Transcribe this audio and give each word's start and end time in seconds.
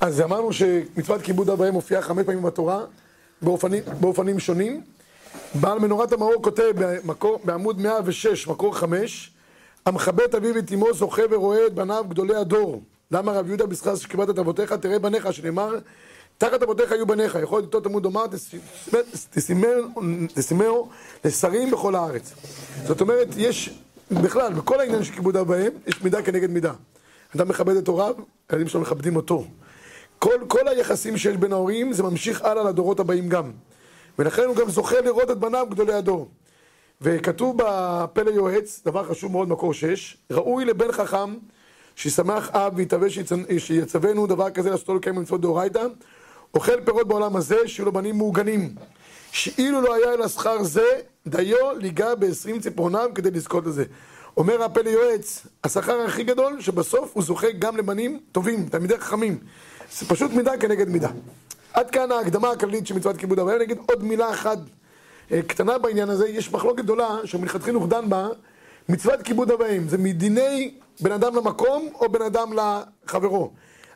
אז 0.00 0.20
אמרנו 0.20 0.52
שמצוות 0.52 1.22
כיבוד 1.22 1.50
אב 1.50 1.60
ואם 1.60 1.72
מופיעה 1.72 2.02
חמש 2.02 2.26
פעמים 2.26 2.42
בתורה, 2.42 2.84
באופנים, 3.42 3.82
באופנים 4.00 4.40
שונים. 4.40 4.82
בעל 5.54 5.78
מנורת 5.78 6.12
המאור 6.12 6.42
כותב 6.42 6.72
במקור, 6.76 7.40
בעמוד 7.44 7.80
106, 7.80 8.46
מקור 8.46 8.76
5, 8.76 9.30
המכבד 9.86 10.20
את 10.20 10.34
אביו 10.34 10.54
ואת 10.54 10.72
אמו 10.72 10.94
זוכה 10.94 11.22
ורואה 11.30 11.66
את 11.66 11.74
בניו 11.74 12.04
גדולי 12.08 12.34
הדור. 12.34 12.82
למה 13.10 13.32
רב 13.32 13.48
יהודה 13.48 13.66
בשכר 13.66 13.96
שקיבלת 13.96 14.30
את 14.30 14.38
אבותיך 14.38 14.72
תראה 14.72 14.98
בניך, 14.98 15.32
שנאמר 15.32 15.78
תחת 16.38 16.62
אבותיך 16.62 16.92
היו 16.92 17.06
בניך, 17.06 17.38
יכול 17.42 17.58
להיות 17.58 17.74
אותו 17.74 17.88
תלמוד 17.88 18.04
לומר 18.04 18.24
תשימהו 20.34 20.88
לשרים 21.24 21.70
בכל 21.70 21.94
הארץ. 21.94 22.32
זאת 22.86 23.00
אומרת, 23.00 23.28
יש 23.36 23.80
בכלל, 24.10 24.52
בכל 24.52 24.80
העניין 24.80 25.04
של 25.04 25.12
כיבוד 25.12 25.36
אב 25.36 25.50
ואם, 25.50 25.70
יש 25.86 26.02
מידה 26.02 26.22
כנגד 26.22 26.50
מידה. 26.50 26.72
אדם 27.36 27.48
מכבד 27.48 27.76
את 27.76 27.88
הוריו, 27.88 28.14
הילדים 28.48 28.68
שלו 28.68 28.80
מכבדים 28.80 29.16
אותו. 29.16 29.44
כל, 30.26 30.44
כל 30.48 30.68
היחסים 30.68 31.16
שיש 31.16 31.36
בין 31.36 31.52
ההורים, 31.52 31.92
זה 31.92 32.02
ממשיך 32.02 32.42
הלאה 32.42 32.64
לדורות 32.64 33.00
הבאים 33.00 33.28
גם. 33.28 33.50
ולכן 34.18 34.42
הוא 34.42 34.56
גם 34.56 34.70
זוכה 34.70 35.00
לראות 35.00 35.30
את 35.30 35.38
בניו 35.38 35.66
גדולי 35.70 35.92
הדור. 35.92 36.28
וכתוב 37.00 37.56
בפלא 37.58 38.30
יועץ, 38.30 38.82
דבר 38.84 39.04
חשוב 39.04 39.32
מאוד, 39.32 39.48
מקור 39.48 39.74
6, 39.74 40.16
ראוי 40.30 40.64
לבן 40.64 40.92
חכם 40.92 41.34
שישמח 41.96 42.50
אב 42.50 42.72
ויתהווה 42.76 43.08
שיצוונו 43.58 44.26
דבר 44.26 44.50
כזה 44.50 44.70
לעשותו 44.70 44.94
לקיים 44.94 45.14
מצוות 45.16 45.40
דאורייתא, 45.40 45.86
אוכל 46.54 46.80
פירות 46.84 47.08
בעולם 47.08 47.36
הזה, 47.36 47.68
שיהיו 47.68 47.86
לו 47.86 47.92
בנים 47.92 48.16
מעוגנים. 48.16 48.74
שאילו 49.32 49.80
לא 49.80 49.94
היה 49.94 50.12
אלא 50.12 50.28
שכר 50.28 50.62
זה, 50.62 50.86
דיו 51.26 51.78
ליגע 51.78 52.14
בעשרים 52.14 52.60
ציפורניו 52.60 53.10
כדי 53.14 53.30
לזכות 53.30 53.66
לזה. 53.66 53.84
אומר 54.36 54.62
הפלא 54.62 54.88
יועץ, 54.88 55.46
השכר 55.64 56.00
הכי 56.00 56.24
גדול, 56.24 56.60
שבסוף 56.60 57.10
הוא 57.14 57.22
זוכה 57.22 57.50
גם 57.58 57.76
לבנים 57.76 58.20
טובים, 58.32 58.68
תלמידי 58.68 58.98
חכמים. 58.98 59.38
זה 59.92 60.06
פשוט 60.06 60.30
מידה 60.30 60.56
כנגד 60.56 60.88
מידה. 60.88 61.08
עד 61.72 61.90
כאן 61.90 62.12
ההקדמה 62.12 62.50
הכללית 62.50 62.86
של 62.86 62.94
מצוות 62.94 63.16
כיבוד 63.16 63.38
אב. 63.38 63.48
אני 63.48 63.64
אגיד 63.64 63.78
עוד 63.86 64.04
מילה 64.04 64.30
אחת 64.30 64.58
אה, 65.32 65.42
קטנה 65.42 65.78
בעניין 65.78 66.08
הזה, 66.08 66.28
יש 66.28 66.52
מחלוקת 66.52 66.82
גדולה 66.82 67.18
שמלכתחילה 67.24 67.86
דן 67.86 68.08
בה, 68.08 68.28
מצוות 68.88 69.22
כיבוד 69.22 69.50
אב 69.50 69.60
ואם, 69.60 69.88
זה 69.88 69.98
מדיני 69.98 70.74
בן 71.00 71.12
אדם 71.12 71.36
למקום 71.36 71.88
או 71.94 72.08
בן 72.08 72.22
אדם 72.22 72.52
לחברו. 72.52 73.50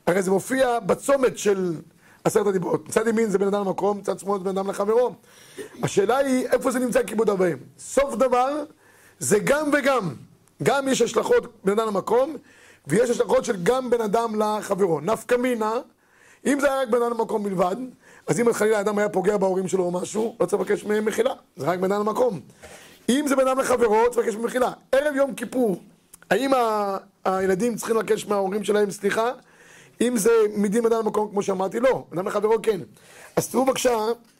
הרי 0.06 0.22
זה 0.22 0.30
מופיע 0.30 0.80
בצומת 0.80 1.38
של 1.38 1.74
עשרת 2.24 2.46
הדיברות. 2.46 2.88
מצד 2.88 3.06
ימין 3.06 3.30
זה 3.30 3.38
בן 3.38 3.46
אדם 3.46 3.60
למקום, 3.60 3.98
מצד 3.98 4.18
שמאל 4.18 4.38
זה 4.38 4.44
בן 4.44 4.50
אדם 4.58 4.70
לחברו. 4.70 5.14
השאלה 5.82 6.16
היא, 6.16 6.46
איפה 6.46 6.70
זה 6.70 6.78
נמצא 6.78 7.02
כיבוד 7.02 7.30
אב 7.30 7.40
ואם? 7.40 7.56
סוף 7.78 8.14
דבר, 8.14 8.64
זה 9.18 9.38
גם 9.38 9.70
וגם. 9.72 10.14
גם 10.62 10.88
יש 10.88 11.02
השלכות 11.02 11.46
בן 11.64 11.72
אדם 11.72 11.88
למקום, 11.88 12.36
ויש 12.86 13.10
השלכות 13.10 13.44
של 13.44 13.56
גם 13.62 13.90
בן 13.90 14.00
אדם 14.00 14.42
לחברו. 14.42 15.00
נפקא 15.00 15.34
מינה, 15.34 15.72
אם 16.46 16.60
זה 16.60 16.72
היה 16.72 16.82
רק 16.82 16.88
בן 16.88 17.02
אדם 17.02 17.10
למקום 17.10 17.42
בלבד, 17.42 17.76
אז 18.26 18.40
אם 18.40 18.52
חלילה 18.52 18.78
האדם 18.78 18.98
היה 18.98 19.08
פוגע 19.08 19.36
בהורים 19.36 19.68
שלו 19.68 19.84
או 19.84 19.90
משהו, 19.90 20.36
לא 20.40 20.46
צריך 20.46 20.62
לבקש 20.62 20.84
מהם 20.84 21.04
מחילה, 21.04 21.32
זה 21.56 21.66
רק 21.66 21.78
בן 21.78 21.92
אדם 21.92 22.00
למקום. 22.00 22.40
אם 23.08 23.24
זה 23.28 23.36
בן 23.36 23.48
אדם 23.48 23.58
לחברו, 23.58 24.10
צריך 24.10 24.26
לבקש 24.26 24.40
מחילה. 24.40 24.72
ערב 24.92 25.14
יום 25.16 25.34
כיפור, 25.34 25.82
האם 26.30 26.54
ה... 26.54 26.96
הילדים 27.24 27.76
צריכים 27.76 27.96
לבקש 27.96 28.26
מההורים 28.26 28.64
שלהם 28.64 28.90
סליחה? 28.90 29.32
אם 30.00 30.16
זה 30.16 30.30
מדין 30.56 30.86
אדם 30.86 30.98
למקום, 30.98 31.28
כמו 31.30 31.42
שאמרתי, 31.42 31.80
לא. 31.80 32.04
אדם 32.14 32.26
לחברו, 32.26 32.62
כן. 32.62 32.80
אז 33.36 33.48
תראו 33.48 33.64
בבקשה 33.64 33.96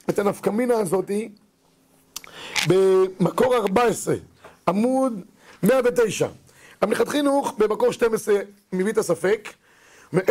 את 0.09 0.19
הנפקמינה 0.19 0.73
הזאתי 0.73 1.29
במקור 2.67 3.55
14, 3.55 4.15
עמוד 4.67 5.21
109. 5.63 6.27
המלכת 6.81 7.07
חינוך 7.07 7.53
במקור 7.57 7.91
12 7.91 8.35
מביא 8.73 8.91
את 8.91 8.97
הספק, 8.97 9.49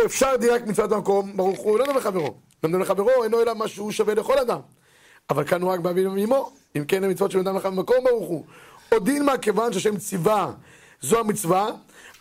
אפשר 0.05 0.35
דירק 0.35 0.67
מצוות 0.67 0.91
המקום, 0.91 1.37
ברוך 1.37 1.59
הוא, 1.59 1.79
לא 1.79 1.85
נדמה 1.85 1.97
לחברו. 1.97 2.33
לא 2.63 2.69
נדמה 2.69 2.81
לחברו, 2.81 3.23
אינו 3.23 3.41
אלא 3.41 3.55
משהו 3.55 3.91
שווה 3.91 4.13
לכל 4.13 4.39
אדם. 4.39 4.59
אבל 5.29 5.43
כאן 5.43 5.61
הוא 5.61 5.71
רק 5.71 5.79
באביו 5.79 6.11
ואמו, 6.11 6.51
אם 6.75 6.85
כן 6.85 7.03
המצוות 7.03 7.31
של 7.31 7.39
אדם 7.39 7.55
לחבר 7.55 7.71
במקום, 7.71 7.97
ברוך 8.03 8.29
הוא. 8.29 8.45
או 8.91 8.99
דילמה, 8.99 9.37
כיוון 9.37 9.73
שהשם 9.73 9.97
ציווה, 9.97 10.51
זו 11.01 11.19
המצווה, 11.19 11.71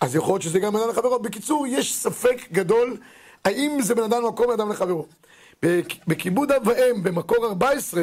אז 0.01 0.17
יכול 0.17 0.33
להיות 0.33 0.43
שזה 0.43 0.59
גם 0.59 0.77
אדם 0.77 0.89
לחברו. 0.89 1.19
בקיצור, 1.19 1.67
יש 1.67 1.95
ספק 1.95 2.37
גדול, 2.53 2.97
האם 3.45 3.79
זה 3.83 3.95
בן 3.95 4.03
אדם 4.03 4.23
למקום, 4.23 4.51
אדם 4.51 4.71
לחברו. 4.71 5.07
בכיבוד 6.07 6.53
אב 6.53 6.67
ואם, 6.67 7.03
במקור 7.03 7.47
14, 7.47 8.03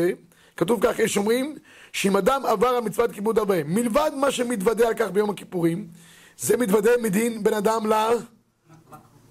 כתוב 0.57 0.79
כך, 0.81 0.99
יש 0.99 1.17
אומרים, 1.17 1.55
שאם 1.93 2.17
אדם 2.17 2.45
עבר 2.45 2.67
על 2.67 2.83
מצוות 2.83 3.11
כיבוד 3.11 3.39
אב 3.39 3.49
ואם, 3.49 3.73
מלבד 3.73 4.11
מה 4.15 4.31
שמתוודה 4.31 4.87
על 4.87 4.93
כך 4.93 5.11
ביום 5.11 5.29
הכיפורים, 5.29 5.87
זה 6.37 6.57
מתוודה 6.57 6.91
מדין 7.01 7.43
בין 7.43 7.53
אדם 7.53 7.83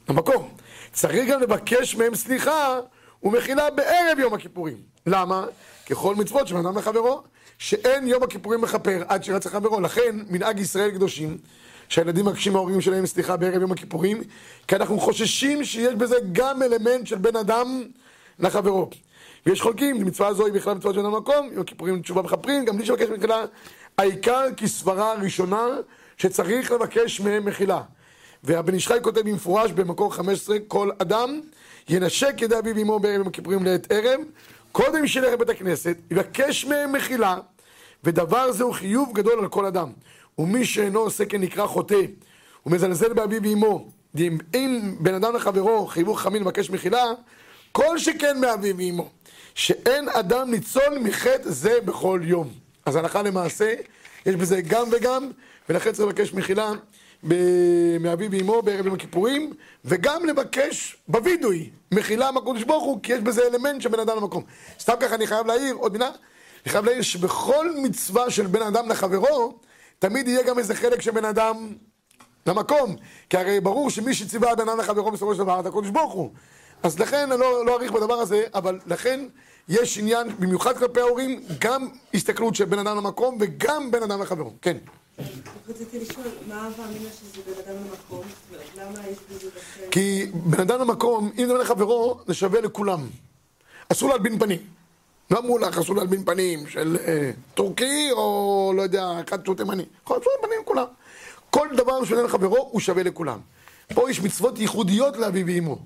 למקום. 0.09 0.49
צריך 0.93 1.29
גם 1.29 1.41
לבקש 1.41 1.95
מהם 1.95 2.15
סליחה 2.15 2.81
ומחילה 3.23 3.71
בערב 3.71 4.19
יום 4.19 4.35
הכיפורים. 4.35 4.77
למה? 5.07 5.47
ככל 5.91 6.15
מצוות 6.15 6.49
של 6.49 6.57
אדם 6.57 6.79
לחברו, 6.79 7.23
שאין 7.59 8.07
יום 8.09 8.23
הכיפורים 8.23 8.61
מכפר 8.61 9.03
עד 9.09 9.25
שרצח 9.25 9.51
חברו. 9.51 9.81
לכן 9.81 10.17
מנהג 10.31 10.59
ישראל 10.59 10.91
קדושים, 10.91 11.39
שהילדים 11.89 12.27
מבקשים 12.27 12.53
מההורים 12.53 12.81
שלהם 12.81 13.07
סליחה 13.07 13.37
בערב 13.37 13.61
יום 13.61 13.73
הכיפורים, 13.73 14.23
כי 14.69 14.77
אנחנו 14.77 14.99
חוששים 14.99 15.65
שיש 15.65 15.95
בזה 15.95 16.17
גם 16.33 16.63
אלמנט 16.63 17.07
של 17.07 17.17
בן 17.17 17.37
אדם 17.37 17.83
לחברו. 18.39 18.91
ויש 19.47 19.61
חולקים, 19.61 20.05
מצווה 20.05 20.35
זו 20.35 20.47
היא 20.47 20.55
בכלל 20.55 20.75
מצווה 20.75 20.95
של 20.95 21.01
למקום, 21.01 21.49
יום 21.53 21.61
הכיפורים 21.61 22.03
תשובה 22.03 22.23
מכפרים, 22.23 22.65
גם 22.65 22.77
בלי 22.77 22.87
שבקש 22.87 23.09
מחילה. 23.09 23.45
העיקר 23.99 24.45
כסברה 24.57 25.15
ראשונה 25.15 25.67
שצריך 26.17 26.73
לבקש 26.73 27.21
מהם 27.21 27.45
מחילה. 27.45 27.83
והבן 28.45 28.75
איש 28.75 28.89
חי 28.89 28.99
כותב 29.03 29.21
במפורש 29.21 29.73
במקור 29.73 30.15
15, 30.15 30.57
כל 30.69 30.91
אדם 30.99 31.41
ינשק 31.89 32.35
ידי 32.43 32.59
אביו 32.59 32.77
ואמו 32.77 32.99
בערב 32.99 33.17
יום 33.17 33.29
הכיפורים 33.29 33.65
לעת 33.65 33.93
ערב, 33.93 34.21
קודם 34.73 35.07
שילך 35.07 35.33
לבית 35.33 35.49
הכנסת, 35.49 35.97
יבקש 36.11 36.65
מהם 36.65 36.93
מחילה, 36.93 37.39
ודבר 38.05 38.53
זה 38.53 38.65
הוא 38.65 38.75
חיוב 38.75 39.13
גדול 39.15 39.39
על 39.39 39.49
כל 39.49 39.67
אדם. 39.67 39.93
ומי 40.39 40.65
שאינו 40.65 41.01
עושה 41.01 41.25
כן 41.25 41.41
נקרא 41.41 41.67
חוטא, 41.67 42.03
ומזלזל 42.67 43.13
באביו 43.13 43.43
ואמו, 43.43 43.89
אם 44.55 44.97
בן 45.01 45.15
אדם 45.15 45.35
לחברו 45.37 45.87
חייבו 45.87 46.15
חכמים 46.15 46.43
לבקש 46.43 46.71
מחילה, 46.71 47.05
כל 47.73 47.99
שכן 47.99 48.41
מאביו 48.41 48.77
ואמו, 48.77 49.09
שאין 49.55 50.09
אדם 50.09 50.51
ניצול 50.51 50.99
מחטא 51.03 51.51
זה 51.51 51.81
בכל 51.85 52.21
יום. 52.25 52.49
אז 52.87 52.97
הלכה 52.97 53.23
למעשה, 53.23 53.75
יש 54.27 54.37
בזה 54.37 54.61
גם 54.61 54.87
וגם, 54.93 55.31
ולכן 55.69 55.93
צריך 55.93 56.09
לבקש 56.09 56.35
מחילה 56.35 56.73
מאביו 58.01 58.31
ואמו 58.31 58.63
בערב 58.63 58.87
יום 58.87 58.95
הכיפורים, 58.95 59.53
וגם 59.85 60.27
לבקש 60.27 60.97
בווידוי 61.09 61.71
מחילה 61.93 62.31
מהקדוש 62.31 62.65
ברוך 62.65 62.85
הוא, 62.85 63.01
כי 63.03 63.13
יש 63.13 63.21
בזה 63.21 63.43
אלמנט 63.47 63.83
של 63.83 63.89
בן 63.89 64.01
אדם 64.01 64.17
למקום. 64.17 64.45
סתם 64.81 64.95
ככה 65.01 65.15
אני 65.15 65.27
חייב 65.27 65.47
להעיר, 65.47 65.75
עוד 65.75 65.93
מילה, 65.93 66.07
אני 66.07 66.73
חייב 66.73 66.85
להעיר 66.85 67.03
שבכל 67.03 67.71
מצווה 67.83 68.31
של 68.31 68.47
בן 68.47 68.63
אדם 68.63 68.89
לחברו, 68.89 69.59
תמיד 69.99 70.29
יהיה 70.29 70.43
גם 70.43 70.59
איזה 70.59 70.75
חלק 70.75 71.01
של 71.01 71.11
בן 71.11 71.25
אדם 71.25 71.73
למקום. 72.47 72.97
כי 73.31 73.37
הרי 73.37 73.61
ברור 73.61 73.91
שמי 73.91 74.15
שציווה 74.15 74.55
בן 74.55 74.69
אדם 74.69 74.79
לחברו 74.79 75.11
בסופו 75.11 75.35
של 75.35 75.39
דבר, 75.39 75.63
זה 75.63 75.69
הקדוש 75.69 75.91
ברוך 75.91 76.13
הוא. 76.13 76.31
אז 76.83 76.99
לכן 76.99 77.33
אני 77.33 77.41
לא, 77.41 77.67
לא 77.67 77.73
אאריך 77.73 77.93
בדבר 77.93 78.15
הזה, 78.15 78.45
אבל 78.55 78.79
לכן 78.87 79.27
יש 79.69 79.99
עניין, 79.99 80.29
במיוחד 80.39 80.79
כלפי 80.79 81.01
ההורים, 81.01 81.43
גם 81.59 81.89
הסתכלות 82.15 82.55
של 82.55 82.65
בן 82.65 82.79
אדם 82.79 82.97
למקום 82.97 83.39
וגם 83.41 83.91
בן 83.91 84.03
אדם 84.03 84.23
לחברו. 84.23 84.53
כן. 84.63 84.77
רציתי 85.69 85.99
לשאול, 86.01 86.27
מה 86.49 86.65
הווה 86.67 86.85
שזה 87.21 87.43
בן 87.47 87.73
אדם 87.73 87.77
למקום? 87.85 88.25
כי 89.91 90.27
בן 90.35 90.61
אדם 90.61 90.81
למקום, 90.81 91.33
אם 91.39 91.47
זה 91.47 91.55
לחברו, 91.55 92.21
זה 92.27 92.35
שווה 92.35 92.61
לכולם. 92.61 93.07
אסור 93.93 94.09
להלבין 94.09 94.39
פנים. 94.39 94.61
לא 95.31 95.39
אמרו 95.39 95.59
לך, 95.59 95.79
אסור 95.79 95.97
להלבין 95.97 96.25
פנים 96.25 96.69
של 96.69 96.97
אה, 97.07 97.31
טורקי 97.55 98.09
או 98.13 98.73
לא 98.77 98.83
יודע, 98.83 99.09
אחד 99.29 99.45
שהוא 99.45 99.57
תימני. 99.57 99.85
יכול 100.03 100.17
להיות 100.17 100.43
פנים 100.43 100.59
כולם. 100.65 100.87
כל 101.51 101.69
דבר 101.77 102.05
שהוא 102.05 102.23
לחברו, 102.23 102.69
הוא 102.71 102.81
שווה 102.81 103.03
לכולם. 103.03 103.39
פה 103.95 104.11
יש 104.11 104.21
מצוות 104.21 104.59
ייחודיות 104.59 105.17
לאביו 105.17 105.47
ואמו. 105.47 105.79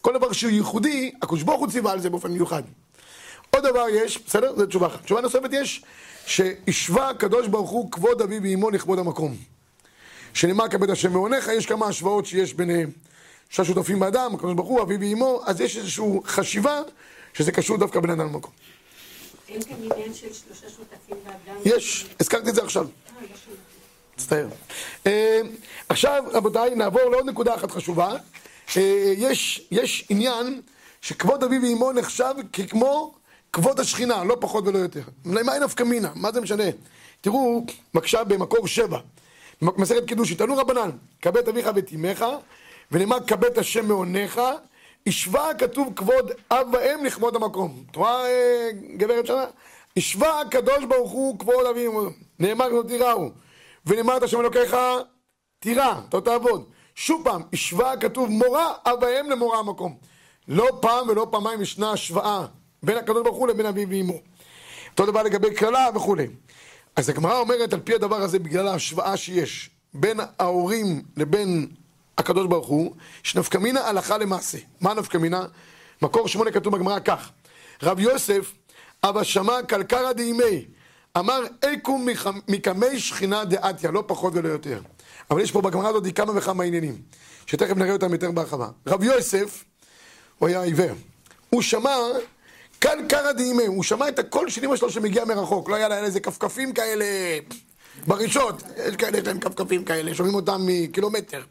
כל 0.00 0.14
דבר 0.14 0.32
שהוא 0.32 0.50
ייחודי, 0.50 1.12
הקדוש 1.22 1.42
ברוך 1.42 1.60
הוא 1.60 1.68
ציווה 1.68 1.92
על 1.92 2.00
זה 2.00 2.10
באופן 2.10 2.30
מיוחד. 2.32 2.62
עוד 3.50 3.66
דבר 3.66 3.84
יש, 3.90 4.18
בסדר? 4.26 4.56
זו 4.56 4.66
תשובה 4.66 4.86
אחת. 4.86 5.04
תשובה 5.04 5.20
נוספת 5.20 5.50
יש, 5.52 5.82
שהשווה 6.28 7.10
הקדוש 7.10 7.48
ברוך 7.48 7.70
הוא 7.70 7.90
כבוד 7.90 8.22
אביו 8.22 8.42
ואמו 8.42 8.70
לכבוד 8.70 8.98
המקום. 8.98 9.36
שנאמר 10.34 10.68
כבד 10.68 10.90
השם 10.90 11.12
מעונך, 11.12 11.50
יש 11.56 11.66
כמה 11.66 11.86
השוואות 11.86 12.26
שיש 12.26 12.54
ביניהם. 12.54 12.90
שלושה 13.50 13.74
שותפים 13.74 14.00
באדם, 14.00 14.34
הקדוש 14.34 14.54
ברוך 14.54 14.68
הוא, 14.68 14.82
אביו 14.82 15.00
ואמו, 15.00 15.42
אז 15.46 15.60
יש 15.60 15.76
איזושהי 15.76 16.04
חשיבה 16.24 16.80
שזה 17.34 17.52
קשור 17.52 17.76
דווקא 17.76 18.00
בין 18.00 18.10
אדם 18.10 18.26
למקום. 18.26 18.52
אין 19.48 19.62
כאן 19.62 19.76
עניין 19.76 20.14
של 20.14 20.26
שלושה 20.32 20.66
שותפים 20.68 21.16
באדם? 21.24 21.60
יש, 21.64 22.06
הזכרתי 22.20 22.50
את 22.50 22.54
זה 22.54 22.62
עכשיו. 22.62 22.86
מצטער. 24.16 24.48
אה, 25.06 25.40
עכשיו, 25.88 26.24
רבותיי, 26.32 26.74
נעבור 26.74 27.10
לעוד 27.10 27.26
נקודה 27.26 27.54
אחת 27.54 27.70
חשובה. 27.70 28.16
אה, 28.76 29.12
יש, 29.16 29.66
יש 29.70 30.06
עניין 30.08 30.60
שכבוד 31.00 31.44
אביו 31.44 31.62
ואמו 31.62 31.92
נחשב 31.92 32.34
ככמו 32.52 33.17
כבוד 33.52 33.80
השכינה, 33.80 34.24
לא 34.24 34.36
פחות 34.40 34.66
ולא 34.66 34.78
יותר. 34.78 35.02
למה 35.26 35.54
אין 35.54 35.62
נפקא 35.62 35.82
מינה? 35.82 36.12
מה 36.14 36.32
זה 36.32 36.40
משנה? 36.40 36.64
תראו, 37.20 37.64
בבקשה 37.94 38.24
במקור 38.24 38.66
שבע, 38.66 38.98
מסכת 39.62 40.04
קידוש, 40.06 40.32
תנו 40.32 40.56
רבנן, 40.56 40.90
כבד 41.22 41.48
אביך 41.48 41.70
ואת 41.74 41.92
אמך, 41.94 42.24
ונאמר 42.92 43.18
כבד 43.26 43.58
השם 43.58 43.88
מעונך, 43.88 44.40
השווה 45.06 45.54
כתוב 45.54 45.92
כבוד 45.96 46.30
אב 46.50 46.66
ואם 46.72 47.04
לכבוד 47.04 47.36
המקום. 47.36 47.84
את 47.90 47.96
רואה, 47.96 48.26
אה, 48.26 48.70
גברת 48.96 49.26
שנה? 49.26 49.44
השווה 49.96 50.40
הקדוש 50.40 50.84
ברוך 50.84 51.10
הוא 51.10 51.38
כבוד 51.38 51.66
אבי 51.66 51.88
ואמו. 51.88 52.08
נאמר 52.38 52.68
לא 52.68 52.82
תיראו. 52.88 53.30
ונאמר 53.86 54.16
את 54.16 54.22
השם 54.22 54.40
אלוקיך 54.40 54.76
תירא, 55.58 55.94
אתה 56.08 56.20
תעבוד. 56.20 56.64
שוב 56.94 57.24
פעם, 57.24 57.42
השווה 57.52 57.96
כתוב 57.96 58.28
מורה 58.30 58.72
אב 58.86 58.98
ואם 59.02 59.30
למורה 59.30 59.58
המקום. 59.58 59.96
לא 60.48 60.68
פעם 60.80 61.08
ולא 61.08 61.26
פעמיים 61.30 61.62
ישנה 61.62 61.92
השוואה 61.92 62.46
בין 62.82 62.96
הקדוש 62.96 63.22
ברוך 63.22 63.36
הוא 63.36 63.48
לבין 63.48 63.66
אבי 63.66 63.86
ואמו. 63.88 64.20
אותו 64.90 65.06
דבר 65.06 65.22
לגבי 65.22 65.54
קללה 65.54 65.86
וכולי. 65.94 66.26
אז 66.96 67.08
הגמרא 67.08 67.38
אומרת 67.38 67.72
על 67.72 67.80
פי 67.80 67.94
הדבר 67.94 68.16
הזה, 68.16 68.38
בגלל 68.38 68.68
ההשוואה 68.68 69.16
שיש 69.16 69.70
בין 69.94 70.20
ההורים 70.38 71.02
לבין 71.16 71.66
הקדוש 72.18 72.46
ברוך 72.46 72.66
הוא, 72.66 72.94
יש 73.24 73.36
נפקא 73.36 73.58
מינה 73.58 73.80
הלכה 73.80 74.18
למעשה. 74.18 74.58
מה 74.80 74.94
נפקא 74.94 75.18
מינה? 75.18 75.46
מקור 76.02 76.28
שמונה 76.28 76.50
כתוב 76.50 76.76
בגמרא 76.76 76.98
כך: 76.98 77.30
רב 77.82 78.00
יוסף, 78.00 78.52
אבא 79.04 79.22
שמע 79.22 79.62
קלקרא 79.62 80.12
דאימי, 80.12 80.64
אמר 81.18 81.42
איקום 81.64 82.08
מקמי 82.48 83.00
שכינה 83.00 83.44
דעתיה, 83.44 83.90
לא 83.90 84.04
פחות 84.06 84.32
ולא 84.36 84.48
יותר. 84.48 84.80
אבל 85.30 85.40
יש 85.40 85.52
פה 85.52 85.60
בגמרא 85.60 85.88
הזאת 85.88 86.16
כמה 86.16 86.32
וכמה 86.36 86.64
עניינים, 86.64 87.02
שתכף 87.46 87.76
נראה 87.76 87.92
אותם 87.92 88.12
יותר 88.12 88.30
בהרחבה. 88.30 88.68
רב 88.86 89.02
יוסף, 89.02 89.64
הוא 90.38 90.48
היה 90.48 90.62
עיוור, 90.62 90.94
הוא 91.50 91.62
שמע 91.62 91.96
כאן 92.80 92.98
קרא 93.08 93.32
דאימי, 93.32 93.66
הוא 93.66 93.82
שמע 93.82 94.08
את 94.08 94.18
הקול 94.18 94.50
של 94.50 94.64
אמא 94.64 94.76
שלו 94.76 94.90
שמגיע 94.90 95.24
מרחוק, 95.24 95.68
לא 95.68 95.74
היה 95.74 95.88
לה 95.88 95.98
איזה 95.98 96.20
כפכפים 96.20 96.72
כאלה 96.72 97.04
ברישות, 98.06 98.62
יש 98.86 98.96
כאלה, 98.96 99.18
יש 99.18 99.26
להם 99.26 99.40
כפכפים 99.40 99.84
כאלה, 99.84 100.14
שומעים 100.14 100.34
אותם 100.34 100.66
מקילומטר. 100.66 101.42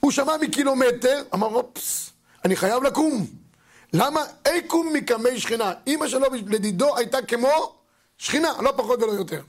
הוא 0.00 0.10
שמע 0.10 0.36
מקילומטר, 0.40 1.22
אמר, 1.34 1.46
אופס, 1.46 2.10
אני 2.44 2.56
חייב 2.56 2.82
לקום. 2.82 3.26
למה 3.92 4.20
איקום 4.46 4.92
מקמי 4.92 5.40
שכינה? 5.40 5.72
אמא 5.86 6.08
שלו 6.08 6.26
לדידו 6.46 6.96
הייתה 6.96 7.22
כמו 7.22 7.74
שכינה, 8.18 8.52
לא 8.60 8.72
פחות 8.76 9.02
ולא 9.02 9.12
יותר. 9.12 9.40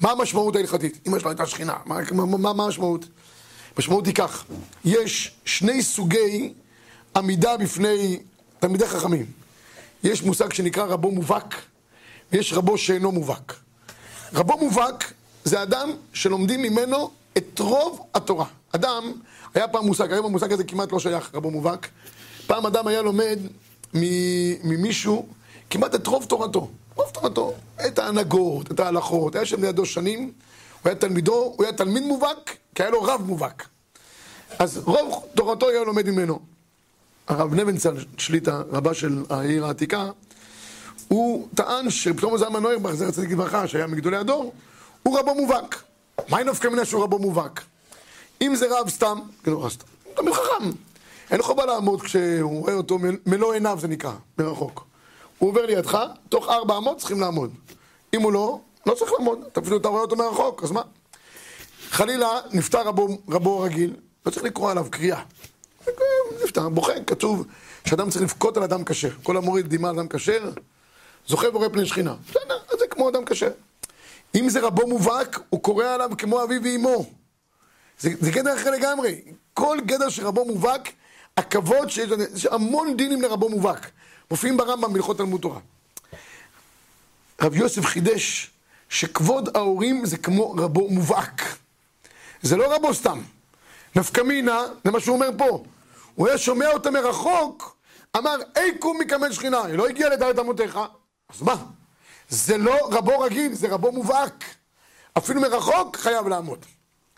מה 0.00 0.10
המשמעות 0.10 0.56
ההלכתית? 0.56 0.98
אמא 1.06 1.18
שלו 1.18 1.30
הייתה 1.30 1.46
שכינה, 1.46 1.76
מה, 1.84 1.98
מה, 2.12 2.52
מה 2.52 2.64
המשמעות? 2.64 3.06
המשמעות 3.76 4.06
היא 4.06 4.14
כך, 4.14 4.44
יש 4.84 5.34
שני 5.44 5.82
סוגי 5.82 6.52
עמידה 7.16 7.56
בפני 7.56 8.18
תלמידי 8.60 8.86
חכמים. 8.86 9.43
יש 10.04 10.22
מושג 10.22 10.52
שנקרא 10.52 10.84
רבו 10.84 11.10
מובהק, 11.10 11.54
ויש 12.32 12.52
רבו 12.52 12.78
שאינו 12.78 13.12
מובהק. 13.12 13.56
רבו 14.34 14.58
מובהק 14.58 15.12
זה 15.44 15.62
אדם 15.62 15.90
שלומדים 16.12 16.62
ממנו 16.62 17.10
את 17.38 17.58
רוב 17.58 18.06
התורה. 18.14 18.46
אדם, 18.72 19.12
היה 19.54 19.68
פעם 19.68 19.86
מושג, 19.86 20.12
היום 20.12 20.26
המושג 20.26 20.52
הזה 20.52 20.64
כמעט 20.64 20.92
לא 20.92 20.98
שייך, 20.98 21.30
רבו 21.34 21.50
מובהק. 21.50 21.88
פעם 22.46 22.66
אדם 22.66 22.86
היה 22.86 23.02
לומד 23.02 23.38
ממישהו 24.64 25.26
כמעט 25.70 25.94
את 25.94 26.06
רוב 26.06 26.24
תורתו. 26.24 26.70
רוב 26.94 27.10
תורתו, 27.12 27.54
את 27.86 27.98
ההנהגות, 27.98 28.70
את 28.70 28.80
ההלכות, 28.80 29.34
היה 29.34 29.46
שם 29.46 29.64
לידו 29.64 29.86
שנים, 29.86 30.20
הוא 30.82 30.90
היה 30.90 30.94
תלמידו, 30.94 31.54
הוא 31.56 31.64
היה 31.64 31.72
תלמיד 31.72 32.02
מובהק, 32.02 32.56
כי 32.74 32.82
היה 32.82 32.90
לו 32.90 33.02
רב 33.02 33.22
מובהק. 33.26 33.68
אז 34.58 34.78
רוב 34.84 35.24
תורתו 35.34 35.68
היה 35.68 35.84
לומד 35.84 36.10
ממנו. 36.10 36.53
הרב 37.28 37.54
נבנצל 37.54 37.94
שליטה, 38.18 38.62
רבה 38.72 38.94
של 38.94 39.24
העיר 39.30 39.66
העתיקה, 39.66 40.10
הוא 41.08 41.48
טען 41.54 41.90
שפתאום 41.90 42.38
זלמן 42.38 42.62
נוירבך, 42.62 42.92
זכר 42.92 43.10
צדיק 43.10 43.30
לברכה, 43.30 43.68
שהיה 43.68 43.86
מגדולי 43.86 44.16
הדור, 44.16 44.52
הוא 45.02 45.18
רבו 45.18 45.34
מובהק. 45.34 45.82
מה 46.28 46.38
אין 46.38 46.48
נפקא 46.48 46.68
מינה 46.68 46.84
שהוא 46.84 47.02
רבו 47.02 47.18
מובהק? 47.18 47.60
אם 48.42 48.54
זה 48.54 48.66
רב 48.70 48.88
סתם, 48.88 49.18
כאילו, 49.42 49.70
סתם, 49.70 49.86
תמיד 50.14 50.32
חכם. 50.32 50.70
אין 51.30 51.42
חובה 51.42 51.66
לעמוד 51.66 52.02
כשהוא 52.02 52.60
רואה 52.60 52.74
אותו 52.74 52.98
מלוא 53.26 53.52
עיניו, 53.52 53.78
זה 53.80 53.88
נקרא, 53.88 54.12
מרחוק. 54.38 54.84
הוא 55.38 55.50
עובר 55.50 55.66
לידך, 55.66 55.98
תוך 56.28 56.48
ארבע 56.48 56.76
אמות 56.76 56.98
צריכים 56.98 57.20
לעמוד. 57.20 57.50
אם 58.14 58.22
הוא 58.22 58.32
לא, 58.32 58.60
לא 58.86 58.94
צריך 58.94 59.12
לעמוד. 59.12 59.38
אתה 59.52 59.60
אפילו 59.60 59.76
אתה 59.76 59.88
רואה 59.88 60.02
אותו 60.02 60.16
מרחוק, 60.16 60.64
אז 60.64 60.70
מה? 60.70 60.82
חלילה, 61.90 62.28
נפטר 62.52 62.82
רבו, 62.82 63.08
רבו 63.28 63.60
רגיל, 63.60 63.96
לא 64.26 64.30
צריך 64.30 64.44
לקרוא 64.44 64.70
עליו 64.70 64.86
קריאה. 64.90 65.22
נפטר, 66.44 66.68
בוכה, 66.68 66.92
כתוב 67.06 67.46
שאדם 67.84 68.10
צריך 68.10 68.22
לבכות 68.22 68.56
על 68.56 68.62
אדם 68.62 68.84
כשר. 68.84 69.10
כל 69.22 69.36
המוריד 69.36 69.68
דמעה 69.68 69.90
על 69.90 69.98
אדם 69.98 70.08
כשר, 70.08 70.50
זוכה 71.26 71.50
בורא 71.50 71.68
פני 71.68 71.86
שכינה. 71.86 72.14
בסדר, 72.30 72.58
זה 72.78 72.86
כמו 72.90 73.08
אדם 73.08 73.24
כשר. 73.24 73.50
אם 74.34 74.48
זה 74.48 74.60
רבו 74.60 74.86
מובהק, 74.86 75.40
הוא 75.50 75.62
קורא 75.62 75.84
עליו 75.84 76.10
כמו 76.18 76.42
אביו 76.42 76.62
ואימו. 76.62 77.06
זה, 78.00 78.10
זה 78.20 78.30
גדר 78.30 78.54
אחר 78.54 78.70
לגמרי. 78.70 79.20
כל 79.54 79.78
גדר 79.86 80.08
של 80.08 80.26
רבו 80.26 80.44
מובהק, 80.44 80.88
הכבוד 81.36 81.90
שיש, 81.90 82.10
יש 82.34 82.46
המון 82.46 82.96
דינים 82.96 83.22
לרבו 83.22 83.48
מובהק. 83.48 83.90
מופיעים 84.30 84.56
ברמב"ם 84.56 84.92
בהלכות 84.92 85.16
תלמוד 85.16 85.40
תורה. 85.40 85.60
רב 87.42 87.56
יוסף 87.56 87.84
חידש 87.84 88.50
שכבוד 88.88 89.56
ההורים 89.56 90.06
זה 90.06 90.16
כמו 90.16 90.52
רבו 90.52 90.88
מובהק. 90.90 91.42
זה 92.42 92.56
לא 92.56 92.74
רבו 92.74 92.94
סתם. 92.94 93.20
נפקא 93.96 94.20
מינה, 94.20 94.62
זה 94.84 94.90
מה 94.90 95.00
שהוא 95.00 95.14
אומר 95.14 95.30
פה. 95.38 95.64
הוא 96.14 96.28
היה 96.28 96.38
שומע 96.38 96.68
אותה 96.68 96.90
מרחוק, 96.90 97.76
אמר, 98.16 98.36
אי 98.56 98.78
קום 98.78 98.98
מקמל 99.00 99.32
שכינה, 99.32 99.64
היא 99.64 99.74
לא 99.74 99.88
הגיעה 99.88 100.10
לדלת 100.10 100.38
אמותיך. 100.38 100.78
אז 101.34 101.42
מה? 101.42 101.56
זה 102.28 102.58
לא 102.58 102.88
רבו 102.92 103.18
רגיל, 103.18 103.54
זה 103.54 103.68
רבו 103.68 103.92
מובהק. 103.92 104.44
אפילו 105.18 105.40
מרחוק 105.40 105.96
חייב 105.96 106.28
לעמוד. 106.28 106.58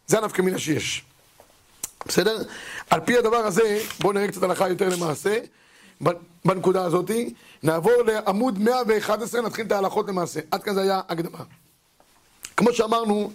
זה 0.07 0.19
הנפקא 0.19 0.43
מינה 0.43 0.59
שיש. 0.59 1.05
בסדר? 2.07 2.43
על 2.91 3.01
פי 3.01 3.19
הדבר 3.19 3.37
הזה, 3.37 3.81
בואו 4.01 4.13
נראה 4.13 4.29
קצת 4.29 4.43
הלכה 4.43 4.69
יותר 4.69 4.89
למעשה. 4.89 5.39
בנקודה 6.45 6.85
הזאת, 6.85 7.11
נעבור 7.63 8.03
לעמוד 8.07 8.59
111, 8.59 9.41
נתחיל 9.41 9.67
את 9.67 9.73
ההלכות 9.73 10.09
למעשה. 10.09 10.41
עד 10.51 10.63
כאן 10.63 10.75
זה 10.75 10.83
היה 10.83 11.01
הקדמה. 11.09 11.39
כמו 12.57 12.73
שאמרנו, 12.73 13.33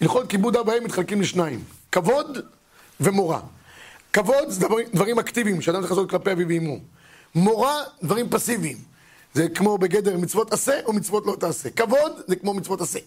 הלכות 0.00 0.28
כיבוד 0.30 0.56
אב 0.56 0.68
ואם 0.68 0.84
מתחלקים 0.84 1.20
לשניים, 1.20 1.64
כבוד 1.92 2.38
ומורה. 3.00 3.40
כבוד 4.16 4.50
זה 4.50 4.60
דברים, 4.60 4.86
דברים 4.94 5.18
אקטיביים 5.18 5.62
שאדם 5.62 5.80
צריך 5.80 5.92
לעשות 5.92 6.10
כלפי 6.10 6.32
אביו 6.32 6.48
ואמו. 6.48 6.78
מורה, 7.34 7.82
דברים 8.02 8.30
פסיביים. 8.30 8.76
זה 9.34 9.48
כמו 9.48 9.78
בגדר 9.78 10.16
מצוות 10.16 10.52
עשה 10.52 10.80
או 10.84 10.92
מצוות 10.92 11.26
לא 11.26 11.36
תעשה. 11.40 11.70
כבוד 11.70 12.12
זה 12.26 12.36
כמו 12.36 12.54
מצוות 12.54 12.80
עשה. 12.80 12.98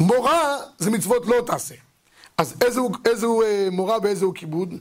מורה 0.00 0.56
זה 0.78 0.90
מצוות 0.90 1.26
לא 1.26 1.42
תעשה. 1.46 1.74
אז 2.38 2.54
איזה 3.06 3.26
הוא 3.26 3.44
אה, 3.44 3.68
מורה 3.70 3.98
ואיזה 4.02 4.24
הוא 4.24 4.34
כיבוד? 4.34 4.74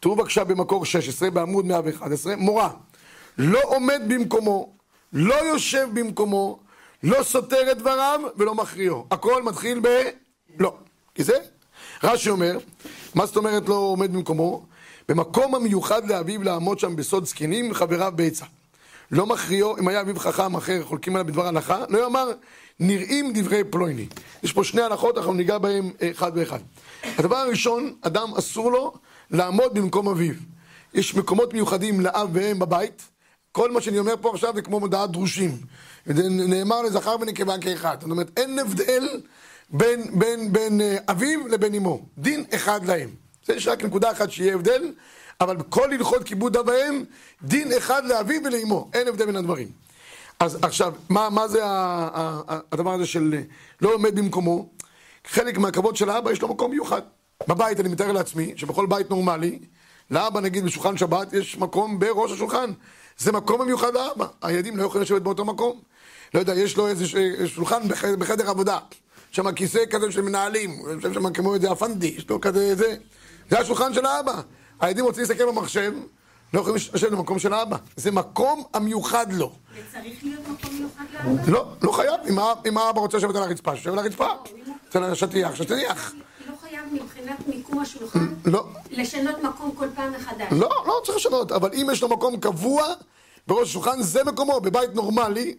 תראו 0.00 0.16
בבקשה 0.16 0.44
במקור 0.44 0.86
16 0.86 1.30
בעמוד 1.30 1.66
111, 1.66 2.36
מורה 2.36 2.70
לא 3.38 3.60
עומד 3.64 4.02
במקומו, 4.08 4.72
לא 5.12 5.34
יושב 5.34 5.88
במקומו, 5.94 6.58
לא 7.02 7.22
סותר 7.22 7.72
את 7.72 7.78
דבריו 7.78 8.20
ולא 8.36 8.54
מכריעו. 8.54 9.06
הכל 9.10 9.42
מתחיל 9.42 9.80
ב... 9.82 9.88
לא. 10.58 10.74
כי 11.14 11.24
זה 11.24 11.38
רש"י 12.02 12.30
אומר, 12.30 12.58
מה 13.14 13.26
זאת 13.26 13.36
אומרת 13.36 13.68
לא 13.68 13.74
עומד 13.74 14.12
במקומו? 14.12 14.62
במקום 15.08 15.54
המיוחד 15.54 16.08
לאביו 16.08 16.42
לעמוד 16.42 16.78
שם 16.78 16.96
בסוד 16.96 17.24
זקנים, 17.24 17.74
חבריו 17.74 18.12
בעצה. 18.16 18.44
לא 19.10 19.26
מכריעו, 19.26 19.78
אם 19.78 19.88
היה 19.88 20.00
אביו 20.00 20.18
חכם 20.18 20.56
אחר, 20.56 20.82
חולקים 20.84 21.16
עליו 21.16 21.26
בדבר 21.26 21.46
הלכה, 21.46 21.84
לא 21.88 21.98
יאמר, 21.98 22.32
נראים 22.80 23.32
דברי 23.34 23.64
פלויני. 23.64 24.06
יש 24.42 24.52
פה 24.52 24.64
שני 24.64 24.82
הלכות, 24.82 25.18
אנחנו 25.18 25.34
ניגע 25.34 25.58
בהם 25.58 25.90
אחד 26.10 26.32
ואחד. 26.34 26.58
הדבר 27.18 27.36
הראשון, 27.36 27.94
אדם 28.02 28.34
אסור 28.38 28.72
לו 28.72 28.92
לעמוד 29.30 29.74
במקום 29.74 30.08
אביו. 30.08 30.34
יש 30.94 31.14
מקומות 31.14 31.52
מיוחדים 31.52 32.00
לאב 32.00 32.28
ואם 32.32 32.58
בבית, 32.58 33.02
כל 33.52 33.72
מה 33.72 33.80
שאני 33.80 33.98
אומר 33.98 34.14
פה 34.20 34.30
עכשיו 34.30 34.54
זה 34.54 34.62
כמו 34.62 34.80
מודעת 34.80 35.10
דרושים. 35.10 35.58
נאמר 36.06 36.82
לזכר 36.82 37.16
ונקבה 37.20 37.58
כאחד. 37.58 37.96
זאת 38.00 38.10
אומרת, 38.10 38.30
אין 38.36 38.58
הבדל 38.58 39.20
בין, 39.70 40.18
בין, 40.18 40.52
בין 40.52 40.80
אה, 40.80 40.96
אביו 41.08 41.48
לבין 41.48 41.74
אמו. 41.74 42.06
דין 42.18 42.44
אחד 42.54 42.84
להם. 42.84 43.10
זה 43.46 43.54
יש 43.54 43.68
רק 43.68 43.84
נקודה 43.84 44.10
אחת 44.10 44.30
שיהיה 44.30 44.54
הבדל, 44.54 44.92
אבל 45.40 45.56
בכל 45.56 45.92
הלכות 45.92 46.24
כיבוד 46.24 46.56
אב 46.56 46.68
ואם, 46.68 47.04
דין 47.42 47.72
אחד 47.72 48.04
לאביו 48.04 48.40
ולאמו. 48.44 48.90
אין 48.94 49.08
הבדל 49.08 49.26
בין 49.26 49.36
הדברים. 49.36 49.68
אז 50.40 50.58
עכשיו, 50.62 50.94
מה, 51.08 51.30
מה 51.30 51.48
זה 51.48 51.60
הדבר 52.72 52.92
הזה 52.92 53.06
של 53.06 53.34
לא 53.80 53.94
עומד 53.94 54.18
במקומו? 54.18 54.68
חלק 55.26 55.58
מהכבוד 55.58 55.96
של 55.96 56.10
האבא 56.10 56.32
יש 56.32 56.42
לו 56.42 56.48
מקום 56.48 56.70
מיוחד. 56.70 57.02
בבית 57.48 57.80
אני 57.80 57.88
מתאר 57.88 58.12
לעצמי, 58.12 58.52
שבכל 58.56 58.86
בית 58.86 59.10
נורמלי, 59.10 59.58
לאבא 60.10 60.40
נגיד 60.40 60.64
בשולחן 60.64 60.96
שבת 60.96 61.32
יש 61.32 61.58
מקום 61.58 61.98
בראש 61.98 62.32
השולחן. 62.32 62.70
זה 63.18 63.32
מקום 63.32 63.60
המיוחד 63.60 63.94
לאבא. 63.94 64.26
הילדים 64.42 64.76
לא 64.76 64.84
יכולים 64.84 65.02
לשבת 65.02 65.22
באותו 65.22 65.44
מקום. 65.44 65.80
לא 66.34 66.40
יודע, 66.40 66.54
יש 66.54 66.76
לו 66.76 66.88
איזה 66.88 67.04
שולחן 67.46 67.88
בחדר, 67.88 68.16
בחדר 68.16 68.50
עבודה. 68.50 68.78
שם 69.34 69.52
כיסא 69.52 69.84
כזה 69.90 70.12
של 70.12 70.20
מנהלים, 70.20 70.82
אני 70.90 70.96
חושב 70.96 71.12
שם 71.12 71.32
כמו 71.32 71.54
איזה 71.54 71.72
אפנדי, 71.72 72.14
יש 72.16 72.30
לו 72.30 72.40
כזה 72.40 72.74
זה. 72.74 72.96
זה 73.50 73.58
השולחן 73.58 73.94
של 73.94 74.06
האבא. 74.06 74.40
הילדים 74.80 75.04
רוצים 75.04 75.20
להסתכל 75.20 75.46
במחשב, 75.46 75.92
לא 76.54 76.60
יכולים 76.60 76.76
לשבת 76.94 77.12
במקום 77.12 77.38
של 77.38 77.52
האבא. 77.52 77.76
זה 77.96 78.10
מקום 78.10 78.62
המיוחד 78.74 79.32
לו. 79.32 79.52
וצריך 79.72 80.24
להיות 80.24 80.48
מקום 80.48 80.74
מיוחד 80.78 81.04
לאבא? 81.14 81.50
לא, 81.52 81.66
לא 81.82 81.92
חייב. 81.92 82.20
אם 82.66 82.78
האבא 82.78 83.00
רוצה 83.00 83.16
לשבת 83.16 83.36
על 83.36 83.42
הרצפה, 83.42 83.76
שיושב 83.76 83.92
על 83.92 83.98
הרצפה. 83.98 84.28
אצל 84.88 85.04
השטיח, 85.04 85.54
שטיח. 85.54 86.12
לא 86.48 86.54
חייב. 86.62 86.80
מבחינת 86.92 87.48
מיקום 87.48 87.78
השולחן? 87.78 88.34
לא. 88.44 88.66
לשנות 88.90 89.42
מקום 89.42 89.70
כל 89.74 89.86
פעם 89.94 90.12
מחדש? 90.12 90.46
לא, 90.50 90.84
לא 90.86 91.00
צריך 91.04 91.16
לשנות, 91.16 91.52
אבל 91.52 91.70
אם 91.74 91.86
יש 91.92 92.02
לו 92.02 92.08
מקום 92.08 92.36
קבוע 92.36 92.84
בראש 93.46 93.68
השולחן, 93.68 94.02
זה 94.02 94.24
מקומו. 94.24 94.60
בבית 94.60 94.94
נורמלי, 94.94 95.54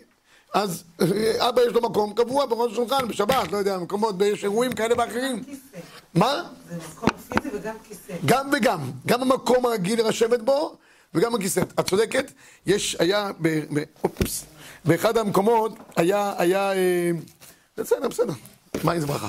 אז 0.55 0.83
אה, 1.01 1.50
אבא 1.50 1.62
יש 1.62 1.74
לו 1.74 1.81
מקום 1.81 2.13
קבוע 2.13 2.45
בראש 2.45 2.71
השולחן, 2.71 3.07
בשבת, 3.07 3.51
לא 3.51 3.57
יודע, 3.57 3.77
מקומות, 3.77 4.15
יש 4.25 4.43
אירועים 4.43 4.74
כאלה 4.74 4.95
ואחרים. 4.97 5.43
מה? 6.13 6.43
זה 6.69 6.75
מקום 6.91 7.09
פיזי 7.29 7.55
וגם 7.55 7.75
כיסא. 7.88 8.13
גם 8.25 8.50
וגם, 8.53 8.91
גם 9.05 9.21
המקום 9.21 9.65
הרגיל 9.65 10.07
לשבת 10.07 10.41
בו 10.41 10.75
וגם 11.13 11.35
הכיסא. 11.35 11.62
את 11.79 11.89
צודקת, 11.89 12.31
יש, 12.65 12.95
היה, 13.00 13.31
ב, 13.41 13.47
ב, 13.74 13.83
אופס, 14.03 14.45
באחד 14.85 15.17
המקומות, 15.17 15.71
היה, 15.95 16.33
היה, 16.38 16.74
אה, 16.74 17.12
בסדר, 17.77 18.07
בסדר, 18.07 18.33
מה 18.83 18.93
איזה 18.93 19.07
ברכה. 19.07 19.27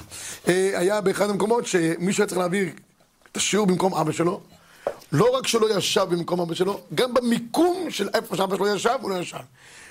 אה, 0.48 0.78
היה 0.78 1.00
באחד 1.00 1.30
המקומות 1.30 1.66
שמישהו 1.66 2.22
היה 2.22 2.28
צריך 2.28 2.38
להעביר 2.38 2.68
את 3.32 3.36
השיעור 3.36 3.66
במקום 3.66 3.94
אבא 3.94 4.12
שלו. 4.12 4.40
לא 5.12 5.36
רק 5.36 5.46
שלא 5.46 5.78
ישב 5.78 6.06
במקום 6.10 6.40
אבא 6.40 6.54
שלו, 6.54 6.80
גם 6.94 7.14
במיקום 7.14 7.90
של 7.90 8.08
איפה 8.14 8.36
שאבא 8.36 8.56
שלו 8.56 8.74
ישב, 8.74 8.98
הוא 9.00 9.10
לא 9.10 9.14
ישב. 9.14 9.38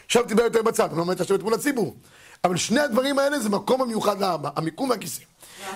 ישב 0.10 0.22
טיפה 0.28 0.44
יותר 0.44 0.62
בצד, 0.62 0.90
הוא 0.90 0.98
לא 0.98 1.02
עומד 1.02 1.22
לשבת 1.22 1.44
מול 1.44 1.54
הציבור. 1.54 1.96
אבל 2.44 2.58
שני 2.58 2.80
הדברים 2.80 3.20
האלה 3.20 3.40
זה 3.40 3.50
מקום 3.50 3.82
המיוחד 3.82 4.20
לאבא, 4.20 4.50
המיקום 4.56 4.90
והכיסא. 4.90 5.22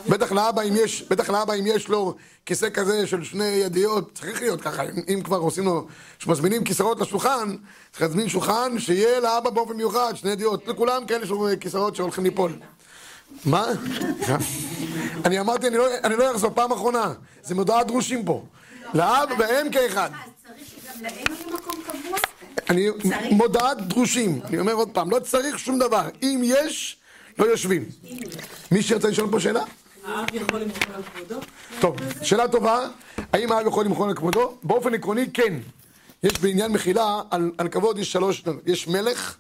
בטח 0.09 0.31
לאבא 0.31 0.61
אם 0.61 0.73
יש, 0.75 1.03
בטח 1.09 1.29
לאבא 1.29 1.53
אם 1.53 1.67
יש 1.67 1.87
לו 1.87 2.15
כיסא 2.45 2.69
כזה 2.69 3.07
של 3.07 3.23
שני 3.23 3.45
ידיות, 3.45 4.11
צריך 4.13 4.41
להיות 4.41 4.61
ככה, 4.61 4.83
אם, 5.13 5.21
כבר 5.23 5.37
עושים 5.37 5.65
לו, 5.65 5.87
כשמזמינים 6.19 6.63
כיסאות 6.63 6.99
לשולחן, 6.99 7.55
צריך 7.91 8.01
להזמין 8.01 8.29
שולחן 8.29 8.79
שיהיה 8.79 9.19
לאבא 9.19 9.49
באופן 9.49 9.73
מיוחד, 9.73 10.13
שני 10.15 10.31
ידיות, 10.31 10.67
לכולם 10.67 11.05
כאלה 11.05 11.25
כיסאות 11.59 11.95
שהולכים 11.95 12.23
ליפול. 12.23 12.51
מה? 13.45 13.65
אני 15.25 15.39
אמרתי, 15.39 15.67
אני 15.67 15.77
לא, 15.77 15.87
אני 16.03 16.15
לא 16.15 16.31
אחזור, 16.31 16.51
פעם 16.55 16.71
אחרונה, 16.71 17.13
זה 17.43 17.55
מודעת 17.55 17.87
דרושים 17.87 18.25
פה. 18.25 18.43
לאב 18.93 19.29
ואם 19.39 19.71
כאחד. 19.71 20.09
צריך 20.47 20.67
שגם 20.67 21.09
קבוע? 21.09 21.58
אני 22.69 22.89
מודעת 23.31 23.87
דרושים, 23.87 24.39
אני 24.43 24.59
אומר 24.59 24.73
עוד 24.73 24.89
פעם, 24.93 25.11
לא 25.11 25.19
צריך 25.19 25.59
שום 25.59 25.79
דבר, 25.79 26.09
אם 26.23 26.41
יש, 26.43 26.97
לא 27.39 27.45
יושבים. 27.45 27.85
מי 28.71 28.83
שירצה 28.83 29.07
לשאול 29.07 29.31
פה 29.31 29.39
שאלה? 29.39 29.63
האב 30.05 30.27
יכול 30.33 30.59
למחול 30.59 30.95
על 30.95 31.01
כבודו? 31.03 31.39
טוב, 31.79 31.95
שאלה 32.21 32.47
טובה, 32.47 32.87
האם 33.33 33.51
האב 33.51 33.67
יכול 33.67 33.85
למחול 33.85 34.09
על 34.09 34.15
כבודו? 34.15 34.57
באופן 34.63 34.93
עקרוני 34.93 35.25
כן. 35.33 35.53
יש 36.23 36.39
בעניין 36.39 36.71
מחילה, 36.71 37.21
על, 37.31 37.51
על 37.57 37.67
כבוד 37.67 37.99
יש 37.99 38.11
שלוש, 38.11 38.43
יש 38.65 38.87
מלך, 38.87 39.35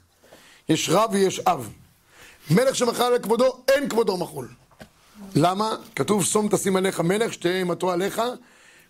יש 0.69 0.89
רב 0.89 1.09
ויש 1.13 1.39
אב. 1.39 1.69
מלך 2.51 2.75
שמחל 2.75 3.03
על 3.03 3.19
כבודו, 3.19 3.63
אין 3.67 3.89
כבודו 3.89 4.17
מחול. 4.17 4.47
למה? 5.35 5.75
כתוב 5.95 6.25
שום 6.25 6.49
תשים 6.49 6.75
עליך 6.75 6.99
מלך, 6.99 7.33
שתהיה 7.33 7.57
אימתו 7.57 7.91
עליך, 7.91 8.21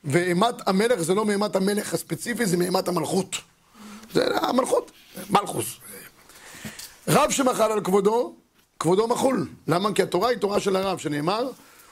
ואימת 0.04 0.68
המלך 0.68 1.02
זה 1.02 1.16
לא 1.16 1.26
מאימת 1.26 1.56
המלך 1.56 1.94
הספציפי, 1.94 2.46
זה 2.46 2.58
מאימת 2.58 2.88
המלכות. 2.88 3.36
זה 4.14 4.26
המלכות, 4.42 4.92
מלכוס. 5.30 5.66
רב 7.08 7.32
שמחל 7.32 7.72
על 7.72 7.82
כבודו, 7.82 8.34
כבודו 8.80 9.08
מחול. 9.08 9.48
למה? 9.68 9.94
כי 9.94 10.04
התורה 10.04 10.30
היא 10.30 10.38
תורה 10.38 10.60
של 10.60 10.76
הרב, 10.76 10.98
שנאמר, 10.98 11.50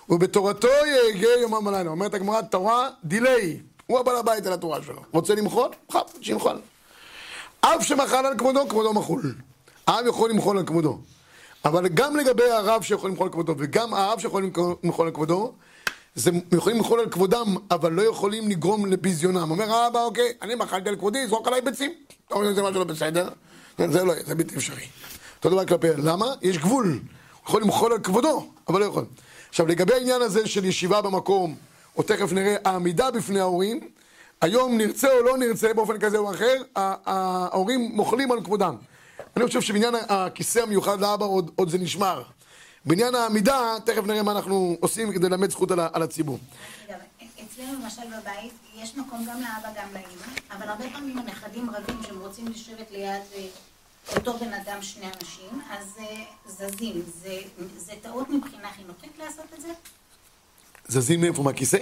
ובתורתו 0.09 0.67
יהגה 0.67 1.29
יומם 1.41 1.67
ולילה. 1.67 1.89
אומרת 1.89 2.13
הגמרא, 2.13 2.41
תורה 2.41 2.89
דיליי. 3.03 3.59
הוא 3.87 3.99
הבעל 3.99 4.15
הבית 4.17 4.45
על 4.45 4.53
התורה 4.53 4.83
שלו. 4.83 5.01
רוצה 5.11 5.35
למחול? 5.35 5.69
חב, 5.91 6.01
שימחול. 6.21 6.59
אב 7.63 7.81
שמחל 7.81 8.25
על 8.25 8.37
כבודו, 8.37 8.69
כבודו 8.69 8.93
מחול. 8.93 9.35
האב 9.87 10.07
יכול 10.07 10.29
למחול 10.29 10.57
על 10.57 10.65
כבודו. 10.65 10.99
אבל 11.65 11.87
גם 11.87 12.15
לגבי 12.15 12.51
הרב 12.51 12.81
שיכול 12.81 13.09
למחול 13.09 13.27
על 13.27 13.33
כבודו, 13.33 13.55
וגם 13.57 13.93
האב 13.93 14.19
שיכול 14.19 14.49
למחול 14.83 15.07
על 15.07 15.13
כבודו, 15.13 15.53
זה 16.17 16.31
יכולים 16.51 16.77
למחול 16.77 16.99
על 16.99 17.09
כבודם, 17.09 17.55
אבל 17.71 17.91
לא 17.91 18.01
יכולים 18.01 18.49
לגרום 18.49 18.85
לביזיונם. 18.85 19.51
אומר 19.51 19.71
האבא, 19.71 20.03
אוקיי, 20.03 20.33
אני 20.41 20.55
מחלתי 20.55 20.89
על 20.89 20.95
כבודי, 20.95 21.27
זרוק 21.27 21.47
עליי 21.47 21.61
ביצים. 21.61 21.91
אתה 22.27 22.35
אומר 22.35 22.51
שזה 22.51 22.61
משהו 22.61 22.79
לא 22.79 22.83
בסדר? 22.83 23.29
זה 23.77 24.03
לא, 24.03 24.13
זה 24.25 24.35
בלתי 24.35 24.55
אפשרי. 24.55 24.85
אותו 25.37 25.49
דבר 25.49 25.65
כלפי, 25.65 25.87
למה? 25.97 26.25
יש 26.41 26.57
גבול. 26.57 26.87
הוא 26.87 26.99
יכול 27.47 27.61
למחול 27.61 27.93
על 27.93 27.99
כבודו, 27.99 28.47
אבל 28.67 28.79
לא 28.79 28.85
יכול. 28.85 29.05
עכשיו, 29.49 29.67
לגבי 29.67 29.93
העניין 29.93 30.21
הזה 30.21 30.47
של 30.47 30.65
ישיבה 30.65 31.01
במקום, 31.01 31.55
או 31.97 32.03
תכף 32.03 32.31
נראה, 32.31 32.55
העמידה 32.65 33.11
בפני 33.11 33.39
ההורים, 33.39 33.79
היום 34.41 34.77
נרצה 34.77 35.13
או 35.13 35.23
לא 35.23 35.37
נרצה 35.37 35.73
באופן 35.73 35.99
כזה 35.99 36.17
או 36.17 36.31
אחר, 36.31 36.61
ההורים 36.75 37.91
מוחלים 37.93 38.31
על 38.31 38.43
כבודם. 38.43 38.75
אני 39.37 39.47
חושב 39.47 39.61
שבעניין 39.61 39.95
הכיסא 40.09 40.59
המיוחד 40.59 41.01
לאבא 41.01 41.25
עוד, 41.25 41.51
עוד 41.55 41.69
זה 41.69 41.77
נשמר. 41.77 42.23
בעניין 42.87 43.15
העמידה, 43.15 43.75
תכף 43.85 44.03
נראה 44.05 44.23
מה 44.23 44.31
אנחנו 44.31 44.77
עושים 44.79 45.13
כדי 45.13 45.29
ללמד 45.29 45.49
זכות 45.49 45.71
על, 45.71 45.79
על 45.93 46.03
הציבור. 46.03 46.39
אצלנו 47.45 47.73
למשל 47.83 48.01
בבית, 48.01 48.53
יש 48.75 48.95
מקום 48.97 49.25
גם 49.25 49.41
לאבא 49.41 49.69
גם 49.81 49.87
לאמא, 49.93 50.35
אבל 50.51 50.69
הרבה 50.69 50.85
פעמים 50.93 51.17
הנכדים 51.17 51.69
רבים 51.69 51.95
שהם 52.07 52.19
רוצים 52.19 52.47
לשבת 52.47 52.91
ליד 52.91 53.21
אה, 53.35 53.47
אותו 54.15 54.37
בן 54.37 54.53
אדם, 54.53 54.81
שני 54.81 55.05
אנשים, 55.05 55.61
אז 55.69 55.97
אה, 55.99 56.23
זזים. 56.47 57.01
זה, 57.21 57.37
זה 57.77 57.93
טעות 58.01 58.29
מבחינה 58.29 58.67
חינוכית 58.75 59.11
לעשות 59.19 59.45
את 59.57 59.61
זה? 59.61 59.67
זזים 60.87 61.21
מאיפה? 61.21 61.43
מהכיסא? 61.43 61.77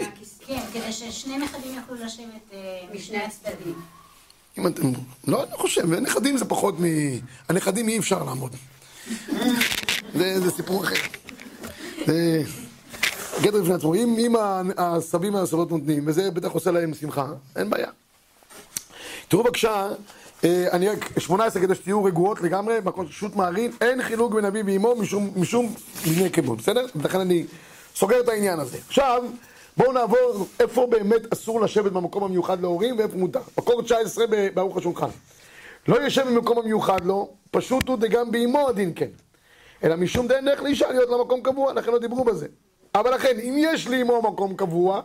כן, 0.47 0.61
כדי 0.73 0.93
ששני 0.93 1.37
נכדים 1.37 1.75
יוכלו 1.75 1.95
לשבת 1.95 2.53
אה, 2.53 2.59
משני 2.93 3.23
הצדדים. 3.23 3.81
אם 4.57 4.67
אתם... 4.67 4.91
לא, 5.27 5.43
אני 5.43 5.57
חושב, 5.57 5.93
נכדים 5.93 6.37
זה 6.37 6.45
פחות 6.45 6.75
מ... 6.79 6.83
הנכדים 7.49 7.89
אי 7.89 7.99
אפשר 7.99 8.23
לעמוד. 8.23 8.55
זה, 10.15 10.39
זה 10.39 10.51
סיפור 10.51 10.83
אחר. 10.83 10.95
זה 12.05 12.41
גדר 13.41 13.61
בפני 13.61 13.73
עצמו. 13.73 13.95
אם, 13.95 14.15
אם 14.19 14.35
הסבים 14.77 15.33
והסבות 15.33 15.71
נותנים, 15.71 16.03
וזה 16.07 16.31
בטח 16.31 16.51
עושה 16.51 16.71
להם 16.71 16.93
שמחה, 16.93 17.27
אין 17.55 17.69
בעיה. 17.69 17.87
תראו 19.27 19.43
בבקשה, 19.43 19.89
אה, 20.43 20.65
אני 20.71 20.89
רק 20.89 21.19
18 21.19 21.61
כדי 21.61 21.75
שתהיו 21.75 22.03
רגועות 22.03 22.41
לגמרי, 22.41 22.77
מקום 22.83 23.07
שו"ת 23.07 23.35
מערין, 23.35 23.71
אין 23.81 24.03
חילוק 24.03 24.33
בין 24.33 24.45
אבי 24.45 24.61
ואמו 24.65 24.95
משום, 25.35 25.73
דיני 26.03 26.31
כמו, 26.31 26.55
בסדר? 26.55 26.85
לכן 27.03 27.19
אני 27.19 27.45
סוגר 27.95 28.19
את 28.19 28.29
העניין 28.29 28.59
הזה. 28.59 28.77
עכשיו, 28.87 29.23
בואו 29.77 29.91
נעבור 29.91 30.47
איפה 30.59 30.87
באמת 30.87 31.33
אסור 31.33 31.61
לשבת 31.61 31.91
במקום 31.91 32.23
המיוחד 32.23 32.61
להורים 32.61 32.97
ואיפה 32.97 33.17
מותר. 33.17 33.41
מקור 33.57 33.81
19 33.81 34.25
בערוך 34.53 34.77
השולחן. 34.77 35.09
לא 35.87 35.95
יושב 35.95 36.27
במקום 36.27 36.57
המיוחד 36.57 37.05
לו, 37.05 37.29
פשוט 37.51 37.87
הוא 37.87 37.97
דגם 37.97 38.31
באמו 38.31 38.69
הדין 38.69 38.91
כן. 38.95 39.09
אלא 39.85 39.95
משום 39.95 40.27
דין 40.27 40.45
דרך 40.45 40.61
לאישה 40.61 40.91
להיות 40.91 41.09
לה 41.09 41.17
מקום 41.17 41.41
קבוע, 41.41 41.73
לכן 41.73 41.91
לא 41.91 41.99
דיברו 41.99 42.23
בזה. 42.23 42.47
אבל 42.95 43.15
לכן, 43.15 43.39
אם 43.39 43.55
יש 43.57 43.87
לאמו 43.87 44.21
מקום 44.21 44.55
קבוע, 44.55 45.01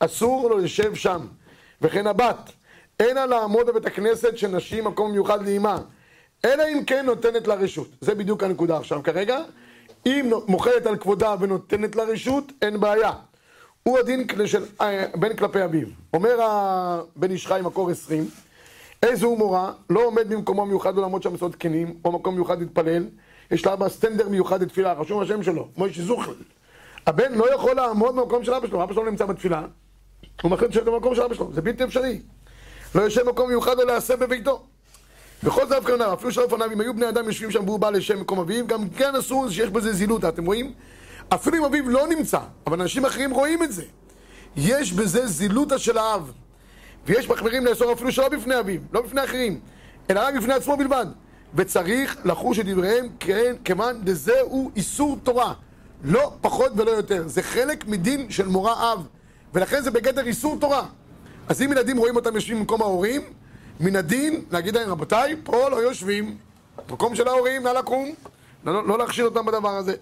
אסור 0.00 0.50
לו 0.50 0.58
לשב 0.58 0.94
שם. 0.94 1.26
וכן 1.82 2.06
הבת, 2.06 2.50
אין 3.00 3.14
לה 3.16 3.26
לעמוד 3.26 3.66
בבית 3.66 3.86
הכנסת 3.86 4.38
של 4.38 4.48
נשים 4.48 4.84
מקום 4.84 5.12
מיוחד 5.12 5.46
לאמה, 5.48 5.78
אלא 6.44 6.64
אם 6.72 6.84
כן 6.84 7.06
נותנת 7.06 7.46
לה 7.46 7.54
רשות. 7.54 7.88
זה 8.00 8.14
בדיוק 8.14 8.42
הנקודה 8.42 8.76
עכשיו 8.76 9.02
כרגע. 9.02 9.38
אם 10.06 10.30
מוחלת 10.48 10.86
על 10.86 10.96
כבודה 10.96 11.34
ונותנת 11.40 11.96
לה 11.96 12.02
רשות, 12.02 12.52
אין 12.62 12.80
בעיה. 12.80 13.12
הוא 13.82 13.98
הדין 13.98 14.26
של 14.46 14.64
אה, 14.80 15.06
בן 15.14 15.36
כלפי 15.36 15.64
אביו. 15.64 15.88
אומר 16.12 16.42
הבן 16.42 17.30
איש 17.30 17.46
חי 17.46 17.60
מקור 17.64 17.90
עשרים, 17.90 18.26
איזה 19.02 19.26
הוא 19.26 19.38
מורה, 19.38 19.72
לא 19.90 20.04
עומד 20.04 20.28
במקומו 20.28 20.62
המיוחד 20.62 20.96
לעמוד 20.96 21.22
שם 21.22 21.32
בסוד 21.32 21.54
כנים, 21.54 21.94
או 22.04 22.12
מקום 22.12 22.34
מיוחד 22.34 22.60
להתפלל, 22.60 23.06
יש 23.50 23.66
לאבא 23.66 23.88
סטנדר 23.88 24.28
מיוחד 24.28 24.62
לתפילה, 24.62 24.92
רשום 24.92 25.22
השם 25.22 25.42
שלו, 25.42 25.68
מוישה 25.76 26.02
זוכל. 26.02 26.34
הבן 27.06 27.34
לא 27.34 27.54
יכול 27.54 27.76
לעמוד 27.76 28.16
במקום 28.16 28.44
של 28.44 28.54
אבא 28.54 28.66
שלו, 28.66 28.82
אבא 28.82 28.94
שלו 28.94 29.10
נמצא 29.10 29.26
בתפילה, 29.26 29.62
הוא 30.42 30.50
מחליט 30.50 30.70
לשבת 30.70 30.84
במקום 30.84 31.14
של 31.14 31.22
אבא 31.22 31.34
שלו, 31.34 31.52
זה 31.52 31.60
בלתי 31.62 31.84
אפשרי. 31.84 32.20
לא 32.94 33.02
יושב 33.02 33.28
מקום 33.28 33.48
מיוחד 33.48 33.80
או 33.80 33.86
להסב 33.86 34.24
בביתו. 34.24 34.62
בכל 35.42 35.68
זאת 35.68 35.84
כהונה, 35.84 36.12
אפילו 36.12 36.32
שלפניו, 36.32 36.72
אם 36.72 36.80
היו 36.80 36.94
בני 36.94 37.08
אדם 37.08 37.24
יושבים 37.24 37.50
שם 37.50 37.68
והוא 37.68 37.78
בא 37.78 37.90
לשם 37.90 38.20
מקום 38.20 38.38
אביו, 38.38 38.66
גם 38.66 38.88
כן 38.88 39.16
אסור 39.16 39.50
שיש 39.50 39.70
בזה 39.70 39.92
זילות, 39.92 40.24
אתם 40.24 40.46
רואים? 40.46 40.72
אפילו 41.28 41.58
אם 41.58 41.64
אביו 41.64 41.88
לא 41.88 42.06
נמצא, 42.06 42.38
אבל 42.66 42.80
אנשים 42.80 43.04
אחרים 43.04 43.30
רואים 43.30 43.62
את 43.62 43.72
זה. 43.72 43.84
יש 44.56 44.92
בזה 44.92 45.26
זילותא 45.26 45.78
של 45.78 45.98
האב. 45.98 46.32
ויש 47.06 47.28
מחמירים 47.28 47.66
לאסור 47.66 47.92
אפילו 47.92 48.12
שלא 48.12 48.28
בפני 48.28 48.58
אביו, 48.58 48.80
לא 48.92 49.02
בפני 49.02 49.24
אחרים, 49.24 49.60
אלא 50.10 50.20
רק 50.20 50.34
בפני 50.34 50.54
עצמו 50.54 50.76
בלבד. 50.76 51.06
וצריך 51.54 52.16
לחוש 52.24 52.58
את 52.58 52.66
דבריהם 52.66 53.06
כן, 53.20 53.54
כמאן 53.64 53.96
דזהו 54.04 54.70
איסור 54.76 55.18
תורה. 55.22 55.54
לא 56.04 56.32
פחות 56.40 56.72
ולא 56.76 56.90
יותר. 56.90 57.28
זה 57.28 57.42
חלק 57.42 57.86
מדין 57.86 58.30
של 58.30 58.46
מורה 58.46 58.92
אב, 58.92 59.06
ולכן 59.54 59.82
זה 59.82 59.90
בגדר 59.90 60.26
איסור 60.26 60.58
תורה. 60.60 60.86
אז 61.48 61.62
אם 61.62 61.72
ילדים 61.72 61.96
רואים 61.96 62.16
אותם 62.16 62.34
יושבים 62.34 62.58
במקום 62.58 62.82
ההורים, 62.82 63.22
מן 63.80 63.96
הדין 63.96 64.44
להגיד 64.50 64.74
להם, 64.74 64.90
רבותיי, 64.90 65.36
פה 65.44 65.68
לא 65.68 65.76
יושבים. 65.76 66.36
מקום 66.90 67.14
של 67.14 67.28
ההורים, 67.28 67.62
נא 67.62 67.68
לקום. 67.68 68.14
לא, 68.64 68.86
לא 68.86 68.98
להכשיל 68.98 69.24
אותם 69.24 69.46
בדבר 69.46 69.76
הזה. 69.76 69.94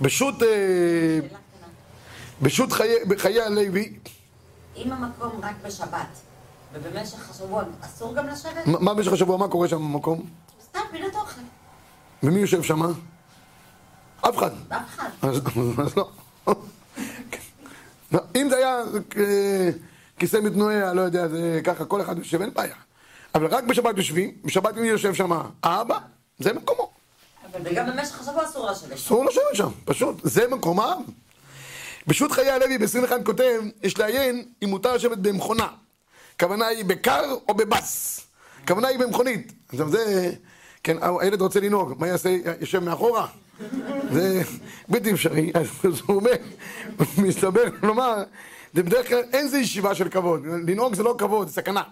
בשו"ת 0.00 0.42
אה, 0.42 1.18
בשו"ת 2.42 2.72
חיי 3.16 3.40
הלוי, 3.40 3.92
אם 4.76 4.92
המקום 4.92 5.40
רק 5.42 5.54
בשבת, 5.66 6.06
ובמשך 6.74 7.30
השבוע 7.30 7.62
אסור 7.80 8.14
גם 8.14 8.26
לשבת? 8.26 8.66
מה 8.66 8.94
במשך 8.94 9.12
השבוע, 9.12 9.36
מה 9.36 9.48
קורה 9.48 9.68
שם 9.68 9.76
במקום? 9.76 10.26
סתם 10.62 10.80
פינת 10.90 11.14
אוכל. 11.14 11.40
ומי 12.22 12.40
יושב 12.40 12.62
שם? 12.62 12.82
אף 14.20 14.36
אחד. 14.36 14.50
אף 14.68 14.82
אחד. 14.94 15.08
אז, 15.22 15.40
לא. 15.96 16.08
לא, 18.12 18.20
אם 18.36 18.48
זה 18.50 18.56
היה 18.56 18.82
אה, 19.16 19.70
כיסא 20.18 20.36
מתנועע, 20.42 20.92
לא 20.94 21.00
יודע, 21.00 21.28
זה 21.28 21.60
ככה, 21.64 21.84
כל 21.84 22.00
אחד 22.00 22.18
יושב, 22.18 22.40
אין 22.40 22.54
בעיה. 22.54 22.74
אבל 23.34 23.46
רק 23.46 23.64
בשבת 23.64 23.96
יושבים, 23.96 24.32
בשבת 24.44 24.76
מי 24.76 24.88
יושב 24.88 25.14
שם? 25.14 25.30
האבא, 25.62 25.98
זה 26.38 26.52
מקומו. 26.52 26.90
וגם 27.64 27.86
במשך 27.86 28.20
השבוע 28.20 28.44
אסור 28.44 28.70
לשבת. 28.70 28.92
אסור 28.92 29.24
לשבת 29.24 29.54
שם, 29.54 29.68
פשוט, 29.84 30.16
זה 30.22 30.48
מקומם. 30.48 31.02
בשו"ת 32.06 32.32
חיי 32.32 32.50
הלוי 32.50 32.78
ב-21 32.78 33.12
כותב, 33.24 33.60
יש 33.82 33.98
לעיין 33.98 34.44
אם 34.64 34.68
מותר 34.68 34.94
לשבת 34.94 35.18
במכונה. 35.18 35.68
הכוונה 36.36 36.66
היא 36.66 36.84
בקר 36.84 37.34
או 37.48 37.54
בבס. 37.54 38.20
הכוונה 38.64 38.88
היא 38.88 38.98
במכונית. 38.98 39.52
עכשיו 39.68 39.88
זה, 39.88 40.32
כן, 40.82 40.96
הילד 41.20 41.40
רוצה 41.40 41.60
לנהוג, 41.60 41.94
מה 41.98 42.06
יעשה? 42.06 42.36
יושב 42.60 42.78
מאחורה? 42.78 43.26
זה 44.12 44.42
בלתי 44.88 45.12
אפשרי. 45.12 45.52
אז 45.54 46.00
הוא 46.06 46.16
אומר, 46.16 46.32
מסתבר, 47.18 47.78
כלומר, 47.80 48.22
זה 48.74 48.82
בדרך 48.82 49.08
כלל 49.08 49.22
אין 49.32 49.48
זה 49.48 49.58
ישיבה 49.58 49.94
של 49.94 50.08
כבוד. 50.08 50.46
לנהוג 50.46 50.94
זה 50.94 51.02
לא 51.02 51.14
כבוד, 51.18 51.48
זה 51.48 51.54
סכנה. 51.54 51.82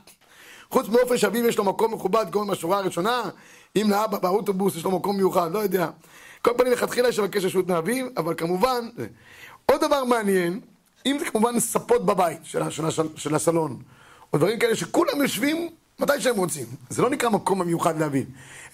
חוץ 0.71 0.89
מאופן 0.89 1.19
שאביו 1.19 1.47
יש 1.47 1.59
לו 1.59 1.65
מקום 1.65 1.95
מכובד, 1.95 2.27
כמו 2.33 2.45
מהשורה 2.45 2.79
הראשונה, 2.79 3.23
אם 3.77 3.87
לאבא 3.91 4.19
באוטובוס 4.19 4.77
יש 4.77 4.85
לו 4.85 4.91
מקום 4.91 5.17
מיוחד, 5.17 5.53
לא 5.53 5.59
יודע. 5.59 5.91
כל 6.43 6.51
פנים, 6.57 6.73
לכתחילה 6.73 7.09
יש 7.09 7.19
לבקש 7.19 7.45
רשות 7.45 7.69
מאביו, 7.69 8.07
אבל 8.17 8.35
כמובן, 8.35 8.89
עוד 9.67 9.81
דבר 9.81 10.05
מעניין, 10.05 10.61
אם 11.07 11.17
זה 11.19 11.25
כמובן 11.25 11.61
ספות 11.61 12.07
בבית 12.07 12.39
של, 12.43 12.71
של, 12.71 12.91
של, 12.91 13.03
של 13.17 13.35
הסלון, 13.35 13.83
או 14.33 14.39
דברים 14.39 14.59
כאלה 14.59 14.77
שכולם 14.77 15.23
יושבים 15.23 15.69
מתי 15.99 16.21
שהם 16.21 16.37
רוצים. 16.37 16.67
זה 16.89 17.03
לא 17.03 17.11
נקרא 17.11 17.29
מקום 17.29 17.61
המיוחד 17.61 18.01
לאביו. 18.01 18.23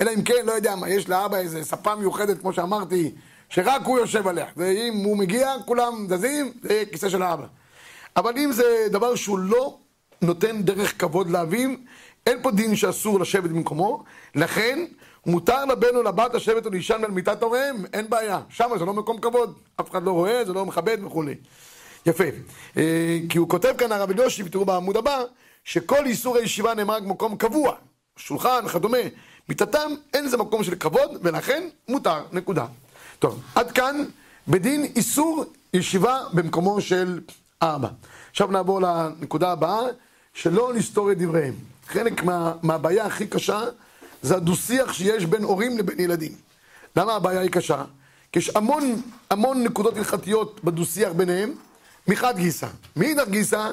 אלא 0.00 0.10
אם 0.14 0.22
כן, 0.22 0.46
לא 0.46 0.52
יודע 0.52 0.76
מה, 0.76 0.88
יש 0.88 1.08
לאבא 1.08 1.36
איזה 1.36 1.64
ספה 1.64 1.94
מיוחדת, 1.94 2.40
כמו 2.40 2.52
שאמרתי, 2.52 3.10
שרק 3.48 3.82
הוא 3.84 3.98
יושב 3.98 4.28
עליה. 4.28 4.46
ואם 4.56 4.94
הוא 5.04 5.16
מגיע, 5.16 5.54
כולם 5.66 6.06
זזים, 6.08 6.52
זה 6.62 6.82
כיסא 6.92 7.08
של 7.08 7.22
האבא. 7.22 7.46
אבל 8.16 8.38
אם 8.38 8.52
זה 8.52 8.86
דבר 8.90 9.14
שהוא 9.14 9.38
לא 9.38 9.78
נותן 10.22 10.62
דרך 10.62 11.00
כבוד 11.00 11.30
לאביו, 11.30 11.70
אין 12.26 12.42
פה 12.42 12.50
דין 12.50 12.76
שאסור 12.76 13.20
לשבת 13.20 13.50
במקומו, 13.50 14.04
לכן 14.34 14.84
מותר 15.26 15.64
לבן 15.64 15.96
או 15.96 16.02
לבת 16.02 16.34
לשבת 16.34 16.66
או 16.66 16.70
להישן 16.70 17.04
על 17.04 17.10
מיטת 17.10 17.42
הוריהם, 17.42 17.84
אין 17.92 18.10
בעיה. 18.10 18.40
שם 18.48 18.70
זה 18.78 18.84
לא 18.84 18.94
מקום 18.94 19.18
כבוד, 19.18 19.58
אף 19.80 19.90
אחד 19.90 20.02
לא 20.02 20.10
רואה, 20.10 20.44
זה 20.44 20.52
לא 20.52 20.66
מכבד 20.66 20.98
וכולי. 21.04 21.34
יפה. 22.06 22.24
אה, 22.76 23.18
כי 23.28 23.38
הוא 23.38 23.48
כותב 23.48 23.74
כאן 23.78 23.92
הרב 23.92 24.10
אליושי, 24.10 24.42
ותראו 24.42 24.64
בעמוד 24.64 24.96
הבא, 24.96 25.22
שכל 25.68 26.06
איסור 26.06 26.37
הישיבה 26.37 26.75
נאמר 26.75 27.00
במקום 27.00 27.37
קבוע, 27.37 27.75
שולחן 28.16 28.62
וכדומה, 28.66 28.98
מיטתם, 29.48 29.90
אין 30.14 30.25
לזה 30.25 30.37
מקום 30.37 30.64
של 30.64 30.75
כבוד, 30.75 31.10
ולכן 31.22 31.68
מותר, 31.88 32.22
נקודה. 32.32 32.66
טוב, 33.18 33.42
עד 33.54 33.72
כאן 33.72 34.04
בדין 34.48 34.84
איסור 34.96 35.44
ישיבה 35.75 36.20
במקומו 36.32 36.80
של 36.80 37.20
האבא. 37.60 37.88
עכשיו 38.30 38.50
נעבור 38.50 38.80
לנקודה 38.80 39.52
הבאה, 39.52 39.80
שלא 40.34 40.72
נסתור 40.75 41.12
את 41.12 41.18
דבריהם. 41.18 41.54
חלק 41.87 42.22
מה, 42.22 42.52
מהבעיה 42.62 43.06
הכי 43.06 43.26
קשה 43.26 43.60
זה 44.22 44.37
הדו-שיח 44.37 44.92
שיש 44.92 45.25
בין 45.25 45.42
הורים 45.42 45.78
לבין 45.78 46.00
ילדים. 46.00 46.32
למה 46.96 47.14
הבעיה 47.14 47.40
היא 47.40 47.50
קשה? 47.50 47.84
כי 48.32 48.38
יש 48.38 48.50
המון 48.56 49.02
המון 49.30 49.62
נקודות 49.62 49.96
הלכתיות 49.96 50.64
בדו-שיח 50.64 51.12
ביניהם, 51.12 51.54
מחד 52.08 52.37
גיסא. 52.37 52.66
מאידך 52.96 53.28
גיסא, 53.28 53.70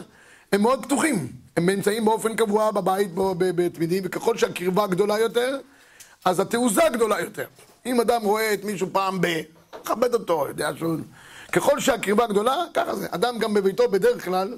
הם 0.55 0.61
מאוד 0.61 0.85
פתוחים. 0.85 1.27
הם 1.57 1.69
נמצאים 1.69 2.05
באופן 2.05 2.35
קבוע 2.35 2.71
בבית 2.71 3.09
בתמידים, 3.37 4.03
וככל 4.05 4.37
שהקרבה 4.37 4.87
גדולה 4.87 5.19
יותר, 5.19 5.57
אז 6.25 6.39
התעוזה 6.39 6.81
גדולה 6.93 7.19
יותר. 7.21 7.45
אם 7.85 8.01
אדם 8.01 8.21
רואה 8.21 8.53
את 8.53 8.63
מישהו 8.63 8.87
פעם 8.91 9.21
ב... 9.21 9.27
מכבד 9.81 10.13
אותו, 10.13 10.45
יודע 10.47 10.69
שהוא... 10.77 10.95
ככל 11.51 11.79
שהקרבה 11.79 12.27
גדולה, 12.27 12.55
ככה 12.73 12.95
זה. 12.95 13.07
אדם 13.11 13.39
גם 13.39 13.53
בביתו 13.53 13.89
בדרך 13.89 14.25
כלל, 14.25 14.57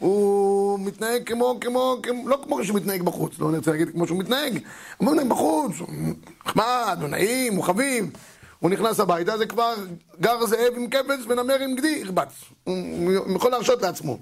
הוא 0.00 0.78
מתנהג 0.80 1.28
כמו, 1.28 1.58
כמו, 1.60 1.96
כמו, 2.02 2.28
לא 2.28 2.38
כמו 2.44 2.64
שהוא 2.64 2.76
מתנהג 2.76 3.02
בחוץ, 3.02 3.38
לא 3.38 3.50
נרצה 3.50 3.70
להגיד 3.70 3.90
כמו 3.90 4.06
שהוא 4.06 4.18
מתנהג, 4.18 4.58
הוא 4.96 5.08
מתנהג 5.10 5.28
בחוץ, 5.28 5.72
הוא 5.78 5.88
נחמד, 6.46 6.98
הוא 7.00 7.08
נעים, 7.08 7.54
הוא 7.54 7.64
חביב. 7.64 8.10
הוא 8.58 8.70
נכנס 8.70 9.00
הביתה, 9.00 9.38
זה 9.38 9.46
כבר 9.46 9.74
גר 10.20 10.46
זאב 10.46 10.72
עם 10.76 10.90
כבש 10.90 11.20
ונמר 11.28 11.58
עם 11.58 11.74
גדי, 11.74 11.88
ירבץ. 11.88 12.32
הוא 12.64 13.36
יכול 13.36 13.50
להרשות 13.50 13.82
לעצמו. 13.82 14.18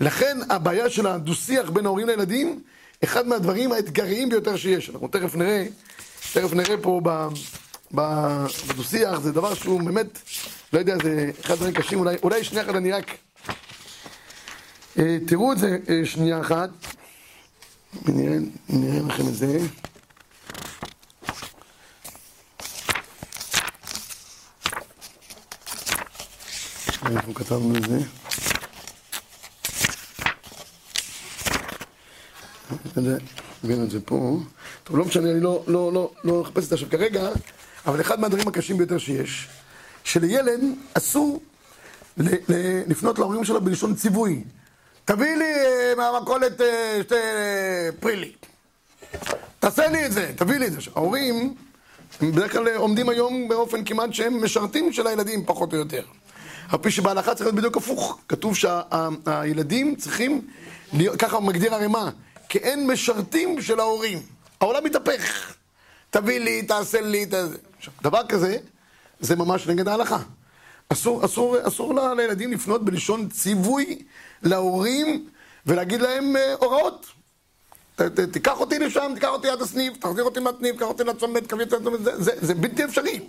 לכן 0.00 0.38
הבעיה 0.50 0.90
של 0.90 1.06
הדו-שיח 1.06 1.70
בין 1.70 1.86
ההורים 1.86 2.06
לילדים, 2.06 2.62
אחד 3.04 3.28
מהדברים 3.28 3.72
האתגריים 3.72 4.28
ביותר 4.28 4.56
שיש. 4.56 4.90
אנחנו 4.90 5.08
תכף 5.08 5.34
נראה, 5.34 5.66
תכף 6.32 6.52
נראה 6.52 6.76
פה 6.82 7.00
בדו-שיח, 7.92 9.20
זה 9.20 9.32
דבר 9.32 9.54
שהוא 9.54 9.82
באמת, 9.82 10.18
לא 10.72 10.78
יודע, 10.78 10.96
זה 11.02 11.30
אחד 11.40 11.54
הדברים 11.54 11.74
קשים, 11.74 11.98
אולי, 11.98 12.16
אולי 12.22 12.44
שנייה 12.44 12.64
אחת 12.64 12.74
אני 12.74 12.92
רק... 12.92 13.10
אה, 14.98 15.16
תראו 15.26 15.52
את 15.52 15.58
זה 15.58 15.78
אה, 15.88 16.00
שנייה 16.04 16.40
אחת, 16.40 16.70
נראה, 18.06 18.36
נראה 18.68 19.00
לכם 19.08 19.28
את 19.28 19.34
זה. 19.34 19.58
אנחנו 27.02 27.34
כתבנו 27.34 27.76
את 27.76 27.82
זה. 27.88 28.19
הבאנו 32.96 33.84
את 33.84 33.90
זה 33.90 34.00
פה. 34.00 34.38
טוב, 34.84 34.96
לא 34.96 35.04
משנה, 35.04 35.30
אני 35.30 35.40
לא, 35.40 35.62
לא, 35.66 35.92
לא, 35.92 36.10
לא 36.24 36.40
מחפש 36.40 36.64
את 36.64 36.68
זה 36.68 36.74
עכשיו 36.74 36.90
כרגע, 36.90 37.28
אבל 37.86 38.00
אחד 38.00 38.20
מהדברים 38.20 38.48
הקשים 38.48 38.76
ביותר 38.78 38.98
שיש, 38.98 39.48
שלילד 40.04 40.60
אסור 40.94 41.40
לפנות 42.86 43.18
להורים 43.18 43.44
שלו 43.44 43.60
בלשון 43.60 43.94
ציווי. 43.94 44.42
תביא 45.04 45.36
לי 45.36 45.44
אה, 45.44 45.92
מהמכולת 45.96 46.60
אה, 46.60 46.98
שתי 47.02 47.14
אה, 47.14 47.88
פרילי. 48.00 48.32
תעשה 49.58 49.88
לי 49.88 50.06
את 50.06 50.12
זה, 50.12 50.32
תביא 50.36 50.56
לי 50.56 50.66
את 50.66 50.72
זה. 50.72 50.78
ההורים, 50.96 51.54
הם 52.20 52.32
בדרך 52.32 52.52
כלל 52.52 52.76
עומדים 52.76 53.08
היום 53.08 53.48
באופן 53.48 53.84
כמעט 53.84 54.12
שהם 54.14 54.44
משרתים 54.44 54.92
של 54.92 55.06
הילדים, 55.06 55.44
פחות 55.46 55.72
או 55.72 55.78
יותר. 55.78 56.02
על 56.68 56.78
פי 56.78 56.90
שבהלכה 56.90 57.34
צריך 57.34 57.46
להיות 57.46 57.54
בדיוק 57.54 57.76
הפוך. 57.76 58.18
כתוב 58.28 58.56
שהילדים 58.56 59.96
צריכים, 59.96 60.46
ככה 61.18 61.40
מגדיר 61.40 61.74
הרמ"א, 62.50 62.60
כאין 62.60 62.86
משרתים 62.86 63.62
של 63.62 63.80
ההורים. 63.80 64.18
העולם 64.60 64.84
מתהפך. 64.84 65.54
תביא 66.10 66.40
לי, 66.40 66.62
תעשה 66.62 67.00
לי, 67.00 67.26
ת... 67.26 67.34
עכשיו, 67.78 67.92
דבר 68.02 68.26
כזה, 68.28 68.56
זה 69.20 69.36
ממש 69.36 69.68
נגד 69.68 69.88
ההלכה. 69.88 70.18
אסור, 70.88 71.24
אסור, 71.24 71.56
אסור 71.68 71.94
לילדים 72.16 72.52
לפנות 72.52 72.84
בלשון 72.84 73.28
ציווי 73.28 74.02
להורים 74.42 75.28
ולהגיד 75.66 76.00
להם 76.00 76.36
uh, 76.36 76.64
הוראות. 76.64 77.06
ת, 77.96 78.02
ת, 78.02 78.20
תיקח 78.20 78.60
אותי 78.60 78.78
לשם, 78.78 79.12
תיקח 79.14 79.28
אותי 79.28 79.48
עד 79.48 79.62
הסניף, 79.62 79.96
תחזיר 79.96 80.24
אותי 80.24 80.40
מהסניף, 80.40 80.72
תיקח 80.72 80.86
אותי 80.86 81.04
לצומת, 81.04 81.44
תקח 81.44 81.56
אותי 81.60 81.76
לצומת, 81.76 82.04
זה, 82.04 82.22
זה, 82.22 82.32
זה 82.40 82.54
בלתי 82.54 82.84
אפשרי. 82.84 83.20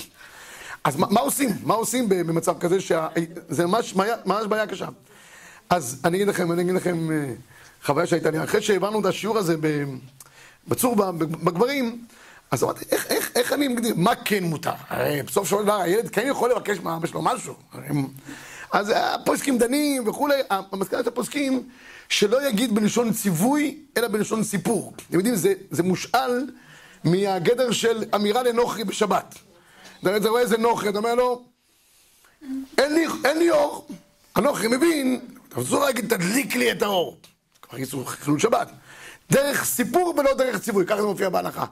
אז 0.84 0.96
מה, 0.96 1.08
מה 1.10 1.20
עושים? 1.20 1.50
מה 1.64 1.74
עוצים 1.74 2.10
במצב 2.10 2.60
כזה 2.60 2.82
שזה 2.82 3.66
ממש, 3.68 3.96
ממש 4.26 4.48
בעיה 4.48 4.68
קשה. 4.68 4.88
אז 5.70 6.02
אני 6.06 6.18
אגיד 6.18 6.28
לכם, 6.28 6.52
אני 6.52 6.62
אגיד 6.62 6.74
לכם 6.74 7.12
אה, 7.12 7.34
חוויה 7.84 8.08
שהייתה 8.08 8.32
לי. 8.32 8.44
אחרי 8.44 8.62
שהבנו 8.62 9.00
את 9.00 9.06
השיעור 9.06 9.38
הזה 9.38 9.56
בצור 10.68 10.96
בגברים, 10.96 12.06
אז 12.52 12.64
אמרתי, 12.64 12.86
איך, 12.92 13.08
איך, 13.08 13.32
איך 13.36 13.54
אני 13.54 13.68
מגדיר, 13.68 13.94
מה 13.98 14.16
כן 14.16 14.44
מותר? 14.44 14.72
הרי 14.90 15.24
בסוף 15.24 15.50
של 15.50 15.56
דבר 15.64 15.82
הילד 15.82 16.10
כן 16.10 16.28
יכול 16.28 16.52
לבקש 16.52 16.80
מאבא 16.80 17.08
שלו 17.08 17.22
משהו. 17.22 17.54
אז 18.72 18.94
הפוסקים 18.96 19.58
דנים 19.58 20.08
וכולי, 20.08 20.36
המסקנה 20.50 21.04
של 21.04 21.10
הפוסקים 21.10 21.70
שלא 22.10 22.48
יגיד 22.48 22.76
בלשון 22.76 23.14
ציווי, 23.14 23.78
אלא 23.98 24.08
בלשון 24.08 24.44
סיפור. 24.44 24.94
אתם 25.08 25.18
יודעים, 25.18 25.36
זה, 25.36 25.54
זה 25.72 25.84
מושאל 25.84 26.50
מהגדר 27.04 27.72
של 27.72 28.04
אמירה 28.16 28.44
לנוכרי 28.44 28.84
בשבת. 28.84 29.36
אתה 30.02 30.30
רואה 30.30 30.42
איזה 30.42 30.58
נוכרי, 30.58 30.90
אתה 30.90 30.98
אומר 30.98 31.16
לו, 31.16 31.44
אין 32.78 32.94
לי, 32.94 33.06
אין 33.26 33.38
לי 33.38 33.52
אור. 33.52 33.88
הנוכרי 34.36 34.68
מבין, 34.68 35.20
אתה 35.50 35.62
אסור 35.62 35.86
להגיד, 35.86 36.14
תדליק 36.14 36.56
לי 36.56 36.72
את 36.72 36.82
האור. 36.82 37.18
איסור 37.78 38.10
חילול 38.10 38.40
שבת. 38.40 38.72
דרך 39.32 39.64
סיפור 39.64 40.14
ולא 40.18 40.34
דרך 40.34 40.60
ציווי, 40.60 40.86
ככה 40.86 41.02
זה 41.02 41.08
מופיע 41.08 41.30
בהלכה. 41.30 41.66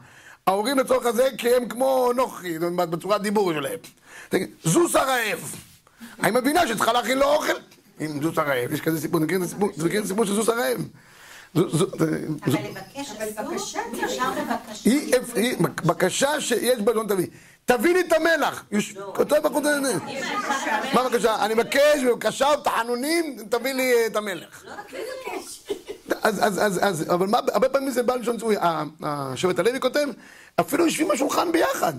ההורים 0.47 0.79
לצורך 0.79 1.05
הזה 1.05 1.29
כי 1.37 1.55
הם 1.55 1.69
כמו 1.69 2.11
נוכרי, 2.15 2.59
בצורת 2.59 3.21
דיבור 3.21 3.53
שלהם. 3.53 3.79
זוס 4.63 4.95
הרעב. 4.95 5.55
אני 6.23 6.31
מבינה 6.31 6.67
שצריכה 6.67 6.93
להכין 6.93 7.17
לו 7.17 7.25
אוכל 7.25 7.53
עם 7.99 8.23
זוס 8.23 8.37
הרעב. 8.37 8.73
יש 8.73 8.81
כזה 8.81 9.01
סיפור, 9.01 9.19
מכירים 9.19 9.43
את 9.99 10.03
הסיפור 10.03 10.25
של 10.25 10.33
זוס 10.33 10.49
הרעב? 10.49 10.77
אבל 11.55 11.63
לבקש 12.45 13.11
אסור? 13.37 13.53
בקשה 15.85 16.41
שיש 16.41 16.79
בה 16.79 16.93
לא 16.93 17.03
תביא. 17.07 17.27
תביא 17.65 17.93
לי 17.93 17.99
את 17.99 18.13
המלח. 18.13 18.65
כותב 19.15 19.35
בחוץ... 19.43 19.63
מה 20.93 21.03
בבקשה? 21.03 21.45
אני 21.45 21.53
מבקש, 21.53 22.03
בבקשה, 22.07 22.47
תחנונים, 22.63 23.37
תביא 23.49 23.73
לי 23.73 23.93
את 24.05 24.15
המלח. 24.15 24.63
לא 24.65 24.71
רק 24.71 24.93
לבקש. 24.93 25.78
אז, 26.21 26.39
אז, 26.43 26.59
אז, 26.65 26.79
אז, 26.83 27.05
אבל 27.13 27.27
מה, 27.27 27.39
הרבה 27.53 27.69
פעמים 27.69 27.89
זה 27.89 28.03
בא 28.03 28.15
לשון 28.15 28.37
ציווי. 28.37 28.55
השבט 29.03 29.59
הלוי 29.59 29.79
כותב, 29.79 30.07
אפילו 30.59 30.85
יושבים 30.85 31.07
בשולחן 31.07 31.51
ביחד. 31.51 31.93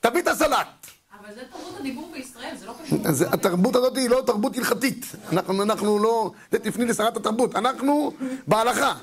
תביא 0.00 0.20
את 0.22 0.28
הסלט. 0.28 0.86
אבל 1.20 1.34
זה 1.34 1.40
תרבות 1.52 1.80
הדיבור 1.80 2.10
בישראל, 2.12 2.56
זה 2.56 2.66
לא 2.66 2.74
קשור. 2.84 2.98
אז 3.04 3.24
התרבות 3.32 3.76
הזאת 3.76 3.96
היא 3.96 4.10
לא 4.10 4.22
תרבות 4.26 4.56
הלכתית. 4.56 5.06
אנחנו, 5.32 5.62
אנחנו 5.62 5.98
לא... 5.98 6.30
זה 6.52 6.58
תפני 6.58 6.84
לשרת 6.84 7.16
התרבות. 7.16 7.56
אנחנו 7.56 8.12
בהלכה. 8.46 8.94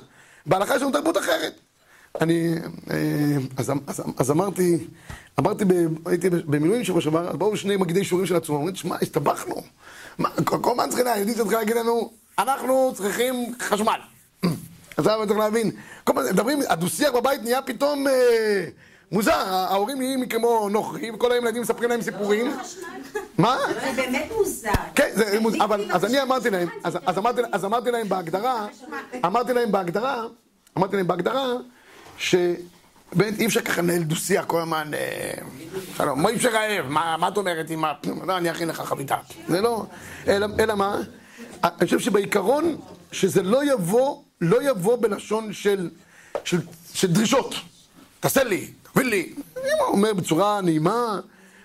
בהלכה 0.45 0.75
יש 0.75 0.81
לנו 0.81 0.91
תרבות 0.91 1.17
אחרת. 1.17 1.59
אני... 2.21 2.55
אה, 2.91 2.97
אז, 3.57 3.71
אז, 3.87 4.03
אז 4.17 4.31
אמרתי, 4.31 4.77
אמרתי, 5.39 5.65
ב, 5.65 5.73
הייתי 6.05 6.29
במילואים 6.29 6.83
שבוע 6.83 7.01
שעבר, 7.01 7.29
אז 7.29 7.35
באו 7.35 7.57
שני 7.57 7.77
מגידי 7.77 8.03
שיעורים 8.03 8.27
של 8.27 8.35
עצמם, 8.35 8.55
אומרים, 8.55 8.75
שמע, 8.75 8.95
הסתבכנו. 9.01 9.61
כל 10.45 10.71
הזמן 10.71 10.89
צריכים 10.89 11.05
להגיד 11.51 11.75
לנו, 11.75 12.11
אנחנו 12.39 12.93
צריכים 12.95 13.53
חשמל. 13.59 13.99
עכשיו 14.97 15.27
צריך 15.27 15.39
להבין, 15.39 15.71
כל 16.03 16.19
הזמן 16.19 16.33
מדברים, 16.33 16.59
הדו-שיח 16.69 17.11
בבית 17.11 17.43
נהיה 17.43 17.61
פתאום 17.61 18.07
אה, 18.07 18.65
מוזר, 19.11 19.31
ההורים 19.33 19.97
נהיים 19.97 20.29
כמו 20.29 20.69
נוכרים, 20.69 21.15
וכל 21.15 21.31
הילדים 21.31 21.61
מספרים 21.61 21.89
להם 21.89 22.01
סיפורים. 22.01 22.57
מה? 23.37 23.57
זה 23.73 23.91
באמת 23.95 24.31
מוזר. 24.37 24.69
כן, 24.95 25.09
זה 25.13 25.39
מוז... 25.39 25.55
אבל, 25.55 25.91
אז 25.91 26.05
אני 26.05 26.21
אמרתי 26.21 26.49
להם, 26.49 26.67
אז, 26.83 26.97
אז, 27.05 27.17
אמרתי, 27.17 27.41
אז 27.51 27.63
להם 27.91 28.09
בהגדרה, 28.09 28.67
אמרתי 29.25 29.53
להם 29.53 29.71
בהגדרה, 29.71 30.23
אמרתי 30.77 30.95
להם 30.95 31.07
בהגדרה, 31.07 31.53
שבאמת 32.17 33.39
אי 33.39 33.45
אפשר 33.45 33.61
ככה 33.61 33.81
לנהל 33.81 34.03
דו-שיח 34.03 34.45
כל 34.45 34.61
הזמן, 34.61 34.91
אה, 34.93 35.33
שלום, 35.97 36.21
מה 36.21 36.29
אי 36.29 36.35
אפשר 36.35 36.49
רעב, 36.49 36.85
מה, 36.87 37.27
את 37.27 37.37
אומרת 37.37 37.69
עם 37.69 37.85
ה... 37.85 37.93
לא, 38.27 38.37
אני 38.37 38.51
אכין 38.51 38.67
לך 38.67 38.81
חביתה. 38.81 39.15
זה 39.47 39.61
לא, 39.61 39.85
אלא 40.59 40.75
מה? 40.75 41.01
אני 41.63 41.85
חושב 41.85 41.99
שבעיקרון, 41.99 42.77
שזה 43.11 43.43
לא 43.43 43.73
יבוא, 43.73 44.24
לא 44.41 44.69
יבוא 44.69 44.97
בלשון 45.01 45.53
של, 45.53 45.89
של, 46.43 46.57
של 46.93 47.11
דרישות. 47.11 47.55
תעשה 48.19 48.43
לי, 48.43 48.71
תביא 48.93 49.05
לי. 49.05 49.33
אני 49.57 49.71
אומר 49.79 50.13
בצורה 50.13 50.61
נעימה, 50.61 51.19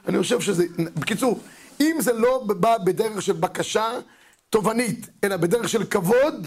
אני 0.09 0.19
חושב 0.19 0.41
שזה, 0.41 0.65
בקיצור, 0.79 1.41
אם 1.81 1.97
זה 2.01 2.13
לא 2.13 2.45
בא 2.47 2.79
בדרך 2.79 3.23
של 3.23 3.33
בקשה 3.33 3.91
תובענית, 4.51 5.07
אלא 5.25 5.37
בדרך 5.37 5.69
של 5.69 5.85
כבוד, 5.85 6.47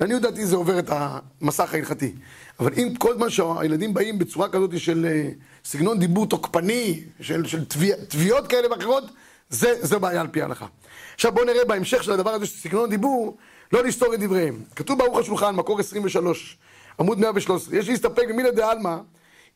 לעניות 0.00 0.22
דעתי 0.22 0.46
זה 0.46 0.56
עובר 0.56 0.78
את 0.78 0.90
המסך 0.90 1.74
ההלכתי. 1.74 2.12
אבל 2.60 2.72
אם 2.76 2.94
כל 2.98 3.14
זמן 3.14 3.30
שהילדים 3.30 3.94
באים 3.94 4.18
בצורה 4.18 4.48
כזאת 4.48 4.80
של 4.80 5.06
אה, 5.06 5.30
סגנון 5.64 5.98
דיבור 5.98 6.26
תוקפני, 6.26 7.02
של, 7.20 7.46
של 7.46 7.64
תביע, 7.64 7.96
תביעות 8.08 8.46
כאלה 8.46 8.70
ואחרות, 8.70 9.04
זה, 9.50 9.74
זה 9.80 9.98
בעיה 9.98 10.20
על 10.20 10.28
פי 10.28 10.42
ההלכה. 10.42 10.66
עכשיו 11.14 11.32
בואו 11.32 11.44
נראה 11.44 11.64
בהמשך 11.64 12.02
של 12.02 12.12
הדבר 12.12 12.30
הזה 12.30 12.46
של 12.46 12.56
סגנון 12.56 12.90
דיבור, 12.90 13.36
לא 13.72 13.84
לסתור 13.84 14.14
את 14.14 14.20
דבריהם. 14.20 14.62
כתוב 14.76 14.98
ברוך 14.98 15.18
השולחן, 15.18 15.54
מקור 15.54 15.80
23, 15.80 16.58
עמוד 17.00 17.18
113, 17.18 17.76
יש 17.76 17.88
להסתפק 17.88 18.24
במילה 18.28 18.50
דה 18.50 18.70
עלמא, 18.70 18.96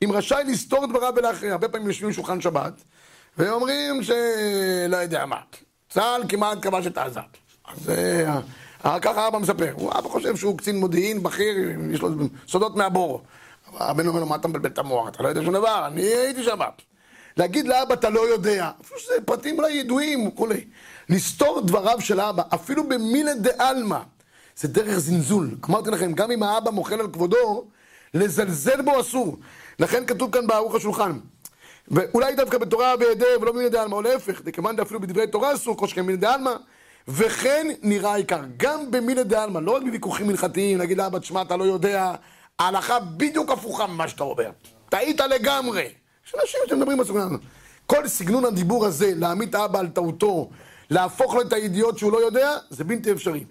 אם 0.05 0.13
רשאי 0.13 0.45
לסתור 0.47 0.87
דבריו 0.87 1.13
ולאחרים. 1.17 1.53
הרבה 1.53 1.69
פעמים 1.69 1.89
יושבים 1.89 2.11
בשולחן 2.11 2.41
שבת, 2.41 2.73
ואומרים 3.39 4.03
שלא 4.03 4.97
יודע 4.97 5.27
מה, 5.27 5.41
צה"ל 5.89 6.23
כמעט 6.29 6.59
כבש 6.63 6.87
את 6.87 6.99
עזה. 6.99 7.21
אז 7.65 7.91
אה, 8.85 9.01
ככה 9.01 9.29
אבא 9.29 9.39
מספר, 9.39 9.73
הוא 9.73 9.93
אבא 9.93 10.09
חושב 10.09 10.37
שהוא 10.37 10.59
קצין 10.59 10.77
מודיעין 10.77 11.23
בכיר, 11.23 11.57
יש 11.91 12.01
לו 12.01 12.09
סודות 12.49 12.77
מהבור. 12.77 13.23
הבן 13.79 14.07
אומר 14.07 14.21
לו, 14.21 14.27
מה 14.27 14.37
אתה 14.37 14.49
מבלבל 14.49 14.69
את 14.69 14.79
המוח? 14.79 15.09
אתה 15.09 15.23
לא 15.23 15.29
יודע 15.29 15.43
שום 15.43 15.55
דבר, 15.55 15.87
אני 15.87 16.03
הייתי 16.03 16.43
שם. 16.45 16.59
להגיד 17.37 17.69
לאבא, 17.69 17.95
אתה 17.95 18.11
לא 18.11 18.21
יודע, 18.29 18.71
אפילו 18.85 19.01
שזה 19.01 19.15
פרטים 19.25 19.59
אולי 19.59 19.73
ידועים 19.73 20.27
וכולי. 20.27 20.65
לסתור 21.09 21.61
דבריו 21.61 22.01
של 22.01 22.21
האבא, 22.21 22.43
אפילו 22.55 22.89
במילה 22.89 23.35
דה 23.35 23.51
עלמא, 23.59 23.99
זה 24.57 24.69
דרך 24.69 24.99
זלזול. 24.99 25.51
אמרתי 25.69 25.91
לכם, 25.91 26.13
גם 26.13 26.31
אם 26.31 26.43
האבא 26.43 26.71
מוחל 26.71 27.01
על 27.01 27.09
כבודו, 27.13 27.65
לזלזל 28.15 28.83
בו 28.83 29.01
אסור. 29.01 29.37
לכן 29.79 30.07
כתוב 30.07 30.33
כאן 30.33 30.47
בערוך 30.47 30.75
השולחן. 30.75 31.13
ואולי 31.89 32.35
דווקא 32.35 32.59
בתורה 32.59 32.95
והיעדר 33.01 33.27
ולא 33.41 33.53
במילה 33.53 33.69
דה 33.69 33.83
עלמא, 33.83 33.95
או 33.95 34.03
להפך, 34.03 34.43
דכמאן 34.45 34.81
אפילו 34.81 35.01
בדברי 35.01 35.27
תורה 35.27 35.55
אסור, 35.55 35.77
כל 35.77 35.87
שכן 35.87 36.01
מילה 36.01 36.19
דה 36.19 36.35
עלמא. 36.35 36.55
וכן 37.09 37.67
נראה 37.83 38.13
העיקר, 38.13 38.41
גם 38.57 38.91
במילה 38.91 39.23
דה 39.23 39.43
עלמא, 39.43 39.59
לא 39.59 39.77
רק 39.77 39.83
בוויכוחים 39.83 40.29
הלכתיים, 40.31 40.79
להגיד 40.79 40.99
לאבא, 40.99 41.19
תשמע, 41.19 41.43
אתה 41.43 41.57
לא 41.57 41.65
יודע, 41.65 42.15
ההלכה 42.59 43.01
בדיוק 43.01 43.51
הפוכה 43.51 43.87
ממה 43.87 44.09
שאתה 44.09 44.25
אומר. 44.25 44.51
טעית 44.89 45.21
לגמרי. 45.21 45.89
יש 46.27 46.35
אנשים 46.41 46.61
שמדברים 46.69 46.99
בסגנון 46.99 47.23
הזה. 47.23 47.37
כל 47.87 48.09
סגנון 48.09 48.45
הדיבור 48.45 48.87
הזה, 48.87 49.13
להעמיד 49.17 49.49
את 49.49 49.55
האבא 49.55 49.79
על 49.79 49.89
טעותו, 49.89 50.51
להפוך 50.91 51.35
לו 51.35 51.41
את 51.41 51.53
הידיעות 51.53 51.99
שהוא 51.99 52.13
לא 52.13 52.19
יודע, 52.19 52.57
זה 52.71 52.85
בלתי 52.85 53.13
אפשרי. 53.13 53.45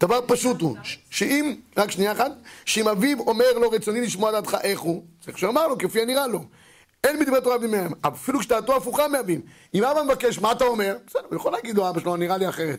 דבר 0.00 0.20
פשוט 0.26 0.60
הוא, 0.60 0.76
שאם, 1.10 1.54
רק 1.76 1.90
שנייה 1.90 2.12
אחת, 2.12 2.32
שאם 2.64 2.88
אביו 2.88 3.20
אומר 3.20 3.52
לו 3.52 3.70
רצוני 3.70 4.00
לשמוע 4.00 4.32
דעתך 4.32 4.56
איך 4.62 4.80
הוא, 4.80 5.02
צריך 5.20 5.38
שאמר 5.38 5.68
לו, 5.68 5.78
כפי 5.78 6.02
הנראה 6.02 6.26
לו. 6.26 6.44
אין 7.04 7.20
בדברי 7.20 7.40
תורה 7.40 7.54
עבדים 7.54 7.70
מהם, 7.70 7.92
אפילו 8.06 8.38
כשדעתו 8.38 8.76
הפוכה 8.76 9.08
מאביו. 9.08 9.40
אם 9.74 9.84
אבא 9.84 10.02
מבקש, 10.02 10.38
מה 10.38 10.52
אתה 10.52 10.64
אומר? 10.64 10.96
בסדר, 11.06 11.22
הוא 11.28 11.36
יכול 11.36 11.52
להגיד 11.52 11.76
לו, 11.76 11.88
אבא 11.88 12.00
שלו, 12.00 12.16
נראה 12.16 12.36
לי 12.36 12.48
אחרת. 12.48 12.78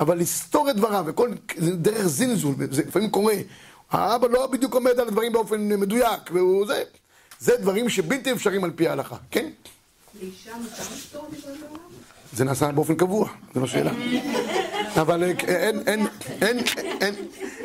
אבל 0.00 0.18
לסתור 0.18 0.70
את 0.70 0.76
דבריו, 0.76 1.04
וכל, 1.06 1.30
זה 1.56 1.76
דרך 1.76 2.06
זלזול, 2.06 2.54
זה 2.70 2.82
לפעמים 2.82 3.10
קורה. 3.10 3.34
האבא 3.90 4.28
לא 4.28 4.46
בדיוק 4.46 4.74
עומד 4.74 5.00
על 5.00 5.08
הדברים 5.08 5.32
באופן 5.32 5.68
מדויק, 5.68 6.20
והוא 6.32 6.66
זה. 6.66 6.82
זה 7.40 7.56
דברים 7.56 7.88
שבלתי 7.88 8.32
אפשריים 8.32 8.64
על 8.64 8.70
פי 8.70 8.88
ההלכה, 8.88 9.16
כן? 9.30 9.50
לאישה 10.20 10.50
מותר? 10.56 11.20
זה 12.32 12.44
נעשה 12.44 12.72
באופן 12.72 12.94
קבוע, 12.94 13.28
זו 13.54 13.60
לא 13.60 13.66
שאלה. 13.66 13.92
אבל 15.00 15.22
אה, 15.24 15.70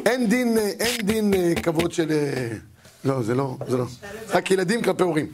אין, 0.05 0.29
דין, 0.29 0.57
אה, 0.57 0.69
אין 0.79 1.05
דין 1.05 1.33
אה, 1.33 1.53
כבוד 1.63 1.91
של... 1.91 2.09
לא, 3.05 3.23
זה 3.23 3.35
לא, 3.35 3.57
זה 3.67 3.77
לא. 3.77 3.85
רק 4.29 4.51
ילדים 4.51 4.81
כלפי 4.81 5.03
הורים. 5.03 5.27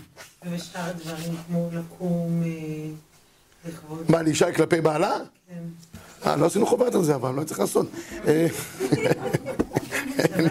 ובשאר 0.46 0.82
הדברים 0.82 1.36
כמו 1.48 1.70
לקום 1.74 2.44
לכבוד. 3.68 4.06
מה, 4.12 4.22
לאישה 4.22 4.52
כלפי 4.52 4.82
בעלה? 4.82 5.18
כן. 5.50 5.64
אה, 6.30 6.36
לא 6.36 6.46
עשינו 6.46 6.66
חוברת 6.66 6.96
על 6.96 7.04
זה, 7.04 7.16
אבל 7.16 7.34
לא 7.34 7.44
צריך 7.44 7.60
לעשות. 7.60 7.86
לא. 10.38 10.50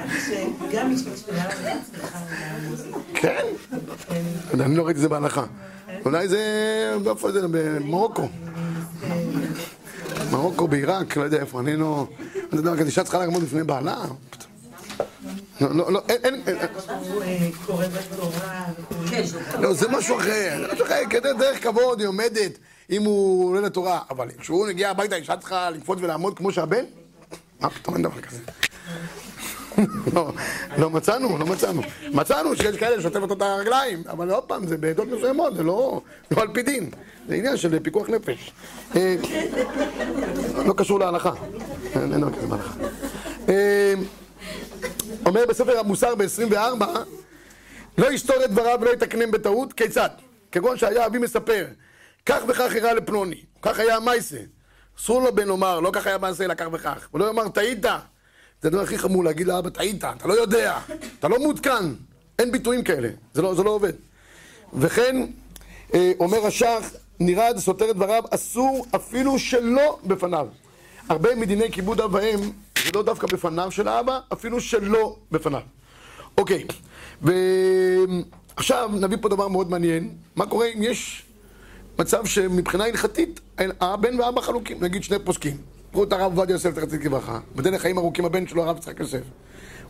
כן? 3.15 3.45
אני 4.61 4.77
לא 4.77 4.83
ראיתי 4.83 4.97
את 4.97 5.03
זה 5.03 5.09
בהלכה. 5.09 5.45
אולי 6.05 6.29
זה... 6.29 6.97
במרוקו. 7.51 8.29
מרוקו, 10.31 10.69
בעיראק, 10.69 11.17
לא 11.17 11.23
יודע 11.23 11.41
איפה, 11.41 11.61
אני 11.61 11.77
לא... 11.77 12.07
אני 12.53 12.71
יודע, 12.71 12.85
אישה 12.85 13.03
צריכה 13.03 13.19
לעמוד 13.19 13.43
לפני 13.43 13.65
בעלה? 13.65 14.05
לא, 15.61 15.75
לא, 15.75 15.93
לא, 15.93 16.03
אין, 16.09 16.43
אין. 16.47 16.57
לא, 19.61 19.75
זה 19.75 19.89
משהו 19.89 20.19
אחר, 20.19 20.59
זה 20.61 20.73
משהו 20.73 20.87
אחר, 20.87 21.03
כדי 21.11 21.29
דרך 21.39 21.63
כבוד 21.63 22.01
היא 22.01 22.09
עומדת 22.09 22.59
אם 22.91 23.03
הוא 23.03 23.49
עולה 23.49 23.61
לתורה, 23.61 24.01
אבל 24.11 24.29
כשהוא 24.39 24.67
מגיע 24.69 24.91
הביתה, 24.91 25.17
אישה 25.17 25.37
צריכה 25.37 25.71
לקפוץ 25.71 25.99
ולעמוד 26.03 26.37
כמו 26.37 26.53
שהבן? 26.53 26.85
מה 27.61 27.71
פתאום 27.71 27.95
אין 27.95 28.03
דבר 28.03 28.21
כזה? 28.21 28.39
לא, 30.15 30.33
לא 30.79 30.91
מצאנו, 30.91 31.39
לא 31.39 31.47
מצאנו. 31.47 31.83
מצאנו 32.13 32.57
שיש 32.57 32.77
כאלה 32.77 33.05
אותו 33.21 33.35
את 33.35 33.43
הרגליים, 33.43 34.03
אבל 34.09 34.31
עוד 34.31 34.45
פעם, 34.45 34.67
זה 34.67 34.77
בעדות 34.77 35.09
מסוימות, 35.09 35.57
זה 35.57 35.63
לא 35.63 36.01
לא 36.31 36.43
על 36.43 36.49
פי 36.55 36.63
דין. 36.63 36.91
זה 37.29 37.35
עניין 37.35 37.57
של 37.57 37.79
פיקוח 37.79 38.09
נפש. 38.09 38.53
אה, 38.97 39.17
לא 40.67 40.75
קשור 40.77 41.01
להלכה. 41.01 41.33
אין 41.95 42.21
דבר 42.21 42.33
כזה 42.33 42.47
בהלכה. 42.47 42.75
אה, 43.49 43.95
אומר 45.27 45.45
בספר 45.49 45.79
המוסר 45.79 46.15
ב-24, 46.15 46.85
לא 47.99 48.13
יסתור 48.13 48.45
את 48.45 48.51
דבריו 48.51 48.79
ולא 48.81 48.91
יתקנם 48.91 49.31
בטעות, 49.31 49.73
כיצד? 49.73 50.11
כגון 50.53 50.77
שהיה 50.77 51.07
אבי 51.07 51.19
מספר, 51.19 51.67
כך 52.27 52.43
וכך 52.49 52.73
אירע 52.75 52.95
לפלוני, 52.95 53.41
כך 53.63 53.79
היה 53.79 53.97
המייסה. 53.97 54.39
אסור 54.99 55.23
לו 55.23 55.35
בן 55.35 55.49
לומר, 55.49 55.81
לא 55.81 55.91
כך 55.93 56.07
היה 56.07 56.19
מעשה, 56.19 56.45
אלא 56.45 56.55
כך 56.55 56.67
וכך. 56.73 57.09
ולא 57.15 57.25
יאמר, 57.25 57.49
טעית. 57.49 57.87
זה 58.67 58.71
הדבר 58.71 58.83
הכי 58.83 58.99
חמור 58.99 59.25
להגיד 59.25 59.47
לאבא, 59.47 59.71
טעית, 59.71 60.05
אתה 60.05 60.29
לא 60.29 60.33
יודע, 60.33 60.79
אתה 61.19 61.29
לא 61.29 61.39
מעודכן. 61.39 61.85
אין 62.39 62.53
ביטויים 62.53 62.85
כאלה, 62.85 63.09
זה 63.35 63.43
לא, 63.43 63.55
זה 63.55 63.63
לא 63.63 63.71
עובד. 63.71 63.93
וכן, 64.75 65.17
אה, 65.95 66.13
אומר 66.21 66.47
השח, 66.47 66.93
נראה 67.21 67.49
סותר 67.59 67.91
את 67.91 67.97
דבריו, 67.97 68.23
אסור 68.31 68.87
אפילו 68.95 69.39
שלא 69.39 69.99
בפניו. 70.05 70.49
הרבה 71.09 71.35
מדיני 71.35 71.73
כיבוד 71.73 72.01
אב 72.01 72.15
ואם, 72.15 72.39
זה 72.85 72.91
לא 72.95 73.03
דווקא 73.03 73.27
בפניו 73.27 73.71
של 73.71 73.89
האבא, 73.89 74.21
אפילו 74.33 74.61
שלא 74.61 75.17
בפניו. 75.31 75.63
אוקיי, 76.39 76.65
ועכשיו 77.23 78.91
נביא 78.93 79.17
פה 79.21 79.29
דבר 79.29 79.49
מאוד 79.49 79.71
מעניין. 79.71 80.11
מה 80.37 80.47
קורה 80.47 80.67
אם 80.67 80.83
יש 80.83 81.23
מצב 81.99 82.27
שמבחינה 82.27 82.85
הלכתית, 82.85 83.41
הבן 83.81 84.21
והאבא 84.21 84.41
חלוקים, 84.41 84.85
נגיד 84.85 85.03
שני 85.03 85.19
פוסקים. 85.25 85.76
את 86.03 86.13
הרב 86.13 86.39
עובדיה 86.39 86.55
יוסף, 86.55 86.75
תחצית 86.75 87.03
כברכה. 87.03 87.39
בדרך 87.57 87.83
חיים 87.83 87.99
ארוכים 87.99 88.25
הבן 88.25 88.47
שלו, 88.47 88.63
הרב 88.63 88.77
יצחק 88.77 89.01
יוסף. 89.01 89.21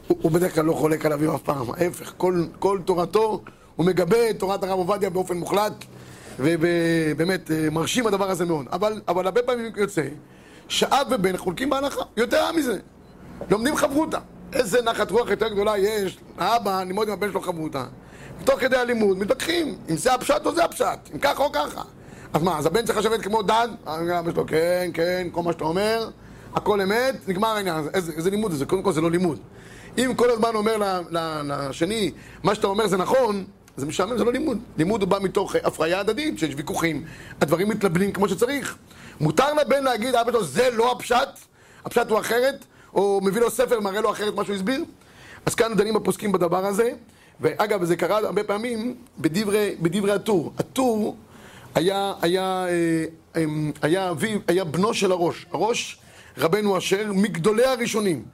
הוא, 0.06 0.18
הוא 0.22 0.32
בדרך 0.32 0.54
כלל 0.54 0.64
לא 0.64 0.72
חולק 0.72 1.06
על 1.06 1.12
אביו 1.12 1.34
אף 1.34 1.42
פעם, 1.42 1.70
ההפך, 1.70 2.12
כל, 2.16 2.44
כל 2.58 2.78
תורתו, 2.84 3.42
הוא 3.76 3.86
מגבה 3.86 4.30
את 4.30 4.38
תורת 4.38 4.62
הרב 4.62 4.78
עובדיה 4.78 5.10
באופן 5.10 5.36
מוחלט, 5.36 5.84
ובאמת 6.38 7.50
אה, 7.50 7.70
מרשים 7.70 8.06
הדבר 8.06 8.30
הזה 8.30 8.44
מאוד. 8.44 8.66
אבל, 8.72 9.00
אבל 9.08 9.26
הרבה 9.26 9.42
פעמים 9.42 9.72
יוצא 9.76 10.02
שאב 10.68 11.06
ובן 11.10 11.36
חולקים 11.36 11.70
בהלכה, 11.70 12.02
יותר 12.16 12.52
מזה. 12.52 12.78
לומדים 13.50 13.76
חברותה. 13.76 14.18
איזה 14.52 14.82
נחת 14.82 15.10
רוח 15.10 15.30
יותר 15.30 15.48
גדולה 15.48 15.78
יש 15.78 16.18
לאבא 16.38 16.82
ללמוד 16.82 17.08
עם 17.08 17.14
הבן 17.14 17.30
שלו 17.30 17.40
חברותה. 17.40 17.84
תוך 18.44 18.60
כדי 18.60 18.76
הלימוד 18.76 19.18
מתווכחים 19.18 19.74
אם 19.90 19.96
זה 19.96 20.14
הפשט 20.14 20.46
או 20.46 20.54
זה 20.54 20.64
הפשט, 20.64 20.98
אם 21.14 21.18
ככה 21.18 21.42
או 21.42 21.52
ככה. 21.52 21.82
אז 22.36 22.42
מה, 22.42 22.58
אז 22.58 22.66
הבן 22.66 22.84
צריך 22.84 22.98
לשבת 22.98 23.22
כמו 23.22 23.42
דג? 23.42 23.68
אבא 23.86 24.32
שלו, 24.32 24.46
כן, 24.46 24.90
כן, 24.94 25.28
כל 25.32 25.42
מה 25.42 25.52
שאתה 25.52 25.64
אומר, 25.64 26.08
הכל 26.54 26.80
אמת, 26.80 27.28
נגמר 27.28 27.48
העניין. 27.48 27.84
איזה, 27.94 28.12
איזה 28.12 28.30
לימוד 28.30 28.52
זה? 28.52 28.66
קודם 28.66 28.82
כל 28.82 28.92
זה 28.92 29.00
לא 29.00 29.10
לימוד. 29.10 29.38
אם 29.98 30.12
כל 30.16 30.30
הזמן 30.30 30.54
אומר 30.54 31.02
לשני, 31.44 32.10
מה 32.42 32.54
שאתה 32.54 32.66
אומר 32.66 32.86
זה 32.86 32.96
נכון, 32.96 33.44
זה 33.76 33.86
משעמם, 33.86 34.18
זה 34.18 34.24
לא 34.24 34.32
לימוד. 34.32 34.58
לימוד 34.78 35.02
הוא 35.02 35.08
בא 35.08 35.18
מתוך 35.22 35.56
אה, 35.56 35.60
הפריה 35.64 36.00
הדדית, 36.00 36.38
שיש 36.38 36.54
ויכוחים, 36.56 37.04
הדברים 37.40 37.68
מתלבנים 37.68 38.12
כמו 38.12 38.28
שצריך. 38.28 38.76
מותר 39.20 39.54
לבן 39.54 39.84
להגיד, 39.84 40.14
אבא 40.14 40.32
שלו, 40.32 40.44
זה 40.44 40.68
לא 40.72 40.92
הפשט, 40.92 41.28
הפשט 41.84 42.10
הוא 42.10 42.18
אחרת, 42.18 42.64
או 42.94 43.20
מביא 43.22 43.40
לו 43.40 43.50
ספר, 43.50 43.80
מראה 43.80 44.00
לו 44.00 44.10
אחרת 44.10 44.34
מה 44.34 44.44
שהוא 44.44 44.56
הסביר. 44.56 44.84
אז 45.46 45.54
כאן 45.54 45.74
דנים 45.76 45.96
הפוסקים 45.96 46.32
בדבר 46.32 46.66
הזה, 46.66 46.90
ואגב, 47.40 47.84
זה 47.84 47.96
קרה 47.96 48.16
הרבה 48.18 48.44
פעמים 48.44 48.94
בדברי, 49.18 49.76
בדברי 49.80 50.12
הטור. 50.12 50.52
הטור 50.58 51.16
היה, 51.76 52.12
היה, 52.22 52.66
אה, 52.68 53.04
אמ, 53.42 53.72
היה, 53.82 54.10
אביו, 54.10 54.38
היה 54.48 54.64
בנו 54.64 54.94
של 54.94 55.12
הראש. 55.12 55.46
הראש, 55.52 55.98
רבנו 56.38 56.78
אשר, 56.78 57.12
מגדולי 57.12 57.64
הראשונים. 57.64 58.24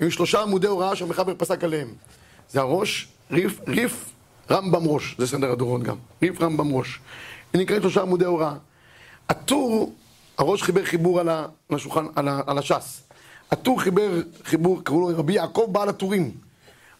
היו 0.00 0.10
שלושה 0.10 0.42
עמודי 0.42 0.66
הוראה 0.66 0.96
שהמחבר 0.96 1.34
פסק 1.38 1.64
עליהם. 1.64 1.88
זה 2.50 2.60
הראש, 2.60 3.08
ריף, 3.30 3.60
ריף, 3.68 4.10
רמב"ם 4.50 4.86
ראש, 4.86 5.14
זה 5.18 5.26
סדר 5.26 5.52
הדורות 5.52 5.82
גם. 5.82 5.96
ריף, 6.22 6.40
רמב"ם 6.40 6.74
ראש. 6.74 7.00
הם 7.54 7.60
נקראים 7.60 7.82
שלושה 7.82 8.02
עמודי 8.02 8.24
הוראה. 8.24 8.54
הטור, 9.28 9.92
הראש 10.38 10.62
חיבר 10.62 10.84
חיבור 10.84 11.20
על, 11.20 11.28
על 11.28 11.46
השולחן, 11.70 12.06
על, 12.14 12.28
על 12.46 12.58
הש"ס. 12.58 13.02
הטור 13.50 13.80
חיבר 13.80 14.20
חיבור, 14.44 14.84
קראו 14.84 15.00
לו 15.00 15.18
רבי 15.18 15.32
יעקב 15.32 15.68
בעל 15.72 15.88
הטורים. 15.88 16.30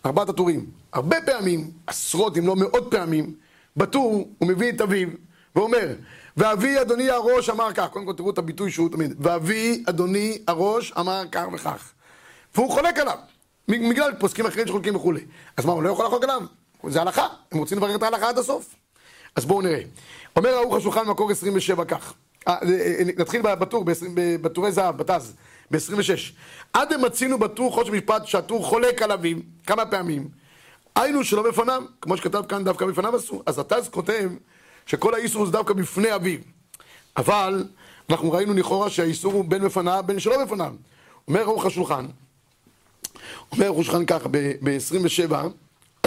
ארבעת 0.06 0.28
הטורים. 0.28 0.66
הרבה 0.92 1.16
פעמים, 1.26 1.70
עשרות 1.86 2.38
אם 2.38 2.46
לא 2.46 2.56
מאות 2.56 2.86
פעמים, 2.90 3.34
בטור 3.76 4.28
הוא 4.38 4.48
מביא 4.48 4.68
את 4.72 4.80
אביו 4.80 5.08
ואומר, 5.56 5.94
ואבי 6.36 6.80
אדוני 6.80 7.10
הראש 7.10 7.50
אמר 7.50 7.72
כך, 7.72 7.88
קודם 7.88 8.06
כל 8.06 8.12
תראו 8.12 8.30
את 8.30 8.38
הביטוי 8.38 8.70
שהוא 8.70 8.88
תמיד, 8.88 9.14
ואבי 9.18 9.84
אדוני 9.88 10.38
הראש 10.46 10.92
אמר 10.98 11.22
כך 11.32 11.44
וכך. 11.54 11.92
והוא 12.54 12.70
חולק 12.70 12.98
עליו, 12.98 13.18
בגלל 13.68 14.12
פוסקים 14.18 14.46
אחרים 14.46 14.66
שחולקים 14.66 14.96
וכולי. 14.96 15.20
אז 15.56 15.64
מה, 15.64 15.72
הוא 15.72 15.82
לא 15.82 15.88
יכול 15.88 16.06
לחלוק 16.06 16.24
עליו? 16.24 16.42
זה 16.88 17.00
הלכה, 17.00 17.26
הם 17.52 17.58
רוצים 17.58 17.78
לברר 17.78 17.94
את 17.94 18.02
ההלכה 18.02 18.28
עד 18.28 18.38
הסוף. 18.38 18.74
אז 19.36 19.44
בואו 19.44 19.62
נראה. 19.62 19.80
אומר 20.36 20.50
ערוך 20.50 20.74
השולחן 20.74 21.06
מקור 21.08 21.30
27 21.30 21.84
כך. 21.84 22.14
אה, 22.48 22.54
אה, 22.62 22.68
אה, 22.98 23.04
נתחיל 23.16 23.42
בטור, 23.42 23.84
ב-20 23.84 24.04
בטורי 24.42 24.72
זהב, 24.72 24.96
בתז, 24.96 25.34
ב-26. 25.70 26.32
עד 26.72 26.92
הם 26.92 27.04
מצינו 27.04 27.38
בטור 27.38 27.72
חוש 27.72 27.88
משפט 27.88 28.26
שהטור 28.26 28.64
חולק 28.64 29.02
על 29.02 29.12
אביו 29.12 29.36
כמה 29.66 29.86
פעמים. 29.86 30.28
היינו 30.96 31.24
שלא 31.24 31.42
בפניו, 31.42 31.82
כמו 32.00 32.16
שכתב 32.16 32.42
כאן 32.48 32.64
דווקא 32.64 32.86
בפניו 32.86 33.16
אסור. 33.16 33.42
אז 33.46 33.58
התז 33.58 33.88
כותב 33.88 34.30
שכל 34.86 35.14
האיסור 35.14 35.46
זה 35.46 35.52
דווקא 35.52 35.74
בפני 35.74 36.14
אביו. 36.14 36.38
אבל 37.16 37.64
אנחנו 38.10 38.32
ראינו 38.32 38.54
לכאורה 38.54 38.90
שהאיסור 38.90 39.32
הוא 39.32 39.44
בין 39.44 39.62
בפניו, 39.64 40.04
בין 40.06 40.20
שלא 40.20 40.44
בפניו. 40.44 40.74
אומר 41.28 41.40
ערוך 41.40 41.66
השולחן, 41.66 42.06
אומר 43.52 43.66
ערוך 43.66 43.80
השולחן 43.80 44.06
ככה, 44.06 44.28
ב-27, 44.28 45.34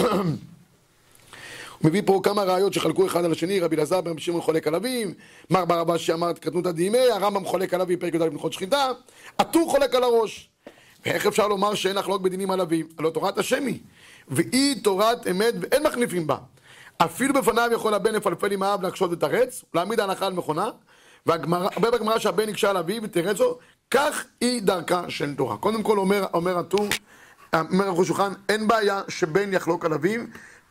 הוא 0.00 1.88
מביא 1.88 2.02
פה 2.06 2.20
כמה 2.22 2.42
ראיות 2.42 2.72
שחלקו 2.72 3.06
אחד 3.06 3.24
על 3.24 3.32
השני, 3.32 3.60
רבי 3.60 3.76
אלעזר 3.76 4.00
ברבי 4.00 4.20
שמעון 4.20 4.42
חולק 4.42 4.66
על 4.66 4.74
אביו, 4.74 5.08
מר 5.50 5.64
בר 5.64 5.80
אבא 5.80 5.98
שאמר 5.98 6.32
קטנותא 6.32 6.70
דימי, 6.70 6.98
הרמב"ם 6.98 7.44
חולק 7.44 7.74
על 7.74 7.80
אביו 7.80 8.00
פרק 8.00 8.14
י"ד 8.14 8.28
מלכות 8.28 8.52
שחיטה, 8.52 8.88
הטור 9.38 9.70
חולק 9.70 9.94
על 9.94 10.02
הראש. 10.02 10.48
ואיך 11.06 11.26
אפשר 11.26 11.48
לומר 11.48 11.74
שאין 11.74 11.96
לחלוק 11.96 12.22
בדינים 12.22 12.50
על 12.50 12.60
אביו? 12.60 12.86
הלא 12.98 13.10
תורת 13.10 13.38
השם 13.38 13.66
היא, 13.66 13.78
והיא 14.28 14.76
תורת 14.82 15.26
אמת 15.26 15.54
ואין 15.60 15.82
מחליפים 15.82 16.26
בה. 16.26 16.36
אפילו 17.04 17.34
בפניו 17.34 17.70
יכול 17.72 17.94
הבן 17.94 18.14
לפלפל 18.14 18.52
עם 18.52 18.62
האב 18.62 18.82
להקשות 18.82 19.12
ותרץ, 19.12 19.64
ולהעמיד 19.74 20.00
ההנחה 20.00 20.26
על 20.26 20.32
מכונה, 20.32 20.68
והרבה 21.26 21.90
בגמרא 21.90 22.18
שהבן 22.18 22.48
יקשה 22.48 22.70
על 22.70 22.76
אביו 22.76 23.02
ותרץ 23.02 23.38
לו, 23.38 23.58
כך 23.90 24.24
היא 24.40 24.62
דרכה 24.62 25.10
של 25.10 25.34
תורה. 25.34 25.56
קודם 25.56 25.82
כל 25.82 25.98
אומר, 25.98 26.26
אומר 26.34 26.58
הטור, 26.58 26.86
אומר 27.54 27.86
הראש 27.86 28.06
שולחן, 28.06 28.32
אין 28.48 28.68
בעיה 28.68 29.02
שבן 29.08 29.52
יחלוק 29.52 29.84
על 29.84 29.92
אביו, 29.92 30.20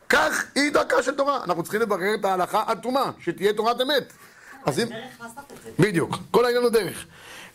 כך 0.08 0.44
היא 0.54 0.72
דרכה 0.72 1.02
של 1.02 1.14
תורה. 1.14 1.44
אנחנו 1.44 1.62
צריכים 1.62 1.80
לברר 1.80 2.14
את 2.14 2.24
ההלכה 2.24 2.62
עד 2.66 2.80
תומה, 2.80 3.10
שתהיה 3.20 3.52
תורת 3.52 3.80
אמת. 3.80 4.12
אז 4.66 4.80
אם... 4.80 4.86
בדיוק, 5.78 6.16
כל 6.30 6.44
העניין 6.44 6.62
הוא 6.62 6.70
דרך. 6.70 7.06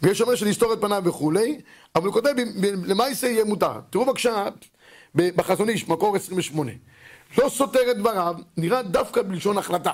ויש 0.01 0.21
אומר 0.21 0.35
שלסתור 0.35 0.73
את 0.73 0.81
פניו 0.81 1.01
וכולי, 1.05 1.61
אבל 1.95 2.05
הוא 2.05 2.13
כותב, 2.13 2.33
למעשה 2.85 3.27
יהיה 3.27 3.45
מותר. 3.45 3.79
תראו 3.89 4.05
בבקשה, 4.05 4.47
בחזון 5.15 5.69
איש, 5.69 5.87
מקור 5.87 6.15
28. 6.15 6.71
לא 7.37 7.49
סותר 7.49 7.91
את 7.91 7.97
דבריו, 7.97 8.35
נראה 8.57 8.83
דווקא 8.83 9.21
בלשון 9.21 9.57
החלטה. 9.57 9.93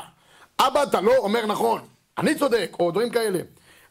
אבא, 0.60 0.84
אתה 0.84 1.02
לא 1.02 1.18
אומר 1.18 1.46
נכון, 1.46 1.82
אני 2.18 2.36
צודק, 2.36 2.72
או 2.80 2.92
דברים 2.92 3.10
כאלה. 3.10 3.40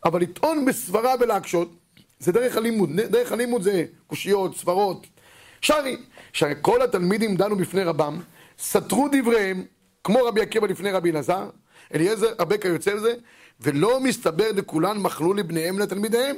אבל 0.04 0.20
לטעון 0.20 0.64
בסברה 0.64 1.14
ולהקשות, 1.20 1.72
זה 2.18 2.32
דרך 2.32 2.56
הלימוד. 2.56 3.00
דרך 3.00 3.32
הלימוד 3.32 3.62
זה 3.62 3.84
קושיות, 4.06 4.56
סברות. 4.56 5.06
שרי, 5.60 5.96
שהרי 6.32 6.54
כל 6.60 6.82
התלמידים 6.82 7.36
דנו 7.36 7.56
בפני 7.56 7.84
רבם, 7.84 8.20
סתרו 8.58 9.08
דבריהם, 9.12 9.64
כמו 10.04 10.18
רבי 10.24 10.40
עקיבא 10.40 10.66
לפני 10.66 10.92
רבי 10.92 11.10
אלעזר, 11.10 11.50
אליעזר 11.94 12.32
רבי 12.38 12.58
כיוצא 12.58 12.94
בזה, 12.94 13.14
ולא 13.60 14.00
מסתבר 14.00 14.50
לכולן 14.54 14.98
מחלו 14.98 15.34
לבניהם 15.34 15.78
לתלמידיהם, 15.78 16.36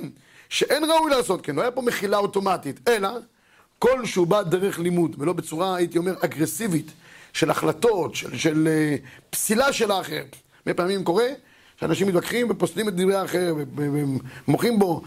שאין 0.48 0.84
ראוי 0.84 1.10
לעשות 1.10 1.40
כן, 1.42 1.56
לא 1.56 1.62
היה 1.62 1.70
פה 1.70 1.82
מחילה 1.82 2.18
אוטומטית, 2.18 2.88
אלא 2.88 3.08
כל 3.82 4.06
שהוא 4.06 4.26
בא 4.26 4.42
דרך 4.42 4.78
לימוד, 4.78 5.16
ולא 5.18 5.32
בצורה, 5.32 5.76
הייתי 5.76 5.98
אומר, 5.98 6.14
אגרסיבית, 6.20 6.90
של 7.32 7.50
החלטות, 7.50 8.14
של, 8.14 8.36
של 8.36 8.68
uh, 8.68 9.06
פסילה 9.30 9.72
של 9.72 9.90
האחר. 9.90 10.22
הרבה 10.58 10.74
פעמים 10.74 11.04
קורה 11.04 11.26
שאנשים 11.80 12.08
מתווכחים 12.08 12.50
ופוסלים 12.50 12.88
את 12.88 12.94
דברי 12.94 13.14
האחר 13.14 13.54
ומוחים 13.76 14.78
בו. 14.78 15.02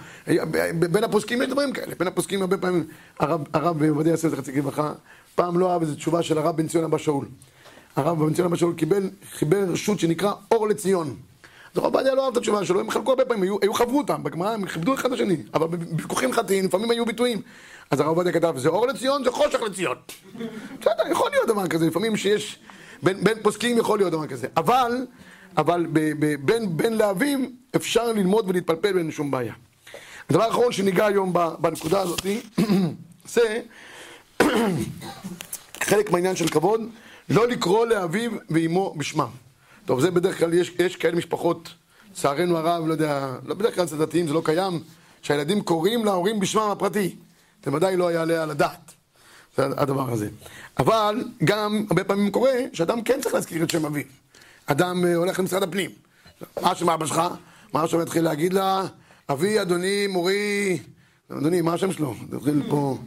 בין 0.91 1.03
הפוסקים 1.03 1.41
יש 1.41 1.47
דברים 1.47 1.73
כאלה, 1.73 1.95
בין 1.99 2.07
הפוסקים 2.07 2.41
הרבה 2.41 2.57
פעמים, 2.57 2.83
הרב 3.19 3.83
עובדיה 3.83 4.11
יוסף 4.11 4.29
זכר 4.29 4.41
צדיק 4.41 4.55
לברכה, 4.55 4.93
פעם 5.35 5.59
לא 5.59 5.73
אהב 5.73 5.81
איזו 5.81 5.95
תשובה 5.95 6.23
של 6.23 6.37
הרב 6.37 6.57
בן 6.57 6.67
ציון 6.67 6.83
אבא 6.83 6.97
שאול. 6.97 7.25
הרב 7.95 8.25
בן 8.25 8.33
ציון 8.33 8.47
אבא 8.47 8.55
שאול 8.55 8.73
קיבל, 8.73 9.09
חיבר 9.31 9.63
רשות 9.67 9.99
שנקרא 9.99 10.33
אור 10.51 10.67
לציון. 10.67 11.15
אז 11.73 11.77
הרב 11.77 11.95
עובדיה 11.95 12.15
לא 12.15 12.25
אהב 12.25 12.31
את 12.31 12.37
התשובה 12.37 12.65
שלו, 12.65 12.79
הם 12.79 12.91
חלקו 12.91 13.09
הרבה 13.09 13.25
פעמים, 13.25 13.43
היו, 13.43 13.57
היו 13.61 13.73
חברו 13.73 13.97
אותם, 13.97 14.23
בגמרא 14.23 14.49
הם 14.49 14.65
כיבדו 14.65 14.93
אחד 14.93 15.11
את 15.11 15.15
השני, 15.15 15.37
אבל 15.53 15.67
בוויכוחים 15.67 16.33
חטאים, 16.33 16.65
לפעמים 16.65 16.91
היו 16.91 17.05
ביטויים. 17.05 17.41
אז 17.91 17.99
הרב 17.99 18.09
עובדיה 18.09 18.33
כתב, 18.33 18.53
זה 18.57 18.69
אור 18.69 18.87
לציון, 18.87 19.23
זה 19.23 19.31
חושך 19.31 19.61
לציון. 19.61 19.97
בסדר, 20.81 21.03
יכול 21.11 21.31
להיות 21.31 21.47
דבר 21.47 21.67
כזה, 21.67 21.87
לפעמים 21.87 22.17
שיש, 22.17 22.59
בין, 23.03 23.23
בין 23.23 23.37
פוסקים 23.41 23.77
יכול 23.77 23.99
להיות 23.99 24.11
דבר 24.11 24.27
כזה. 24.27 24.47
אבל, 24.57 25.05
אבל 25.57 25.85
ב, 25.93 25.99
ב, 26.19 26.35
בין, 26.45 26.77
בין 26.77 26.97
לאביו 26.97 27.39
אפשר 27.75 28.11
ללמוד 28.11 28.49
ולהתפלפל 28.49 28.95
ואין 28.95 29.11
שום 29.11 29.31
בעיה. 29.31 29.53
הדבר 30.29 30.43
האחרון 30.43 30.71
שניגע 30.71 31.05
היום 31.05 31.33
בנקודה 31.59 32.01
הזאת, 32.01 32.21
זה 33.33 33.61
חלק 35.89 36.11
מהעניין 36.11 36.35
של 36.35 36.47
כבוד, 36.47 36.81
לא 37.29 37.47
לקרוא 37.47 37.85
לאביו 37.85 38.31
ואימו 38.49 38.93
בשמם. 38.97 39.29
טוב, 39.85 39.99
זה 39.99 40.11
בדרך 40.11 40.39
כלל, 40.39 40.53
יש, 40.53 40.71
יש 40.79 40.95
כאלה 40.95 41.15
משפחות, 41.15 41.69
לצערנו 42.11 42.57
הרב, 42.57 42.87
לא 42.87 42.91
יודע, 42.91 43.35
לא 43.45 43.55
בדרך 43.55 43.75
כלל 43.75 43.83
אצל 43.83 43.97
דתיים 43.97 44.27
זה 44.27 44.33
לא 44.33 44.41
קיים, 44.45 44.83
שהילדים 45.21 45.61
קוראים 45.61 46.05
להורים 46.05 46.39
בשמם 46.39 46.69
הפרטי. 46.71 47.15
זה 47.65 47.73
ודאי 47.73 47.97
לא 47.97 48.11
יעלה 48.11 48.43
על 48.43 48.51
הדעת, 48.51 48.93
זה 49.57 49.65
הדבר 49.65 50.11
הזה. 50.11 50.29
אבל 50.79 51.23
גם 51.43 51.85
הרבה 51.89 52.03
פעמים 52.03 52.31
קורה 52.31 52.53
שאדם 52.73 53.01
כן 53.01 53.21
צריך 53.21 53.35
להזכיר 53.35 53.63
את 53.63 53.69
שם 53.69 53.85
אביו. 53.85 54.03
אדם 54.65 55.05
אה, 55.05 55.15
הולך 55.15 55.39
למשרד 55.39 55.63
הפנים, 55.63 55.91
מה 56.61 56.75
שם 56.75 56.89
אבא 56.89 57.05
שלך? 57.05 57.21
מה 57.73 57.83
עכשיו 57.83 58.01
יתחיל 58.01 58.23
להגיד 58.23 58.53
לה? 58.53 58.83
אבי, 59.31 59.61
אדוני, 59.61 60.07
מורי, 60.07 60.79
אדוני, 61.31 61.61
מה 61.61 61.73
השם 61.73 61.91
שלו? 61.91 62.15
תתחיל 62.31 62.63
פה, 62.69 62.97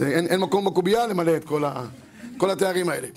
אין, 0.00 0.26
אין 0.26 0.40
מקום 0.40 0.64
בקובייה 0.64 1.06
למלא 1.06 1.36
את 1.36 1.44
כל, 1.44 1.64
ה, 1.64 1.84
כל 2.36 2.50
התארים 2.50 2.88
האלה. 2.88 3.08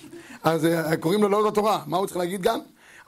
אז 0.43 0.65
אה, 0.65 0.97
קוראים 0.97 1.21
לו 1.21 1.29
לא 1.29 1.47
לתורה, 1.47 1.83
מה 1.87 1.97
הוא 1.97 2.05
צריך 2.05 2.17
להגיד 2.17 2.41
גם? 2.41 2.59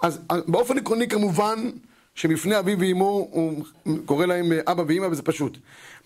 אז 0.04 0.20
אה, 0.32 0.38
באופן 0.48 0.78
עקרוני 0.78 1.08
כמובן 1.08 1.70
שבפני 2.16 2.60
אביו 2.60 2.80
ואמו 2.80 3.28
הוא 3.32 3.66
קורא 4.06 4.26
להם 4.26 4.52
אה, 4.52 4.60
אבא 4.68 4.84
ואמא 4.88 5.06
וזה 5.06 5.22
פשוט. 5.22 5.58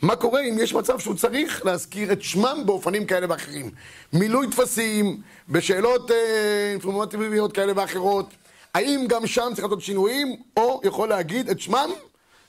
מה 0.02 0.15
קורה 0.15 0.41
אם 0.41 0.58
יש 0.60 0.74
מצב 0.74 1.00
שהוא 1.00 1.15
צריך 1.15 1.65
להזכיר 1.65 2.12
את 2.12 2.22
שמם 2.22 2.63
באופנים 2.65 3.06
כאלה 3.06 3.26
ואחרים? 3.30 3.72
מילוי 4.13 4.48
טפסים, 4.52 5.22
בשאלות 5.50 6.12
אה, 6.12 6.72
אינפורמטיביות 6.72 7.54
כאלה 7.54 7.74
ואחרות, 7.76 8.30
האם 8.74 9.06
גם 9.08 9.28
שם 9.28 9.48
צריך 9.54 9.63
לעשות 9.63 9.82
שינויים, 9.82 10.36
או 10.58 10.82
יכול 10.84 11.10
להגיד 11.10 11.50
את 11.50 11.60
שמם 11.60 11.89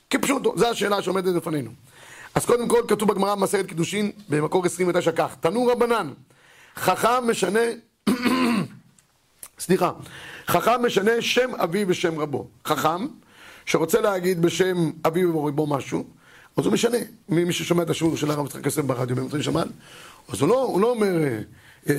כפשוטו? 0.09 0.53
זו 0.57 0.67
השאלה 0.67 1.01
שעומדת 1.01 1.35
לפנינו. 1.35 1.71
אז 2.35 2.45
קודם 2.45 2.67
כל 2.67 2.81
כתוב 2.87 3.09
בגמרא 3.09 3.35
במסכת 3.35 3.65
קידושין 3.65 4.11
במקור 4.29 4.65
29 4.65 5.11
כך, 5.11 5.35
תנו 5.39 5.65
רבנן, 5.67 6.13
חכם 6.75 7.29
משנה, 7.29 7.59
סליחה, 9.59 9.91
חכם 10.47 10.85
משנה 10.85 11.11
שם 11.21 11.55
אביו 11.55 11.87
ושם 11.87 12.19
רבו. 12.19 12.47
חכם, 12.65 13.07
שרוצה 13.69 14.01
להגיד 14.01 14.41
בשם 14.41 14.91
אביו 15.07 15.35
ורבו 15.35 15.67
משהו, 15.67 16.03
אז 16.57 16.65
הוא 16.65 16.73
משנה. 16.73 16.97
מי 17.29 17.53
ששומע 17.53 17.83
את 17.83 17.89
השיעור 17.89 18.17
של 18.17 18.31
הרב 18.31 18.45
יצחק 18.45 18.65
יוסף 18.65 18.81
ברדיו 18.81 19.15
במוצאי 19.15 19.43
שבת, 19.43 19.67
אז 20.29 20.41
הוא 20.41 20.49
לא, 20.49 20.63
הוא 20.63 20.81
לא 20.81 20.89
אומר, 20.89 21.23
אה, 21.23 21.39
אה, 21.89 21.95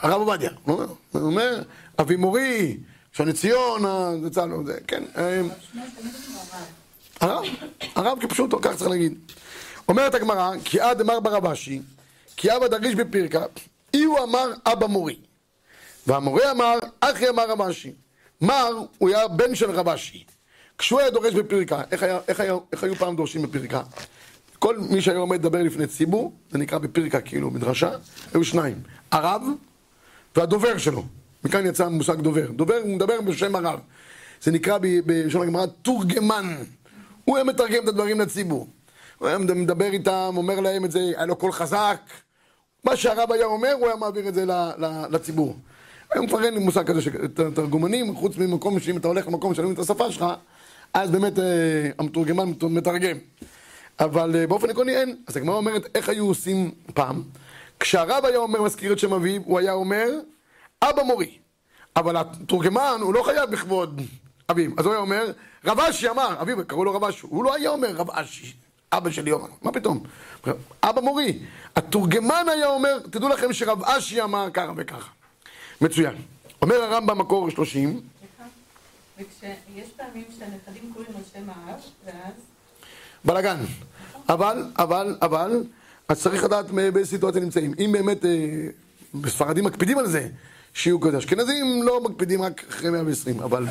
הרב 0.00 0.20
עובדיה, 0.20 0.50
הוא 0.64 0.74
אומר, 0.74 0.86
הוא 1.12 1.22
אומר, 1.22 1.62
אבי 2.00 2.16
מורי, 2.16 2.76
שני 3.12 3.32
ציון, 3.32 3.84
ה- 3.84 4.10
זה 4.22 4.30
צה"ל, 4.30 4.50
זה, 4.66 4.78
כן. 4.86 5.04
אה, 5.16 5.40
הרב, 7.20 7.44
הרב 7.94 8.18
כפשוטו, 8.20 8.58
כך 8.62 8.74
צריך 8.76 8.90
להגיד. 8.90 9.18
אומרת 9.88 10.14
הגמרא, 10.14 10.50
כי 10.64 10.80
עד 10.80 11.00
אמר 11.00 11.20
ברב 11.20 11.46
אשי, 11.46 11.80
כי 12.36 12.56
אבא 12.56 12.68
דריש 12.68 12.94
בפירקה, 12.94 13.44
אי 13.94 14.04
הוא 14.04 14.18
אמר 14.18 14.52
אבא 14.66 14.86
מורי. 14.86 15.16
והמורה 16.06 16.50
אמר, 16.50 16.78
אחי 17.00 17.28
אמר 17.28 17.50
רב 17.50 17.62
אשי. 17.62 17.92
מר, 18.40 18.70
הוא 18.98 19.08
היה 19.08 19.28
בן 19.28 19.54
של 19.54 19.70
רב 19.70 19.88
אשי. 19.88 20.24
כשהוא 20.78 21.00
היה 21.00 21.10
דורש 21.10 21.34
בפירקה, 21.34 21.82
איך, 21.90 22.02
היה, 22.02 22.18
איך, 22.28 22.40
היה, 22.40 22.54
איך 22.72 22.84
היו 22.84 22.94
פעם 22.94 23.16
דורשים 23.16 23.42
בפירקה? 23.42 23.82
כל 24.58 24.78
מי 24.78 25.00
שהיה 25.00 25.18
עומד 25.18 25.38
לדבר 25.38 25.62
לפני 25.62 25.86
ציבור, 25.86 26.32
זה 26.50 26.58
נקרא 26.58 26.78
בפירקה 26.78 27.20
כאילו, 27.20 27.50
מדרשה, 27.50 27.90
היו 28.34 28.44
שניים, 28.44 28.80
הרב 29.10 29.42
והדובר 30.36 30.78
שלו. 30.78 31.04
מכאן 31.44 31.66
יצא 31.66 31.84
המושג 31.84 32.20
דובר. 32.20 32.50
דובר, 32.50 32.76
הוא 32.82 32.94
מדבר 32.94 33.20
בשם 33.20 33.56
הרב. 33.56 33.80
זה 34.42 34.50
נקרא 34.50 34.78
בלשון 35.06 35.42
הגמרא 35.42 35.66
תורגמן. 35.66 36.56
הוא 37.24 37.36
היה 37.36 37.44
מתרגם 37.44 37.82
את 37.82 37.88
הדברים 37.88 38.20
לציבור. 38.20 38.68
הוא 39.18 39.28
היה 39.28 39.38
מדבר 39.38 39.92
איתם, 39.92 40.34
אומר 40.36 40.60
להם 40.60 40.84
את 40.84 40.92
זה, 40.92 40.98
היה 40.98 41.26
לו 41.26 41.36
קול 41.36 41.52
חזק. 41.52 42.00
מה 42.84 42.96
שהרב 42.96 43.32
היה 43.32 43.46
אומר, 43.46 43.72
הוא 43.72 43.86
היה 43.86 43.96
מעביר 43.96 44.28
את 44.28 44.34
זה 44.34 44.44
לציבור. 45.10 45.56
היום 46.10 46.26
כבר 46.26 46.44
אין 46.44 46.54
לי 46.54 46.60
מושג 46.60 46.86
כזה 46.86 47.02
של 47.02 47.10
תרגומנים, 47.54 48.14
חוץ 48.14 48.36
ממקום 48.36 48.80
שאם 48.80 48.96
אתה 48.96 49.08
הולך 49.08 49.26
למקום 49.26 49.54
ששואלים 49.54 49.74
את 49.74 49.78
השפה 49.78 50.12
שלך, 50.12 50.24
אז 50.94 51.10
באמת 51.10 51.38
אה, 51.38 51.90
המתורגמן 51.98 52.52
מתרגם. 52.62 53.16
אבל 54.00 54.36
אה, 54.36 54.46
באופן 54.46 54.70
עקרוני 54.70 54.96
אין. 54.96 55.16
אז 55.26 55.36
הגמרא 55.36 55.54
אומרת, 55.54 55.86
איך 55.94 56.08
היו 56.08 56.26
עושים 56.26 56.70
פעם? 56.94 57.22
כשהרב 57.80 58.24
היה 58.24 58.38
אומר, 58.38 58.62
מזכיר 58.62 58.92
את 58.92 58.98
שם 58.98 59.12
אביו, 59.12 59.42
הוא 59.44 59.58
היה 59.58 59.72
אומר, 59.72 60.10
אבא 60.82 61.02
מורי. 61.02 61.38
אבל 61.96 62.16
התורגמן, 62.16 62.98
הוא 63.00 63.14
לא 63.14 63.22
חייב 63.22 63.50
בכבוד 63.50 64.00
אביו. 64.50 64.70
אז 64.76 64.84
הוא 64.86 64.92
היה 64.92 65.00
אומר, 65.00 65.32
רב 65.64 65.80
אשי 65.80 66.08
אמר, 66.08 66.36
אביו, 66.40 66.66
קראו 66.66 66.84
לו 66.84 66.94
רב 66.94 67.04
אשי. 67.04 67.26
הוא 67.26 67.44
לא 67.44 67.54
היה 67.54 67.70
אומר 67.70 67.90
רב 67.96 68.10
אשי, 68.10 68.52
אבא 68.92 69.10
שלי 69.10 69.32
אומר, 69.32 69.48
מה 69.62 69.72
פתאום? 69.72 70.02
אבא 70.82 71.00
מורי. 71.00 71.38
התורגמן 71.76 72.46
היה 72.52 72.66
אומר, 72.66 72.98
תדעו 72.98 73.28
לכם 73.28 73.52
שרב 73.52 73.82
אשי 73.84 74.22
אמר 74.22 74.48
ככה 74.52 74.72
וככה. 74.76 75.10
מצוין. 75.80 76.14
אומר 76.62 76.82
הרמב"ם 76.82 77.18
מקור 77.18 77.50
30, 77.50 78.00
וכשיש 79.18 79.90
פעמים 79.96 80.24
שהנכדים 80.38 80.92
קוראים 80.94 81.10
על 81.16 81.22
שם 81.32 81.50
האב, 81.50 81.80
ואז... 82.04 82.32
בלאגן. 83.24 83.56
אבל, 84.28 84.64
אבל, 84.78 85.16
אבל, 85.22 85.64
אז 86.08 86.22
צריך 86.22 86.44
לדעת 86.44 86.70
באיזה 86.70 87.10
סיטואציה 87.10 87.40
נמצאים. 87.40 87.74
אם 87.78 87.92
באמת, 87.92 88.24
אה, 88.24 88.30
בספרדים 89.14 89.64
מקפידים 89.64 89.98
על 89.98 90.06
זה, 90.06 90.28
שיהיו 90.74 91.00
כזה. 91.00 91.18
אשכנזים 91.18 91.82
לא 91.82 92.00
מקפידים 92.00 92.42
רק 92.42 92.64
אחרי 92.68 92.90
120, 92.90 93.40
אבל 93.40 93.66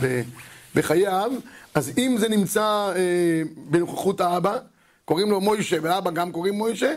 בחיי 0.75 1.07
האב, 1.07 1.31
אז 1.75 1.91
אם 1.97 2.15
זה 2.19 2.29
נמצא 2.29 2.91
אה, 2.95 3.41
בנוכחות 3.55 4.21
האבא, 4.21 4.57
קוראים 5.05 5.31
לו 5.31 5.41
מוישה, 5.41 5.77
ואבא 5.81 6.11
גם 6.11 6.31
קוראים 6.31 6.53
מוישה, 6.53 6.93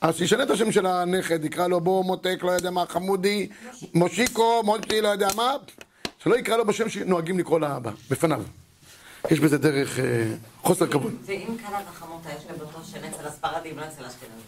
אז 0.00 0.16
שישנה 0.16 0.42
את 0.42 0.50
השם 0.50 0.72
של 0.72 0.86
הנכד, 0.86 1.44
יקרא 1.44 1.66
לו 1.66 1.80
בוא 1.80 2.04
מותק, 2.04 2.38
לא 2.42 2.50
יודע 2.50 2.70
מה, 2.70 2.84
חמודי, 2.88 3.48
מושיקו, 3.94 4.62
מושי, 4.64 5.00
לא 5.00 5.08
יודע 5.08 5.28
מה, 5.36 5.56
שלא 6.24 6.36
יקרא 6.36 6.56
לו 6.56 6.64
בשם 6.66 6.88
שנוהגים 6.88 7.38
לקרוא 7.38 7.60
לאבא, 7.60 7.90
בפניו. 8.10 8.42
יש 9.30 9.40
בזה 9.40 9.58
דרך 9.58 9.98
אה, 9.98 10.04
חוסר 10.62 10.86
כבוד. 10.86 11.14
ואם 11.24 11.56
כלה 11.66 11.80
וחמותה 11.90 12.28
יש 12.38 12.44
להם 12.48 12.58
באותו 12.58 12.78
שם 12.84 12.98
אצל 13.04 13.26
הספרדים, 13.26 13.78
לא 13.78 13.82
אצל 13.84 14.04
האשכנזים. 14.04 14.44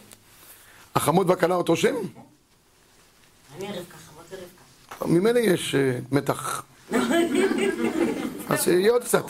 החמוד 0.94 1.30
והכלה 1.30 1.54
אותו 1.54 1.76
שם? 1.76 1.94
אני 3.56 3.66
רבקה, 3.66 3.96
חמות 3.96 4.24
ורבקה. 4.30 5.06
ממילא 5.06 5.38
יש 5.38 5.74
אה, 5.74 5.98
מתח. 6.12 6.62
אז 8.48 8.62
שיהיה 8.64 8.92
עוד 8.92 9.04
קצת. 9.04 9.24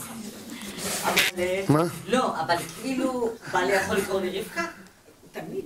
אבל... 1.04 1.12
אה, 1.38 1.64
מה? 1.68 1.82
לא, 2.08 2.40
אבל 2.40 2.56
כאילו, 2.82 3.32
בעלי 3.52 3.72
יכול 3.72 3.96
לקרוא 3.96 4.20
לי 4.20 4.40
רבקה? 4.40 4.64
תמיד. 5.32 5.64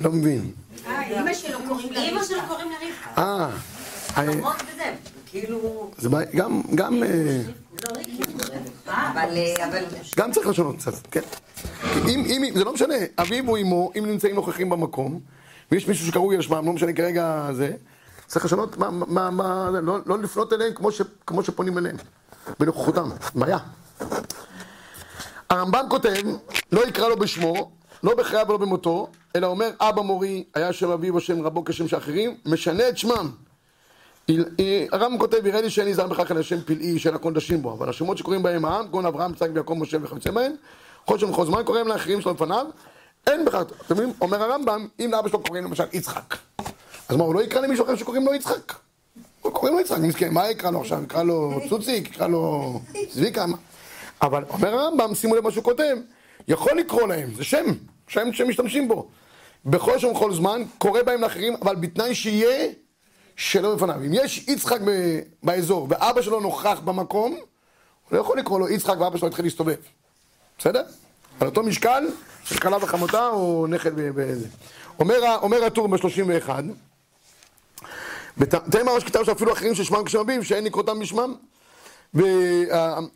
לא 0.00 0.12
מבין. 0.12 0.52
אה, 0.86 1.02
אימא 1.02 1.34
שלו 1.34 1.58
קוראים 2.48 2.70
לה 2.70 2.76
רבקה. 2.76 3.22
אה, 3.22 3.50
אה, 4.16 4.32
חמות 4.32 4.56
וזה, 4.74 4.94
כאילו... 5.30 5.90
זה 5.98 6.08
בעיה- 6.08 6.26
גם, 6.34 6.62
גם. 6.74 7.02
גם 10.16 10.32
צריך 10.32 10.46
לשנות 10.46 10.76
קצת, 10.76 10.92
כן. 11.10 11.20
אם, 12.08 12.44
זה 12.54 12.64
לא 12.64 12.72
משנה, 12.72 12.94
אביו 13.18 13.48
או 13.48 13.56
אמו, 13.56 13.90
אם 13.98 14.06
נמצאים 14.06 14.34
נוכחים 14.34 14.68
במקום, 14.70 15.20
ויש 15.72 15.88
מישהו 15.88 16.06
שקרוי 16.06 16.36
על 16.36 16.42
שמם, 16.42 16.66
לא 16.66 16.72
משנה 16.72 16.92
כרגע 16.92 17.48
זה, 17.52 17.72
צריך 18.26 18.44
לשנות, 18.44 18.76
מה, 18.78 18.90
מה, 18.90 19.30
מה, 19.30 19.70
לא, 19.82 19.98
לא 20.06 20.18
לפנות 20.18 20.52
אליהם 20.52 20.74
כמו, 20.74 20.92
ש, 20.92 21.02
כמו 21.26 21.42
שפונים 21.42 21.78
אליהם, 21.78 21.96
בנוכחותם, 22.60 23.08
בעיה. 23.34 23.58
הרמב"ם 25.50 25.84
כותב, 25.90 26.14
לא 26.72 26.88
יקרא 26.88 27.08
לו 27.08 27.16
בשמו, 27.16 27.70
לא 28.02 28.14
בחייו 28.14 28.46
ולא 28.48 28.58
במותו, 28.58 29.08
אלא 29.36 29.46
אומר, 29.46 29.70
אבא 29.80 30.02
מורי, 30.02 30.44
היה 30.54 30.72
שם 30.72 30.90
אביו 30.90 31.14
או 31.14 31.20
שם 31.20 31.42
רבו 31.42 31.64
כשם 31.64 31.88
שאחרים, 31.88 32.36
משנה 32.46 32.88
את 32.88 32.98
שמם. 32.98 33.30
הרמב"ם 34.92 35.18
כותב, 35.18 35.46
יראה 35.46 35.60
לי 35.60 35.70
שאין 35.70 35.88
נזהר 35.88 36.06
בכך 36.06 36.30
על 36.30 36.38
השם 36.38 36.60
פלאי 36.60 36.98
שאין 36.98 37.14
הקודשים 37.14 37.62
בו, 37.62 37.72
אבל 37.72 37.88
השמות 37.88 38.18
שקוראים 38.18 38.42
בהם 38.42 38.64
העם, 38.64 38.86
כגון 38.86 39.06
אברהם, 39.06 39.32
יצחק 39.32 39.48
ויעקב, 39.54 39.74
משה 39.78 39.96
וכיוצא 40.02 40.30
בהם, 40.30 40.52
שם 41.16 41.30
בכל 41.30 41.46
זמן 41.46 41.62
קוראים 41.64 41.88
לאחרים 41.88 42.20
שלו 42.20 42.32
לפניו, 42.32 42.66
אין 43.26 43.44
בכך, 43.44 43.62
אתם 43.86 43.94
מבינים? 43.94 44.14
אומר 44.20 44.42
הרמב"ם, 44.42 44.86
אם 45.00 45.10
לאבא 45.12 45.28
שלו 45.28 45.42
קוראים 45.42 45.64
למשל 45.64 45.84
יצחק, 45.92 46.36
אז 47.08 47.16
מה, 47.16 47.24
הוא 47.24 47.34
לא 47.34 47.42
יקרא 47.42 47.60
למישהו 47.60 47.84
אחר 47.84 47.96
שקוראים 47.96 48.26
לו 48.26 48.34
יצחק? 48.34 48.72
הוא 49.42 49.52
קוראים 49.52 49.74
לו 49.74 49.80
יצחק, 49.80 49.98
מסכן, 49.98 50.32
מה 50.34 50.50
יקרא 50.50 50.70
לו 50.70 50.80
עכשיו? 50.80 51.02
יקרא 51.02 51.22
לו 51.22 51.60
צוציק, 51.68 52.08
יקרא 52.08 52.26
לו 52.26 52.80
צביקה? 53.10 53.44
אבל 54.22 54.44
אומר 54.48 54.74
הרמב"ם, 54.74 55.14
שימו 55.14 55.36
לב 55.36 55.44
מה 55.44 55.50
שהוא 55.50 55.64
כותב, 55.64 55.96
יכול 56.48 56.78
לקרוא 56.78 57.08
להם, 57.08 57.34
זה 57.34 57.44
שם, 57.44 57.64
שם 58.08 58.32
שמשתמשים 58.32 58.88
בו. 58.88 59.08
בכל 59.66 59.98
שם 59.98 60.06
ובכל 60.06 60.34
זמן, 60.34 60.62
קורא 60.78 61.02
בהם 61.02 61.20
לאחרים, 61.20 61.54
אבל 61.62 61.76
בתנאי 61.76 62.14
שיהיה 62.14 62.68
שלא 63.38 63.74
בפניו. 63.74 63.94
אם 64.06 64.14
יש 64.14 64.44
יצחק 64.48 64.80
ב- 64.84 65.20
באזור 65.42 65.86
ואבא 65.90 66.22
שלו 66.22 66.40
נוכח 66.40 66.80
במקום, 66.84 67.32
הוא 67.32 67.42
לא 68.16 68.18
יכול 68.20 68.38
לקרוא 68.38 68.60
לו 68.60 68.68
יצחק 68.68 69.00
ואבא 69.00 69.18
שלו 69.18 69.28
יתחיל 69.28 69.44
להסתובב. 69.44 69.74
בסדר? 70.58 70.82
על 71.40 71.46
אותו 71.46 71.62
משקל 71.62 72.06
של 72.44 72.58
כלה 72.58 72.76
וחמותה 72.76 73.28
או 73.28 73.66
נכד 73.68 73.90
בזה. 73.94 74.48
אומר, 74.98 75.36
אומר 75.42 75.64
הטור 75.64 75.88
ב-31, 75.88 76.50
תראה 78.70 78.84
מה 78.84 79.00
שכתב 79.00 79.24
שאפילו 79.24 79.52
אחרים 79.52 79.74
ששמם 79.74 80.04
כשם 80.04 80.18
אביב, 80.18 80.42
שאין 80.42 80.64
לקרותם 80.64 80.98
בשמם. 81.00 81.34
ו- 82.14 82.64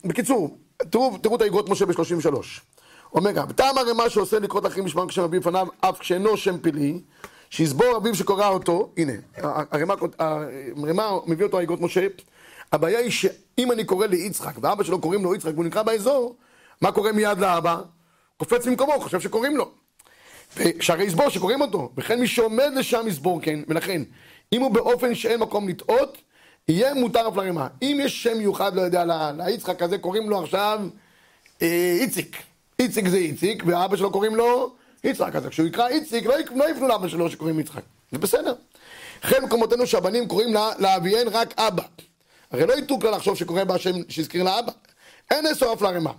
בקיצור, 0.05 0.57
תראו, 0.91 1.19
תראו 1.19 1.37
את 1.37 1.43
האגרות 1.43 1.69
משה 1.69 1.87
ב-33. 1.87 2.37
אומר 3.15 3.31
גם, 3.31 3.53
טעם 3.53 3.79
הרמה 3.79 4.11
שעושה 4.11 4.39
לקרות 4.39 4.67
אחרים 4.67 4.85
בשמם 4.85 5.07
כשם 5.09 5.23
אביב 5.23 5.41
לפניו, 5.43 5.67
אף 5.81 5.99
כשאינו 5.99 6.37
שם 6.37 6.59
פלאי, 6.59 7.01
שיסבור 7.53 7.97
אביו 7.97 8.15
שקורא 8.15 8.49
אותו, 8.49 8.93
הנה, 8.97 9.13
הרמה 9.37 9.95
מביא 11.27 11.47
אותו 11.47 11.59
האגרות 11.59 11.81
משה, 11.81 12.07
הבעיה 12.73 12.99
היא 12.99 13.11
שאם 13.11 13.73
אני 13.73 13.85
קורא 13.85 14.07
ליצחק, 14.07 14.53
ואבא 14.61 14.85
שלו 14.85 15.01
קוראים 15.01 15.25
לו 15.25 15.35
יצחק, 15.35 15.53
והוא 15.55 15.65
נקרא 15.65 15.83
באזור, 15.83 16.37
מה 16.81 16.93
קורה 16.93 17.13
מיד 17.13 17.39
לאבא? 17.39 17.81
קופץ 18.37 18.67
ממקומו, 18.67 18.93
חושב 19.01 19.21
שקוראים 19.21 19.57
לו. 19.57 19.71
שהרי 20.81 21.05
יסבור 21.05 21.29
שקוראים 21.29 21.61
אותו, 21.61 21.91
וכן 21.97 22.21
מי 22.21 22.27
שעומד 22.27 22.73
לשם 22.77 23.09
יסבור 23.09 23.41
כן, 23.43 23.61
ולכן, 23.69 24.03
אם 24.53 24.61
הוא 24.61 24.71
באופן 24.71 25.15
שאין 25.15 25.41
מקום 25.41 25.69
לטעות, 25.69 26.19
יהיה 26.69 26.95
מותר 26.95 27.29
אף 27.29 27.37
לרמה. 27.37 27.69
אם 27.83 27.99
יש 28.03 28.23
שם 28.23 28.39
מיוחד, 28.39 28.75
לא 28.75 28.81
יודע, 28.81 29.33
ליצחק 29.37 29.83
הזה 29.83 29.99
קוראים 29.99 30.31
לו 30.31 30.43
עכשיו 30.43 30.81
אה, 31.63 31.97
איציק. 32.01 32.37
איציק 32.79 33.09
זה 33.09 33.17
איציק, 33.17 33.63
ואבא 33.67 33.97
שלו 33.97 34.11
קוראים 34.11 34.37
לו 34.37 34.75
יצחק. 35.05 35.37
אז 35.37 35.47
כשהוא 35.47 35.67
יקרא 35.67 35.89
איציק, 35.89 36.27
לא, 36.27 36.41
יק- 36.41 36.53
לא 36.57 36.71
יפנו 36.71 36.89
לאבא 36.89 37.09
שלו 37.09 37.31
שקוראים 37.31 37.61
יצחק. 37.61 37.83
זה 38.13 38.19
בסדר. 38.19 38.55
לכן 39.25 39.45
מקומותינו 39.45 39.87
שהבנים 39.87 40.29
קוראים 40.29 40.55
לה- 40.55 40.71
לאביהן 40.79 41.29
רק 41.29 41.55
אבא. 41.59 41.83
הרי 42.51 42.67
לא 42.67 42.73
יטעו 42.79 43.01
כלל 43.01 43.11
לחשוב 43.11 43.37
שקורא 43.37 43.65
בהשם 43.65 43.91
שהזכיר 44.09 44.43
לאבא. 44.43 44.73
אין 45.31 45.47
אסור 45.47 45.73
אף 45.73 45.83
לרמה. 45.83 46.13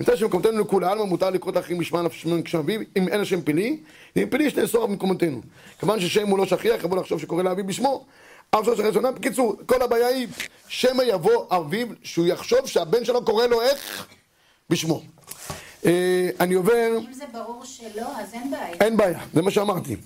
מפני 0.00 0.16
שמקומותינו 0.16 0.58
לכולי 0.60 0.86
עלמא 0.86 1.04
מותר 1.04 1.30
לקרוא 1.30 1.52
את 1.52 1.56
האחרים 1.56 1.78
בשמם 1.78 2.06
אף 2.06 2.12
שמם 2.14 2.42
כשם 2.42 2.58
אביו, 2.58 2.80
אם 2.96 3.08
אין 3.08 3.20
השם 3.20 3.42
פלאי, 3.42 3.76
אם 4.16 4.26
פלאי 4.30 4.44
יש 4.46 4.54
נאסור 4.56 4.86
במקומותינו. 4.86 5.40
כיוון 5.80 6.00
ששם 6.00 6.28
הוא 6.28 6.38
לא 6.38 6.46
שכיח, 6.46 6.84
יבוא 6.84 6.96
לחשוב 6.98 7.20
שקורא 7.20 7.42
לאביו 7.42 7.66
בשמו, 7.66 8.06
אף 8.50 8.64
שלא 8.64 8.76
שכיח 8.76 8.94
שונה. 8.94 9.10
בקיצור, 9.12 9.56
כל 9.66 9.82
הבעיה 9.82 10.06
היא, 10.06 10.28
שמא 10.68 11.02
יבוא 11.02 11.56
אביו, 11.56 11.86
שהוא 12.02 12.26
יחשוב 12.26 12.66
שהבן 12.66 13.04
שלו 13.04 13.24
קורא 13.24 13.46
לו 13.46 13.62
איך? 13.62 14.06
בשמו. 14.70 15.02
אה, 15.86 16.30
אני 16.40 16.54
עובר, 16.54 16.98
אם 17.08 17.12
זה 17.12 17.24
ברור 17.32 17.64
שלא, 17.64 18.18
אז 18.20 18.34
אין 18.34 18.50
בעיה. 18.50 18.74
אין 18.80 18.96
בעיה, 18.96 19.20
זה 19.34 19.42
מה 19.42 19.50
שאמרתי. 19.50 19.96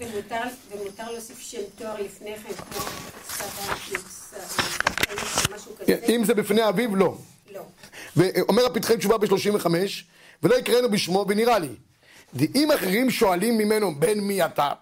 ומותר, 0.71 1.11
להוסיף 1.13 1.39
שם 1.41 1.59
תואר 1.79 1.95
לפני 2.01 2.37
כן, 2.37 2.53
כמו 2.55 2.81
סבא, 3.29 3.75
משהו 5.55 5.73
כזה? 5.79 5.99
אם 6.09 6.25
זה 6.25 6.35
בפני 6.35 6.69
אביו, 6.69 6.97
לא. 6.97 7.17
לא. 7.53 7.63
ואומר 8.17 8.67
הפתחי 8.67 8.97
תשובה 8.97 9.19
ב-35, 9.19 9.67
ולא 10.43 10.55
יקראנו 10.55 10.91
בשמו, 10.91 11.25
ונראה 11.29 11.59
לי. 11.59 11.69
אם 12.55 12.71
אחרים 12.75 13.11
שואלים 13.11 13.59
ממנו, 13.59 13.95
בן 13.95 14.21
מי 14.21 14.45
אתה? 14.45 14.73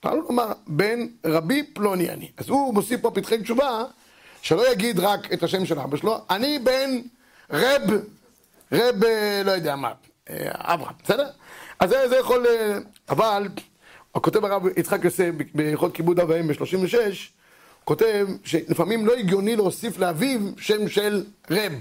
אתה 0.00 0.14
לא 0.14 0.22
לומר, 0.22 0.52
בן 0.66 1.06
רבי 1.24 1.62
פלוני 1.62 2.10
אני. 2.10 2.30
אז 2.36 2.48
הוא 2.48 2.74
מוסיף 2.74 3.00
פה 3.00 3.10
פתחי 3.10 3.38
תשובה, 3.38 3.84
שלא 4.42 4.72
יגיד 4.72 4.98
רק 4.98 5.32
את 5.32 5.42
השם 5.42 5.66
של 5.66 5.78
אבא 5.78 5.96
שלו, 5.96 6.18
אני 6.30 6.58
בן 6.58 7.00
רב, 7.50 7.82
רב, 8.72 9.04
אה, 9.04 9.42
לא 9.44 9.50
יודע 9.50 9.76
מה, 9.76 9.88
אה, 9.88 9.94
אברהם, 10.30 10.94
בסדר? 11.04 11.28
אז 11.80 11.90
זה, 11.90 12.08
זה 12.08 12.16
יכול, 12.16 12.46
אה, 12.46 12.78
אבל, 13.08 13.48
כותב 14.12 14.44
הרב 14.44 14.62
יצחק 14.76 15.04
יוסף 15.04 15.30
בהלכות 15.54 15.94
כיבוד 15.94 16.20
אב 16.20 16.30
ואם 16.30 16.48
ב-36, 16.48 16.96
כותב 17.84 18.26
שלפעמים 18.44 19.06
לא 19.06 19.14
הגיוני 19.14 19.56
להוסיף 19.56 19.98
לאביו 19.98 20.40
שם 20.58 20.88
של 20.88 21.24
רב, 21.50 21.72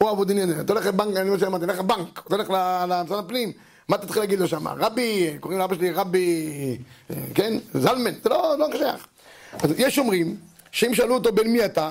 או 0.00 0.10
אבודין, 0.10 0.60
אתה 0.60 0.72
הולך 0.72 0.86
לבנק, 0.86 1.16
אני 1.16 1.28
אומר 1.28 1.38
שאמרתי, 1.38 1.64
הולך 1.64 1.78
לבנק, 1.78 2.22
אתה 2.26 2.34
הולך 2.34 2.50
למשרד 2.88 3.24
הפנים, 3.24 3.52
מה 3.88 3.96
אתה 3.96 4.06
תתחיל 4.06 4.22
להגיד 4.22 4.38
לו 4.38 4.48
שם? 4.48 4.68
רבי, 4.68 5.36
קוראים 5.40 5.60
לאבא 5.60 5.74
שלי 5.74 5.90
רבי, 5.90 6.78
אה, 7.10 7.16
כן? 7.34 7.52
זלמן, 7.74 8.12
זה 8.22 8.28
לא, 8.28 8.54
לא 8.58 8.66
שייך. 8.72 9.06
אז 9.52 9.70
יש 9.76 9.98
אומרים, 9.98 10.36
שאם 10.72 10.94
שאלו 10.94 11.14
אותו 11.14 11.32
בן 11.32 11.46
מי 11.46 11.64
אתה, 11.64 11.90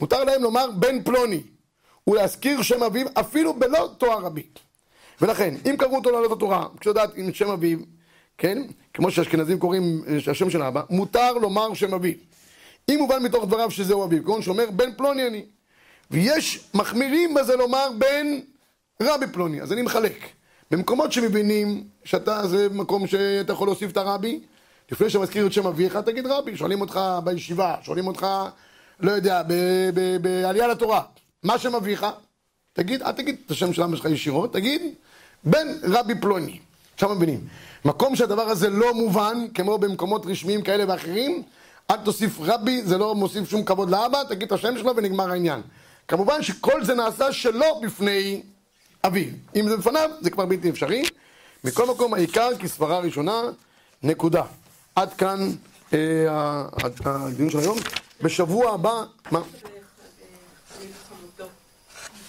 מותר 0.00 0.24
להם 0.24 0.42
לומר 0.42 0.70
בן 0.70 1.02
פלוני, 1.02 1.40
ולהזכיר 2.06 2.62
שם 2.62 2.82
אביו 2.82 3.06
אפילו 3.14 3.54
בלא 3.54 3.90
תואר 3.98 4.18
רבי. 4.18 4.42
ולכן, 5.22 5.54
אם 5.70 5.76
קראו 5.78 5.96
אותו 5.96 6.10
לעלות 6.10 6.32
התורה, 6.32 6.66
כשהוא 6.80 6.90
יודעת 6.90 7.10
עם 7.16 7.34
שם 7.34 7.50
אביו, 7.50 7.78
כן? 8.38 8.62
כמו 8.94 9.10
שאשכנזים 9.10 9.58
קוראים 9.58 10.02
אה, 10.08 10.16
השם 10.30 10.50
של 10.50 10.62
אבא, 10.62 10.82
מותר 10.90 11.32
לומר 11.32 11.74
שם 11.74 11.94
אביו. 11.94 12.14
אם 12.90 12.98
מובן 12.98 13.22
מתוך 13.22 13.44
דבריו 13.44 13.70
שזהו 13.70 14.04
אביו, 14.04 14.22
כגון 14.22 14.42
שאומר 14.42 14.70
בן 14.70 14.92
פלוני 14.96 15.26
אני. 15.26 15.44
ויש 16.10 16.60
מחמירים 16.74 17.34
בזה 17.34 17.56
לומר 17.56 17.88
בן 17.98 18.26
רבי 19.02 19.26
פלוני, 19.26 19.62
אז 19.62 19.72
אני 19.72 19.82
מחלק. 19.82 20.16
במקומות 20.70 21.12
שמבינים 21.12 21.84
שאתה, 22.04 22.46
זה 22.46 22.68
מקום 22.72 23.06
שאתה 23.06 23.52
יכול 23.52 23.68
להוסיף 23.68 23.92
את 23.92 23.96
הרבי, 23.96 24.40
לפני 24.92 25.10
שמזכיר 25.10 25.46
את 25.46 25.52
שם 25.52 25.66
אביך, 25.66 25.96
תגיד 25.96 26.26
רבי, 26.26 26.56
שואלים 26.56 26.80
אותך 26.80 27.00
בישיבה, 27.24 27.74
שואלים 27.82 28.06
אותך, 28.06 28.26
לא 29.00 29.10
יודע, 29.10 29.42
בעלייה 30.22 30.68
לתורה, 30.68 31.02
מה 31.42 31.58
שם 31.58 31.74
אביך? 31.74 32.06
תגיד, 32.72 33.02
אל 33.02 33.12
תגיד 33.12 33.36
את 33.46 33.50
השם 33.50 33.72
של 33.72 33.82
אבא 33.82 33.96
שלך 33.96 34.04
ישירות, 34.04 34.52
תגיד 34.52 34.82
בן 35.44 35.68
רבי 35.82 36.14
פלוני. 36.20 36.58
עכשיו 36.94 37.14
מבינים. 37.14 37.40
מקום 37.84 38.16
שהדבר 38.16 38.42
הזה 38.42 38.70
לא 38.70 38.94
מובן, 38.94 39.46
כמו 39.54 39.78
במקומות 39.78 40.26
רשמיים 40.26 40.62
כאלה 40.62 40.84
ואחרים, 40.88 41.42
אל 41.90 41.96
תוסיף 41.96 42.36
רבי, 42.40 42.82
זה 42.82 42.98
לא 42.98 43.14
מוסיף 43.14 43.50
שום 43.50 43.64
כבוד 43.64 43.90
לאבא, 43.90 44.22
תגיד 44.28 44.42
את 44.42 44.52
השם 44.52 44.78
שלו 44.78 44.96
ונגמר 44.96 45.30
העניין. 45.30 45.62
כמובן 46.08 46.42
שכל 46.42 46.84
זה 46.84 46.94
נעשה 46.94 47.32
שלא 47.32 47.80
בפני 47.82 48.42
אביו. 49.06 49.28
אם 49.56 49.68
זה 49.68 49.76
בפניו, 49.76 50.10
זה 50.20 50.30
כבר 50.30 50.46
בלתי 50.46 50.70
אפשרי. 50.70 51.02
מכל 51.64 51.86
מקום, 51.86 52.14
העיקר 52.14 52.48
כסברה 52.58 52.98
ראשונה, 52.98 53.42
נקודה. 54.02 54.42
עד 54.96 55.12
כאן 55.14 55.50
אה, 55.92 56.66
הדיון 57.04 57.50
של 57.50 57.58
היום. 57.58 57.78
בשבוע 58.22 58.74
הבא, 58.74 59.04
מה? 59.30 59.40
חמים 59.40 60.90
וחמותו. 61.04 61.44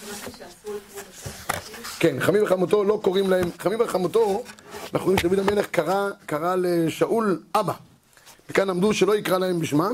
זה 0.06 0.12
משהו 0.12 0.32
שאסור 0.32 0.74
לקרוא 0.74 1.02
בספר. 1.12 1.91
כן, 2.02 2.16
חמים 2.20 2.42
וחמותו 2.42 2.84
לא 2.84 3.00
קוראים 3.02 3.30
להם, 3.30 3.48
חמים 3.58 3.80
וחמותו, 3.80 4.42
אנחנו 4.84 5.04
רואים 5.06 5.18
שדוד 5.18 5.38
המלך 5.38 5.66
קרא, 5.66 6.10
קרא 6.26 6.54
לשאול 6.58 7.42
אבא. 7.54 7.72
וכאן 8.50 8.70
עמדו 8.70 8.94
שלא 8.94 9.16
יקרא 9.16 9.38
להם 9.38 9.58
בשמם. 9.60 9.92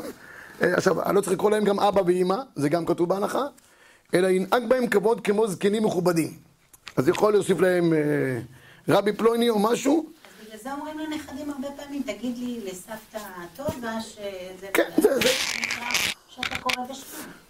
אה, 0.62 0.74
עכשיו, 0.76 1.12
לא 1.14 1.20
צריך 1.20 1.32
לקרוא 1.32 1.50
להם 1.50 1.64
גם 1.64 1.80
אבא 1.80 2.00
ואימא, 2.06 2.36
זה 2.56 2.68
גם 2.68 2.86
כתוב 2.86 3.08
בהלכה, 3.08 3.42
אלא 4.14 4.26
ינהג 4.28 4.68
בהם 4.68 4.86
כבוד 4.86 5.20
כמו 5.20 5.48
זקנים 5.48 5.84
מכובדים. 5.84 6.32
אז 6.96 7.08
יכול 7.08 7.32
להוסיף 7.32 7.60
להם 7.60 7.92
אה, 7.92 7.98
רבי 8.88 9.12
פלוני 9.12 9.50
או 9.50 9.58
משהו, 9.58 10.06
אז 10.06 10.46
בגלל 10.46 10.58
זה 10.62 10.72
אומרים 10.72 10.98
לנכדים 10.98 11.50
הרבה 11.50 11.68
פעמים, 11.76 12.02
תגיד 12.02 12.38
לי 12.38 12.60
לסבתא 12.64 13.24
טובה 13.56 14.00
שזה... 14.00 14.66
כן, 14.74 14.90
זה- 15.02 15.14
זה- 15.20 15.28
שאתה 16.28 16.56
קורא 16.60 16.86
בשמם. 16.90 17.47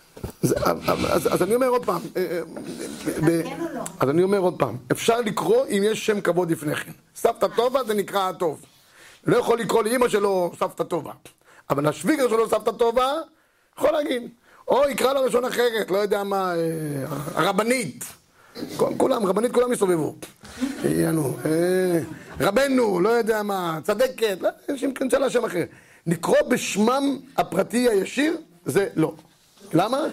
אז, 1.08 1.34
אז 1.34 1.42
אני 1.42 1.54
אומר 1.54 1.66
עוד 1.66 1.86
פעם, 1.86 2.00
אה, 2.16 2.22
אה, 2.22 3.42
כן 3.44 3.60
לא? 3.74 3.80
אז 4.00 4.10
אני 4.10 4.22
אומר 4.22 4.38
עוד 4.38 4.54
פעם, 4.58 4.76
אפשר 4.92 5.20
לקרוא 5.20 5.66
אם 5.66 5.82
יש 5.84 6.06
שם 6.06 6.20
כבוד 6.20 6.50
לפני 6.50 6.74
כן. 6.74 6.92
סבתא 7.16 7.46
טובה 7.56 7.84
זה 7.84 7.94
נקרא 7.94 8.28
הטוב. 8.28 8.64
לא 9.26 9.36
יכול 9.36 9.58
לקרוא 9.58 9.82
לאימא 9.82 10.08
שלו 10.08 10.52
סבתא 10.58 10.82
טובה. 10.82 11.12
אבל 11.70 11.86
השוויגר 11.86 12.28
שלו 12.28 12.48
סבתא 12.48 12.70
טובה, 12.70 13.12
יכול 13.78 13.90
להגיד. 13.90 14.22
או 14.68 14.88
יקרא 14.88 15.12
לה 15.12 15.26
לשון 15.26 15.44
אחרת, 15.44 15.90
לא 15.90 15.96
יודע 15.96 16.24
מה, 16.24 16.54
אה, 16.54 16.60
הרבנית. 17.34 18.04
כולם, 18.96 19.26
רבנית 19.26 19.52
כולם 19.52 19.70
יענו, 20.84 21.36
אה, 21.44 22.00
רבנו, 22.40 23.00
לא 23.00 23.08
יודע 23.08 23.42
מה, 23.42 23.78
צדקת, 23.82 24.38
לא, 24.40 24.48
יש 24.68 24.84
עם 24.84 24.94
כנצה 24.94 25.18
לה 25.18 25.30
שם 25.30 25.44
אחר. 25.44 25.64
לקרוא 26.06 26.36
בשמם 26.48 27.18
הפרטי 27.36 27.88
הישיר, 27.88 28.36
זה 28.66 28.86
לא. 28.96 29.12
למה? 29.72 30.06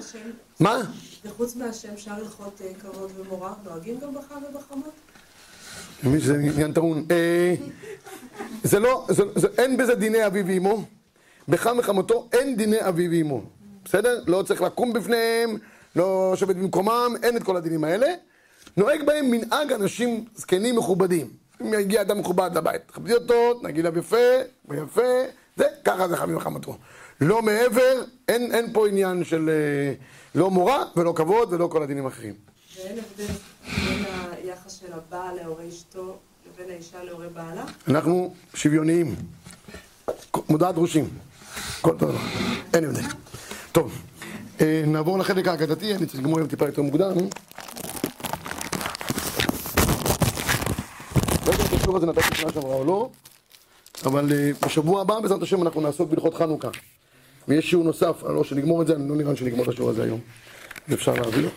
מה? 0.59 0.81
וחוץ 1.25 1.55
מהשם 1.55 1.97
שאר 1.97 2.13
הלכות 2.13 2.61
אה, 2.61 2.71
כבוד 2.81 3.11
ומורה, 3.17 3.53
נוהגים 3.63 3.99
גם 3.99 4.13
בחם 4.13 4.41
ובחמות? 4.49 4.91
אני 6.03 6.09
מבין 6.09 6.21
שזה 6.21 6.33
עניין 6.33 6.73
טעון. 6.73 7.05
אה, 7.11 7.55
זה 8.63 8.79
לא, 8.79 9.05
זה, 9.09 9.23
זה, 9.35 9.47
אין 9.57 9.77
בזה 9.77 9.95
דיני 9.95 10.27
אבי 10.27 10.43
ואמו. 10.47 10.83
בחם 11.47 11.75
וחמותו 11.79 12.27
אין 12.33 12.55
דיני 12.55 12.87
אבי 12.87 13.07
ואמו. 13.07 13.41
בסדר? 13.85 14.23
לא 14.27 14.43
צריך 14.43 14.61
לקום 14.61 14.93
בפניהם, 14.93 15.57
לא 15.95 16.31
לשבת 16.33 16.55
במקומם, 16.55 17.15
אין 17.23 17.37
את 17.37 17.43
כל 17.43 17.57
הדינים 17.57 17.83
האלה. 17.83 18.07
נוהג 18.77 19.05
בהם 19.05 19.31
מנהג 19.31 19.71
אנשים 19.71 20.25
זקנים 20.35 20.75
מכובדים. 20.75 21.29
אם 21.61 21.73
יגיע 21.73 22.01
אדם 22.01 22.19
מכובד 22.19 22.51
לבית, 22.55 22.81
תכבדי 22.87 23.13
אותו, 23.13 23.59
נגיד 23.63 23.85
לו 23.85 23.99
יפה, 23.99 24.17
ויפה, 24.67 25.01
זה, 25.57 25.65
ככה 25.85 26.07
זה 26.07 26.17
חמים 26.17 26.37
וחמותו. 26.37 26.77
לא 27.21 27.41
מעבר, 27.41 28.03
אין, 28.27 28.55
אין 28.55 28.73
פה 28.73 28.87
עניין 28.87 29.23
של 29.23 29.49
אה, 29.49 29.93
לא 30.35 30.51
מורא 30.51 30.77
ולא 30.95 31.13
כבוד 31.15 31.53
ולא 31.53 31.67
כל 31.67 31.83
הדינים 31.83 32.05
האחרים. 32.05 32.33
ואין 32.77 32.97
הבדל 32.99 33.33
בין 33.85 34.05
היחס 34.43 34.79
של 34.79 34.93
הבעל 34.93 35.35
להורי 35.35 35.69
אשתו 35.69 36.17
לבין 36.45 36.73
האישה 36.73 37.03
להורי 37.03 37.27
בעלה? 37.29 37.65
אנחנו 37.87 38.33
שוויוניים, 38.53 39.15
מודעת 40.49 40.75
דרושים, 40.75 41.09
כל 41.81 41.97
דבר, 41.97 42.17
אין 42.73 42.83
הבדל. 42.83 43.07
טוב, 43.71 44.01
אה, 44.61 44.83
נעבור 44.87 45.19
לחלק 45.19 45.47
האגדתי, 45.47 45.95
אני 45.95 46.05
צריך 46.05 46.19
לגמור 46.19 46.37
היום 46.37 46.47
טיפה 46.47 46.65
יותר 46.65 46.81
מוקדם. 46.81 47.13
לא 51.45 51.51
יודע 51.51 51.63
אם 51.71 51.89
את 51.89 51.95
הזה 51.95 52.05
נתתי 52.05 52.35
שנה 52.35 52.51
שעברה 52.51 52.75
או 52.75 52.85
לא, 52.85 53.09
אבל 54.05 54.31
אה, 54.33 54.51
בשבוע 54.65 55.01
הבא 55.01 55.19
בעזרת 55.19 55.41
השם 55.41 55.61
אנחנו 55.61 55.81
נעסוק 55.81 56.09
בהלכות 56.09 56.33
חנוכה. 56.33 56.69
ויש 57.47 57.69
שיעור 57.69 57.85
נוסף, 57.85 58.23
לא 58.23 58.43
שנגמור 58.43 58.81
את 58.81 58.87
זה, 58.87 58.93
לא 58.97 59.15
נראה 59.15 59.31
לי 59.31 59.37
שנגמור 59.37 59.63
את 59.63 59.69
השיעור 59.69 59.89
הזה 59.89 60.03
היום. 60.03 60.19
אפשר 60.93 61.13
להעביר. 61.13 61.49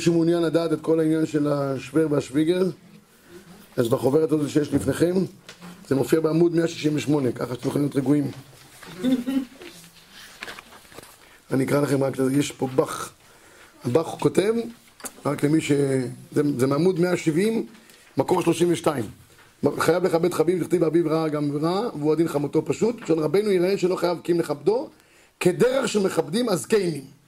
למי 0.00 0.04
שמעוניין 0.04 0.42
לדעת 0.42 0.72
את 0.72 0.80
כל 0.80 1.00
העניין 1.00 1.26
של 1.26 1.48
השוור 1.48 2.12
והשוויגר, 2.12 2.70
אז 3.76 3.88
בחוברת 3.88 4.32
הזאת 4.32 4.48
שיש 4.48 4.72
לפניכם, 4.72 5.14
זה 5.88 5.94
מופיע 5.94 6.20
בעמוד 6.20 6.56
168, 6.56 7.32
ככה 7.32 7.54
שאתם 7.54 7.68
יכולים 7.68 7.86
להיות 7.86 7.96
רגועים. 7.96 8.30
אני 11.52 11.64
אקרא 11.64 11.80
לכם 11.80 12.04
רק, 12.04 12.14
יש 12.32 12.52
פה 12.52 12.66
באך. 12.66 13.12
הבאך 13.84 14.06
כותב, 14.06 14.54
רק 15.26 15.44
למי 15.44 15.60
ש... 15.60 15.72
זה, 16.32 16.42
זה 16.58 16.66
מעמוד 16.66 17.00
170, 17.00 17.66
מקור 18.16 18.42
32. 18.42 19.04
חייב 19.78 20.04
לכבד 20.04 20.34
חביב, 20.34 20.62
דכתיב 20.62 20.84
אביו 20.84 21.04
רע 21.10 21.28
גם 21.28 21.56
רע, 21.62 21.88
והוא 21.98 22.12
הדין 22.12 22.28
חמותו 22.28 22.64
פשוט. 22.64 22.96
של 23.06 23.20
רבנו 23.20 23.50
יראה 23.50 23.78
שלא 23.78 23.96
חייב 23.96 24.18
כי 24.24 24.32
אם 24.32 24.40
לכבדו, 24.40 24.88
כדרך 25.40 25.88
שמכבדים 25.88 26.48
הזקנים. 26.48 27.19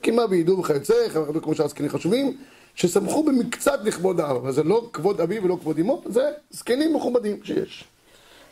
קימה 0.00 0.22
וידעו 0.30 0.58
וכיוצא, 0.58 0.94
כמו 1.42 1.54
שהזקנים 1.54 1.90
חשובים, 1.90 2.36
שסמכו 2.74 3.22
במקצת 3.22 3.80
לכבוד 3.84 4.20
האב, 4.20 4.36
אבל 4.36 4.52
זה 4.52 4.62
לא 4.62 4.90
כבוד 4.92 5.20
אביו 5.20 5.44
ולא 5.44 5.58
כבוד 5.60 5.78
אמו, 5.78 6.02
זה 6.06 6.30
זקנים 6.50 6.94
מכובדים 6.94 7.40
שיש. 7.44 7.84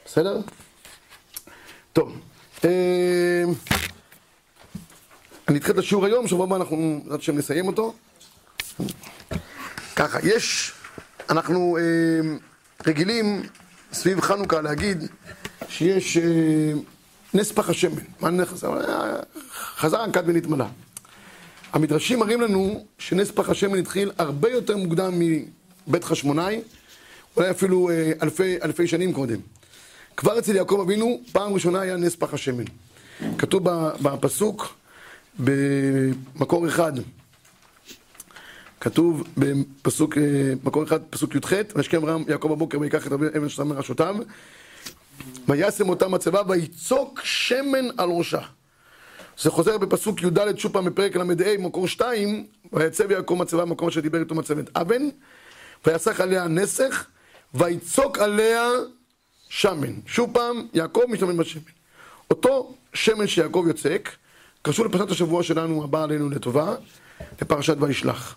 בסדר? 0.04 0.40
טוב. 1.92 2.12
אה, 2.64 3.44
אני 5.48 5.58
אתחיל 5.58 5.74
את 5.74 5.78
השיעור 5.78 6.06
היום, 6.06 6.26
שבוע 6.26 6.46
הבא 6.46 6.56
אנחנו, 6.56 7.00
בעזרת 7.04 7.20
השם, 7.20 7.38
נסיים 7.38 7.66
אותו. 7.66 7.94
ככה, 9.96 10.18
יש, 10.22 10.72
אנחנו 11.30 11.76
אה, 11.76 12.36
רגילים 12.86 13.42
סביב 13.92 14.20
חנוכה 14.20 14.60
להגיד 14.60 15.04
שיש 15.68 16.16
אה, 16.16 16.72
נס 17.34 17.52
פח 17.52 17.70
השמן. 17.70 18.02
מה? 18.20 18.28
אה, 18.28 19.16
חזר 19.76 20.00
הכת 20.00 20.22
ונתמלא. 20.26 20.64
המדרשים 21.72 22.18
מראים 22.18 22.40
לנו 22.40 22.84
שנס 22.98 23.30
פח 23.30 23.50
השמן 23.50 23.78
התחיל 23.78 24.10
הרבה 24.18 24.50
יותר 24.50 24.76
מוקדם 24.76 25.14
מבית 25.18 26.04
חשמונאי, 26.04 26.60
אולי 27.36 27.50
אפילו 27.50 27.90
אה, 27.90 28.12
אלפי, 28.22 28.62
אלפי 28.62 28.86
שנים 28.86 29.12
קודם. 29.12 29.38
כבר 30.16 30.38
אצל 30.38 30.56
יעקב 30.56 30.80
אבינו, 30.82 31.20
פעם 31.32 31.54
ראשונה 31.54 31.80
היה 31.80 31.96
נס 31.96 32.16
פח 32.16 32.34
השמן. 32.34 32.64
כתוב 33.38 33.62
בפסוק, 34.02 34.74
במקור 35.38 36.68
אחד, 36.68 36.92
כתוב 38.80 39.24
בפסוק, 39.36 40.18
אה, 40.18 40.22
מקור 40.64 40.84
אחד, 40.84 41.00
פסוק 41.10 41.34
י"ח, 41.34 41.52
וישכם 41.76 41.96
אברהם 41.96 42.24
יעקב 42.28 42.48
בבוקר 42.48 42.80
ויקח 42.80 43.06
את 43.06 43.12
אבן 43.12 43.48
שתם 43.48 43.68
מראשותיו, 43.68 44.16
וישם 45.48 45.88
אותה 45.88 46.08
מצבה 46.08 46.42
ויצוק 46.48 47.20
שמן 47.24 47.84
על 47.96 48.08
ראשה. 48.08 48.40
זה 49.38 49.50
חוזר 49.50 49.78
בפסוק 49.78 50.22
י"ד 50.22 50.58
שוב 50.58 50.72
פעם 50.72 50.84
בפרק 50.84 51.16
ל"ה, 51.16 51.58
מקור 51.58 51.88
שתיים, 51.88 52.46
ויצב 52.72 53.10
יעקב 53.10 53.34
מצבה 53.34 53.64
במקום 53.64 53.88
אשר 53.88 54.00
דיבר 54.00 54.20
איתו 54.20 54.34
מצבת 54.34 54.76
אבן, 54.76 55.08
ויסח 55.86 56.20
עליה 56.20 56.48
נסך, 56.48 57.06
ויצוק 57.54 58.18
עליה 58.18 58.68
שמן. 59.48 59.92
שוב 60.06 60.30
פעם, 60.32 60.66
יעקב 60.74 61.02
משתמש 61.08 61.36
בשמן. 61.36 61.62
אותו 62.30 62.74
שמן 62.94 63.26
שיעקב 63.26 63.64
יוצק, 63.68 64.10
קשור 64.62 64.86
לפרשת 64.86 65.10
השבוע 65.10 65.42
שלנו 65.42 65.84
הבא 65.84 66.02
עלינו 66.02 66.30
לטובה, 66.30 66.74
לפרשת 67.42 67.76
וישלח. 67.80 68.36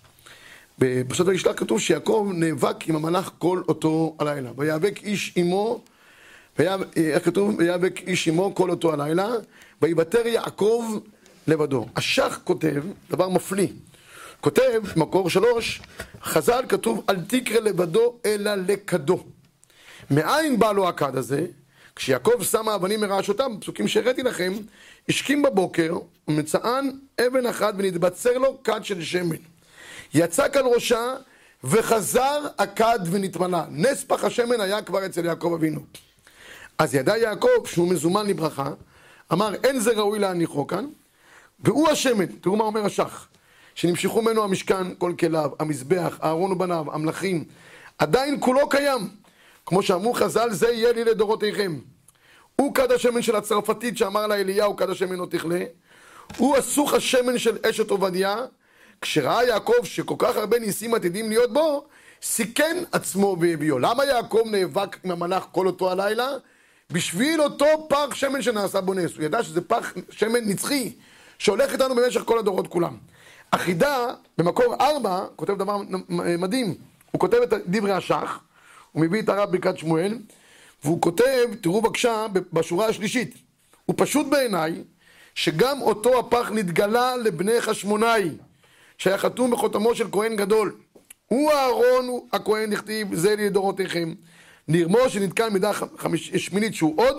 בפרשת 0.79 1.25
וישלח 1.27 1.53
כתוב 1.57 1.79
שיעקב 1.79 2.29
נאבק 2.33 2.87
עם 2.87 2.95
המלאך 2.95 3.31
כל 3.37 3.61
אותו 3.67 4.15
הלילה. 4.19 4.51
ויאבק 4.57 4.99
איש 5.03 5.33
עמו, 5.35 5.81
איך 6.95 7.25
כתוב? 7.25 7.55
ויאבק 7.57 7.99
איש 8.07 8.27
עמו 8.27 8.55
כל 8.55 8.69
אותו 8.69 8.93
הלילה, 8.93 9.27
ויוותר 9.81 10.27
יעקב 10.27 10.99
לבדו. 11.47 11.85
השח 11.95 12.39
כותב, 12.43 12.83
דבר 13.09 13.29
מפליא, 13.29 13.67
כותב, 14.41 14.81
מקור 14.95 15.29
שלוש, 15.29 15.81
חז"ל 16.23 16.63
כתוב, 16.69 17.03
אל 17.09 17.15
תקרא 17.27 17.59
לבדו 17.59 18.15
אלא 18.25 18.51
לכדו. 18.55 19.23
מאין 20.11 20.59
בא 20.59 20.71
לו 20.71 20.89
הכד 20.89 21.15
הזה? 21.15 21.45
כשיעקב 21.95 22.43
שם 22.43 22.67
האבנים 22.69 23.01
מרעשותם, 23.01 23.51
פסוקים 23.61 23.87
שהראיתי 23.87 24.23
לכם, 24.23 24.53
השכים 25.09 25.41
בבוקר, 25.41 25.97
ומצאן 26.27 26.89
אבן 27.27 27.45
אחת 27.45 27.73
ונתבצר 27.77 28.37
לו 28.37 28.63
כד 28.63 28.83
של 28.83 29.01
שמן. 29.01 29.35
יצק 30.13 30.57
על 30.57 30.65
ראשה, 30.65 31.15
וחזר 31.63 32.47
הכד 32.57 32.99
ונתמלא. 33.11 33.59
נס 33.69 34.03
פח 34.03 34.23
השמן 34.23 34.61
היה 34.61 34.81
כבר 34.81 35.05
אצל 35.05 35.25
יעקב 35.25 35.53
אבינו. 35.55 35.81
אז 36.77 36.95
ידע 36.95 37.17
יעקב, 37.17 37.65
שהוא 37.65 37.89
מזומן 37.89 38.27
לברכה, 38.27 38.69
אמר, 39.33 39.55
אין 39.63 39.79
זה 39.79 39.91
ראוי 39.91 40.19
להניחו 40.19 40.67
כאן, 40.67 40.85
והוא 41.59 41.89
השמן, 41.89 42.25
תראו 42.25 42.55
מה 42.55 42.63
אומר 42.63 42.85
השח, 42.85 43.27
שנמשכו 43.75 44.21
ממנו 44.21 44.43
המשכן, 44.43 44.95
כל 44.97 45.13
כליו, 45.19 45.51
המזבח, 45.59 46.19
אהרון 46.23 46.51
ובניו, 46.51 46.85
המלכים, 46.91 47.43
עדיין 47.97 48.37
כולו 48.39 48.69
קיים. 48.69 49.09
כמו 49.65 49.83
שאמרו 49.83 50.13
חז"ל, 50.13 50.51
זה 50.51 50.69
יהיה 50.69 50.93
לי 50.93 51.03
לדורותיכם. 51.03 51.79
הוא 52.55 52.75
כד 52.75 52.91
השמן 52.91 53.21
של 53.21 53.35
הצרפתית 53.35 53.97
שאמר 53.97 54.27
לה 54.27 54.35
אליהו, 54.35 54.75
כד 54.75 54.89
השמן 54.89 55.15
לא 55.15 55.25
תכלה. 55.25 55.63
הוא 56.37 56.57
הסוך 56.57 56.93
השמן 56.93 57.37
של 57.37 57.57
אשת 57.69 57.89
עובדיה. 57.89 58.35
כשראה 59.01 59.43
יעקב 59.43 59.83
שכל 59.83 60.15
כך 60.17 60.37
הרבה 60.37 60.59
ניסים 60.59 60.93
עתידים 60.93 61.29
להיות 61.29 61.53
בו, 61.53 61.85
סיכן 62.21 62.77
עצמו 62.91 63.37
והביאו. 63.39 63.79
למה 63.79 64.05
יעקב 64.05 64.41
נאבק 64.45 64.97
עם 65.03 65.11
המלאך 65.11 65.45
כל 65.51 65.67
אותו 65.67 65.91
הלילה? 65.91 66.29
בשביל 66.91 67.41
אותו 67.41 67.65
פח 67.89 68.15
שמן 68.15 68.41
שנעשה 68.41 68.81
בו 68.81 68.93
נס. 68.93 69.15
הוא 69.15 69.23
ידע 69.23 69.43
שזה 69.43 69.61
פח 69.61 69.93
שמן 70.09 70.39
נצחי, 70.45 70.93
שהולך 71.39 71.73
איתנו 71.73 71.95
במשך 71.95 72.21
כל 72.21 72.39
הדורות 72.39 72.67
כולם. 72.67 72.97
החידה, 73.53 74.07
במקור 74.37 74.75
ארבע, 74.81 75.25
כותב 75.35 75.57
דבר 75.57 75.77
מדהים. 76.09 76.75
הוא 77.11 77.19
כותב 77.19 77.37
את 77.43 77.53
דברי 77.67 77.91
השח, 77.91 78.39
הוא 78.91 79.01
מביא 79.01 79.21
את 79.21 79.29
הרב 79.29 79.51
ברכת 79.51 79.77
שמואל, 79.77 80.17
והוא 80.83 81.01
כותב, 81.01 81.47
תראו 81.61 81.81
בבקשה, 81.81 82.25
בשורה 82.53 82.87
השלישית. 82.87 83.35
הוא 83.85 83.95
פשוט 83.97 84.27
בעיניי, 84.27 84.83
שגם 85.35 85.81
אותו 85.81 86.19
הפח 86.19 86.51
נתגלה 86.51 87.17
לבני 87.17 87.61
חשמונאי, 87.61 88.29
שהיה 88.97 89.17
חתום 89.17 89.51
בחותמו 89.51 89.95
של 89.95 90.07
כהן 90.11 90.35
גדול. 90.35 90.75
הוא 91.27 91.51
אהרון 91.51 92.19
הכהן 92.33 92.73
הכתיב, 92.73 93.15
זה 93.15 93.35
לדורותיכם. 93.35 94.13
נרמו 94.69 95.09
שנתקע 95.09 95.49
מידה 95.49 95.71
חמיש, 95.73 96.29
שמינית 96.29 96.75
שהוא 96.75 96.93
עוד, 96.97 97.17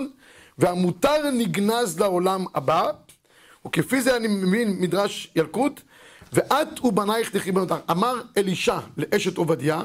והמותר 0.59 1.31
נגנז 1.31 2.01
לעולם 2.01 2.45
הבא, 2.55 2.91
וכפי 3.67 4.01
זה 4.01 4.17
אני 4.17 4.29
מבין 4.29 4.77
מדרש 4.81 5.33
ילקוט, 5.37 5.81
ואת 6.33 6.85
ובנייך 6.85 7.31
תחי 7.31 7.53
בנותיך. 7.53 7.77
אמר 7.91 8.21
אלישע 8.37 8.79
לאשת 8.97 9.37
עובדיה, 9.37 9.83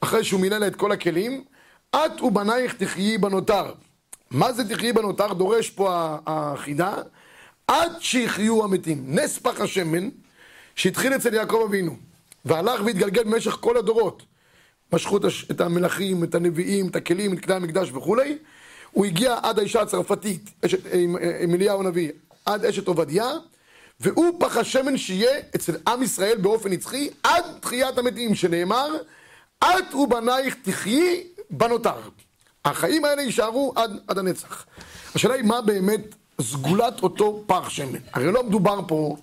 אחרי 0.00 0.24
שהוא 0.24 0.40
מילא 0.40 0.58
לה 0.58 0.66
את 0.66 0.76
כל 0.76 0.92
הכלים, 0.92 1.44
את 1.90 2.20
ובנייך 2.22 2.74
תחיי 2.74 3.18
בנותר. 3.18 3.72
מה 4.30 4.52
זה 4.52 4.68
תחיי 4.68 4.92
בנותר? 4.92 5.32
דורש 5.32 5.70
פה 5.70 6.16
החידה, 6.26 6.94
עד 7.66 7.92
שיחיו 8.00 8.64
המתים. 8.64 9.04
נס 9.06 9.38
פח 9.38 9.60
השמן, 9.60 10.08
שהתחיל 10.76 11.16
אצל 11.16 11.34
יעקב 11.34 11.64
אבינו, 11.68 11.96
והלך 12.44 12.80
והתגלגל 12.84 13.24
במשך 13.24 13.52
כל 13.60 13.76
הדורות. 13.76 14.22
משכו 14.92 15.18
את 15.50 15.60
המלכים, 15.60 16.24
את 16.24 16.34
הנביאים, 16.34 16.88
את 16.88 16.96
הכלים, 16.96 17.32
את 17.32 17.44
כלי 17.44 17.54
המקדש 17.54 17.90
וכולי. 17.92 18.38
הוא 18.90 19.06
הגיע 19.06 19.38
עד 19.42 19.58
האישה 19.58 19.80
הצרפתית, 19.80 20.50
אשת, 20.66 20.78
עם, 20.92 21.16
עם 21.40 21.54
אליהו 21.54 21.80
הנביא, 21.80 22.10
עד 22.46 22.64
אשת 22.64 22.88
עובדיה, 22.88 23.30
והוא 24.00 24.40
פח 24.40 24.56
השמן 24.56 24.96
שיהיה 24.96 25.40
אצל 25.56 25.72
עם 25.88 26.02
ישראל 26.02 26.36
באופן 26.36 26.70
נצחי 26.70 27.08
עד 27.22 27.44
תחיית 27.60 27.98
המתים, 27.98 28.34
שנאמר, 28.34 28.88
את 29.64 29.94
ובנייך 29.94 30.56
תחיי 30.62 31.24
בנותר. 31.50 32.00
החיים 32.64 33.04
האלה 33.04 33.22
יישארו 33.22 33.72
עד, 33.76 33.98
עד 34.08 34.18
הנצח. 34.18 34.66
השאלה 35.14 35.34
היא 35.34 35.44
מה 35.44 35.60
באמת 35.60 36.14
סגולת 36.40 37.02
אותו 37.02 37.44
פח 37.46 37.68
שמן. 37.68 37.98
הרי 38.12 38.32
לא 38.32 38.42
מדובר 38.44 38.80
פה 38.88 39.16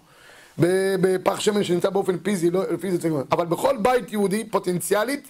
בפח 0.57 1.39
שמן 1.39 1.63
שנמצא 1.63 1.89
באופן 1.89 2.17
פיזי, 2.17 2.49
לא, 2.49 2.63
פיזי, 2.82 3.09
אבל 3.32 3.45
בכל 3.45 3.78
בית 3.78 4.11
יהודי 4.11 4.43
פוטנציאלית 4.43 5.28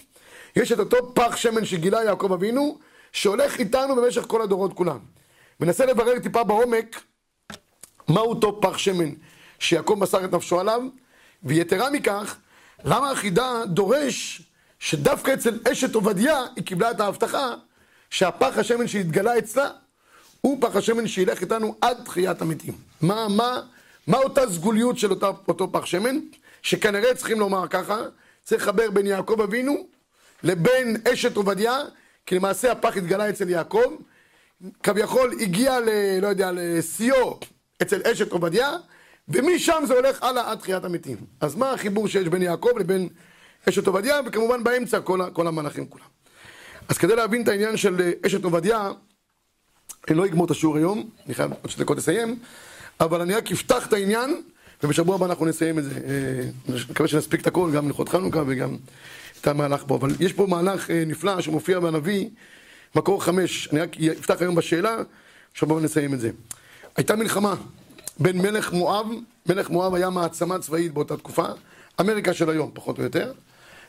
יש 0.56 0.72
את 0.72 0.78
אותו 0.78 1.14
פח 1.14 1.36
שמן 1.36 1.64
שגילה 1.64 2.04
יעקב 2.04 2.32
אבינו, 2.32 2.78
שהולך 3.12 3.58
איתנו 3.58 3.96
במשך 3.96 4.24
כל 4.26 4.42
הדורות 4.42 4.72
כולם. 4.72 4.98
מנסה 5.60 5.86
לברר 5.86 6.18
טיפה 6.18 6.44
בעומק 6.44 7.00
מהו 8.08 8.28
אותו 8.28 8.60
פח 8.60 8.78
שמן 8.78 9.10
שיעקב 9.58 9.96
מסר 9.98 10.24
את 10.24 10.32
נפשו 10.32 10.60
עליו, 10.60 10.82
ויתרה 11.42 11.90
מכך, 11.90 12.36
למה 12.84 13.10
החידה 13.10 13.62
דורש 13.66 14.42
שדווקא 14.78 15.34
אצל 15.34 15.58
אשת 15.72 15.94
עובדיה 15.94 16.38
היא 16.56 16.64
קיבלה 16.64 16.90
את 16.90 17.00
ההבטחה 17.00 17.54
שהפח 18.10 18.58
השמן 18.58 18.88
שהתגלה 18.88 19.38
אצלה 19.38 19.70
הוא 20.40 20.58
פח 20.60 20.76
השמן 20.76 21.06
שילך 21.08 21.40
איתנו 21.40 21.74
עד 21.80 22.04
תחיית 22.04 22.42
המתים. 22.42 22.74
מה, 23.00 23.28
מה, 23.28 23.62
מה 24.06 24.16
אותה 24.16 24.50
סגוליות 24.50 24.98
של 24.98 25.10
אותה, 25.10 25.30
אותו 25.48 25.72
פח 25.72 25.84
שמן? 25.84 26.18
שכנראה 26.62 27.14
צריכים 27.14 27.40
לומר 27.40 27.68
ככה, 27.68 27.96
צריך 28.44 28.62
לחבר 28.62 28.90
בין 28.90 29.06
יעקב 29.06 29.40
אבינו 29.40 29.86
לבין 30.42 30.96
אשת 31.12 31.36
עובדיה, 31.36 31.78
כי 32.26 32.34
למעשה 32.34 32.72
הפח 32.72 32.96
התגלה 32.96 33.30
אצל 33.30 33.48
יעקב, 33.48 33.94
כביכול 34.82 35.34
הגיע 35.40 35.80
ל... 35.80 35.88
לא 36.22 36.28
יודע, 36.28 36.50
לשיאו 36.54 37.38
אצל 37.82 38.00
אשת 38.12 38.32
עובדיה, 38.32 38.76
ומשם 39.28 39.82
זה 39.86 39.94
הולך 39.94 40.22
הלאה 40.22 40.50
עד 40.50 40.58
תחיית 40.58 40.84
המתים. 40.84 41.16
אז 41.40 41.54
מה 41.54 41.72
החיבור 41.72 42.08
שיש 42.08 42.28
בין 42.28 42.42
יעקב 42.42 42.70
לבין 42.78 43.08
אשת 43.68 43.86
עובדיה, 43.86 44.20
וכמובן 44.26 44.64
באמצע 44.64 45.00
כל, 45.00 45.20
כל 45.32 45.46
המלאכים 45.46 45.86
כולם. 45.86 46.04
אז 46.88 46.98
כדי 46.98 47.16
להבין 47.16 47.42
את 47.42 47.48
העניין 47.48 47.76
של 47.76 48.12
אשת 48.26 48.44
עובדיה, 48.44 48.90
אני 50.08 50.16
לא 50.16 50.26
אגמור 50.26 50.46
את 50.46 50.50
השיעור 50.50 50.76
היום, 50.76 51.10
אני 51.26 51.34
חייב 51.34 51.50
עוד 51.62 51.70
שתי 51.70 51.82
דקות 51.82 51.98
לסיים, 51.98 52.38
אבל 53.00 53.20
אני 53.20 53.34
רק 53.34 53.52
אפתח 53.52 53.86
את 53.86 53.92
העניין, 53.92 54.42
ובשבוע 54.82 55.14
הבא 55.14 55.26
אנחנו 55.26 55.46
נסיים 55.46 55.78
את 55.78 55.84
זה. 55.84 55.90
אני 56.68 56.78
מקווה 56.90 57.08
שנספיק 57.08 57.40
את 57.40 57.46
הכל, 57.46 57.70
גם 57.74 57.84
לנחות 57.84 58.08
חנוכה 58.08 58.42
וגם 58.46 58.76
את 59.40 59.46
המהלך 59.46 59.84
פה. 59.86 59.96
אבל 59.96 60.10
יש 60.20 60.32
פה 60.32 60.46
מהלך 60.46 60.90
נפלא 60.90 61.40
שמופיע 61.40 61.80
בנביא, 61.80 62.28
מקור 62.94 63.24
חמש. 63.24 63.68
אני 63.72 63.80
רק 63.80 63.96
אפתח 64.00 64.36
היום 64.40 64.54
בשאלה, 64.54 64.96
בשבוע 65.54 65.76
הבא 65.76 65.84
נסיים 65.84 66.14
את 66.14 66.20
זה. 66.20 66.30
הייתה 66.96 67.16
מלחמה 67.16 67.54
בין 68.18 68.38
מלך 68.38 68.72
מואב, 68.72 69.06
מלך 69.46 69.70
מואב 69.70 69.94
היה 69.94 70.10
מעצמה 70.10 70.58
צבאית 70.58 70.94
באותה 70.94 71.16
תקופה, 71.16 71.46
אמריקה 72.00 72.34
של 72.34 72.50
היום, 72.50 72.70
פחות 72.74 72.98
או 72.98 73.02
יותר, 73.02 73.32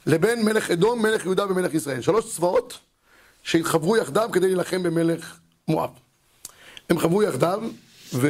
לבין 0.05 0.45
מלך 0.45 0.71
אדום, 0.71 1.01
מלך 1.01 1.25
יהודה 1.25 1.45
ומלך 1.45 1.73
ישראל. 1.73 2.01
שלוש 2.01 2.35
צבאות 2.35 2.79
שהתחברו 3.43 3.97
יחדיו 3.97 4.29
כדי 4.33 4.47
להילחם 4.47 4.83
במלך 4.83 5.37
מואב. 5.67 5.89
הם 6.89 6.99
חברו 6.99 7.23
יחדיו 7.23 7.61
ולא 8.13 8.29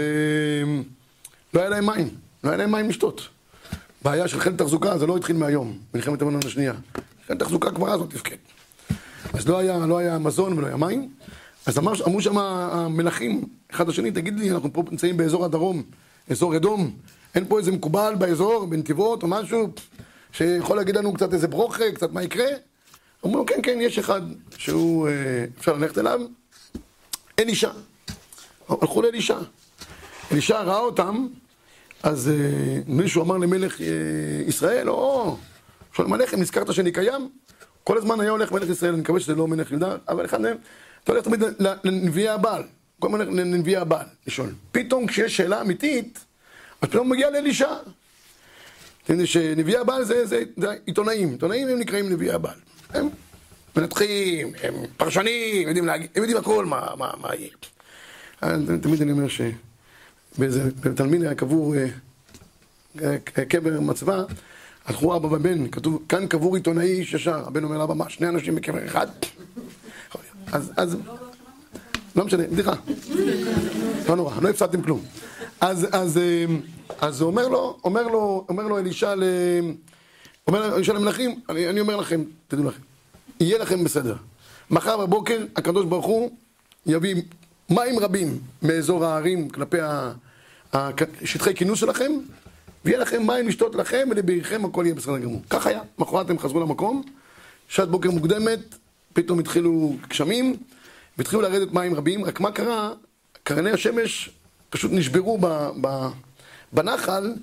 היה 1.54 1.70
להם 1.70 1.86
מים. 1.86 2.10
לא 2.44 2.50
היה 2.50 2.58
להם 2.58 2.72
מים 2.72 2.90
לשתות. 2.90 3.28
בעיה 4.02 4.28
של 4.28 4.40
חיל 4.40 4.54
תחזוקה, 4.56 4.98
זה 4.98 5.08
לא 5.08 5.18
התחיל 5.18 5.36
מהיום, 5.36 5.78
מלחמת 5.94 6.22
המלון 6.22 6.42
השנייה. 6.46 6.74
חיל 7.32 7.40
תחזוקה 7.40 7.72
כבר 7.72 7.94
אז 7.94 8.00
לא 8.00 8.06
תפקד. 8.06 8.36
אז 9.34 9.48
לא 9.48 9.58
היה, 9.58 9.78
לא 9.78 9.98
היה 9.98 10.18
מזון 10.18 10.58
ולא 10.58 10.68
היה 10.68 10.78
מים. 10.78 11.10
אז 11.66 11.78
אמר, 11.78 11.92
אמרו 12.08 12.22
שם 12.22 12.38
המלכים, 12.38 13.46
אחד 13.72 13.88
לשני, 13.88 14.12
תגיד 14.12 14.40
לי, 14.40 14.52
אנחנו 14.52 14.74
פה 14.74 14.84
נמצאים 14.92 15.18
באזור 15.18 15.46
הדרום, 15.46 15.84
אזור 16.30 16.56
אדום, 16.56 16.92
אין 17.36 17.46
פה 17.48 17.60
איזה 17.60 17.72
מקובל 17.72 18.16
באזור, 18.20 18.66
בנתיבות 18.66 19.24
או 19.24 19.28
משהו, 19.28 19.70
שיכול 20.32 20.78
להגיד 20.78 20.98
לנו 20.98 21.14
קצת 21.14 21.34
איזה 21.34 21.48
ברוכה, 21.48 21.92
קצת 21.92 22.12
מה 22.12 22.24
יקרה? 22.24 22.46
אמרו 23.26 23.38
לו, 23.38 23.46
כן, 23.46 23.60
כן, 23.64 23.78
יש 23.82 24.00
אחד 24.00 24.22
שהוא, 24.58 25.08
אה, 25.08 25.14
אפשר 25.60 25.74
ללכת 25.74 25.98
אליו, 25.98 26.20
אלישע. 27.40 27.72
הלכו 28.70 29.02
לאלישע. 29.02 29.38
אלישע 30.32 30.62
ראה 30.62 30.80
אותם, 30.80 31.28
אז 32.04 32.30
אה, 32.30 32.80
מישהו 32.88 33.24
אמר 33.24 33.38
למלך 33.38 33.82
אה, 33.82 33.88
ישראל, 34.48 34.90
או, 34.90 35.38
שואל 35.94 36.14
עליכם, 36.14 36.40
נזכרת 36.40 36.74
שאני 36.74 36.92
קיים? 36.92 37.30
כל 37.84 37.98
הזמן 37.98 38.20
היה 38.20 38.32
הולך 38.32 38.52
מלך 38.52 38.70
ישראל, 38.70 38.94
אני 38.94 39.02
מקווה 39.02 39.20
שזה 39.20 39.36
לא 39.36 39.48
מלך 39.48 39.72
יהודה, 39.72 39.96
אבל 40.08 40.26
אחד 40.26 40.42
מהם, 40.42 40.58
אתה 41.04 41.12
הולך 41.12 41.24
תמיד 41.24 41.44
לנביאי 41.84 42.30
הבעל, 42.30 42.64
כל 43.00 43.08
הזמן 43.08 43.22
הולך 43.22 43.30
לנביאי 43.34 43.78
הבעל, 43.78 44.06
לשאול. 44.28 44.50
פתאום 44.72 45.08
כשיש 45.08 45.38
שאלה 45.38 45.62
אמיתית, 45.62 46.20
אז 46.82 46.90
פתאום 46.90 47.10
מגיע 47.10 47.30
לאלישע. 47.30 47.74
שנביאי 49.26 49.78
הבעל 49.78 50.04
זה, 50.04 50.26
זה, 50.26 50.44
זה 50.58 50.68
עיתונאים, 50.86 51.32
עיתונאים 51.32 51.68
הם 51.68 51.80
נקראים 51.80 52.10
נביאי 52.10 52.32
הבעל. 52.32 52.58
הם 52.94 53.10
מנתחים, 53.76 54.54
הם 54.64 54.74
פרשנים, 54.98 55.68
יודעים, 55.68 55.86
להגיד, 55.86 56.10
הם 56.16 56.24
יודעים 56.24 56.38
הכל 56.38 56.66
מה, 56.66 56.88
מה, 56.98 57.12
מה 57.22 57.36
יהיה. 57.36 57.50
אז 58.42 58.62
תמיד 58.82 59.02
אני 59.02 59.12
אומר 59.12 59.28
שבאיזה 59.28 60.72
תלמיד 60.96 61.24
היה 61.24 61.36
קבור 61.36 61.76
אה, 61.76 61.86
אה, 63.04 63.46
קבר 63.46 63.80
מצווה, 63.80 64.24
הלכו 64.86 65.16
אבא 65.16 65.28
ובן, 65.28 65.68
כתוב, 65.68 66.02
כאן 66.10 66.28
קבור 66.28 66.56
עיתונאי 66.56 66.92
איש 66.92 67.14
ישר, 67.14 67.48
הבן 67.48 67.64
אומר 67.64 67.78
לאבא, 67.78 67.94
מה, 67.94 68.10
שני 68.10 68.28
אנשים 68.28 68.56
בקבר 68.56 68.86
אחד? 68.86 69.08
אז, 70.52 70.72
אז, 70.78 70.98
לא 72.16 72.26
משנה, 72.26 72.44
בדיחה. 72.48 72.74
לא 74.10 74.16
נורא, 74.16 74.36
לא 74.42 74.50
הפסדתם 74.50 74.82
כלום. 74.82 75.02
אז, 75.62 75.88
אז, 75.92 76.18
אה, 76.18 76.46
אז 77.02 77.22
הוא 77.22 77.30
אומר 77.30 77.48
לו, 77.48 77.78
אומר 77.84 78.08
לו, 78.08 78.46
אומר 78.50 78.64
לו 78.68 78.78
אלישע 78.78 79.16
ל... 79.16 79.24
אומר 80.48 80.76
אלישע 80.76 80.94
למלכים, 80.94 81.40
אני, 81.50 81.70
אני 81.70 81.80
אומר 81.80 81.96
לכם, 81.96 82.24
תדעו 82.48 82.66
לכם, 82.66 82.82
יהיה 83.40 83.58
לכם 83.58 83.84
בסדר. 83.84 84.16
מחר 84.72 84.98
בבוקר 84.98 85.46
הקדוש 85.56 85.86
ברוך 85.86 86.06
הוא 86.06 86.32
יביא 86.86 87.16
מים 87.70 88.00
רבים 88.00 88.40
מאזור 88.62 89.06
ההרים 89.06 89.50
כלפי 89.50 89.78
ה- 89.82 90.12
שטחי 91.24 91.56
כינוס 91.56 91.80
שלכם, 91.80 92.12
ויהיה 92.86 93.00
לכם 93.00 93.28
מים 93.28 93.48
לשתות 93.48 93.76
לכם 93.76 94.08
ולבריכם 94.12 94.66
הכל 94.66 94.84
יהיה 94.86 94.96
בסדר 94.96 95.18
גמור. 95.18 95.42
כך 95.50 95.68
היה, 95.68 95.82
מחרת 95.98 96.30
הם 96.30 96.40
חזרו 96.40 96.60
למקום, 96.60 97.04
שעת 97.68 97.90
בוקר 97.90 98.12
מוקדמת, 98.12 98.60
פתאום 99.14 99.40
התחילו 99.40 99.96
גשמים, 100.08 100.56
והתחילו 101.18 101.42
לרדת 101.42 101.74
מים 101.74 101.96
רבים, 101.96 102.26
רק 102.26 102.40
מה 102.40 102.52
קרה? 102.52 102.94
קרני 103.44 103.72
השמש 103.72 104.30
פשוט 104.70 104.92
נשברו 104.94 105.38
ב, 105.38 105.48
ב, 105.82 106.08
בנחל, 106.74 107.34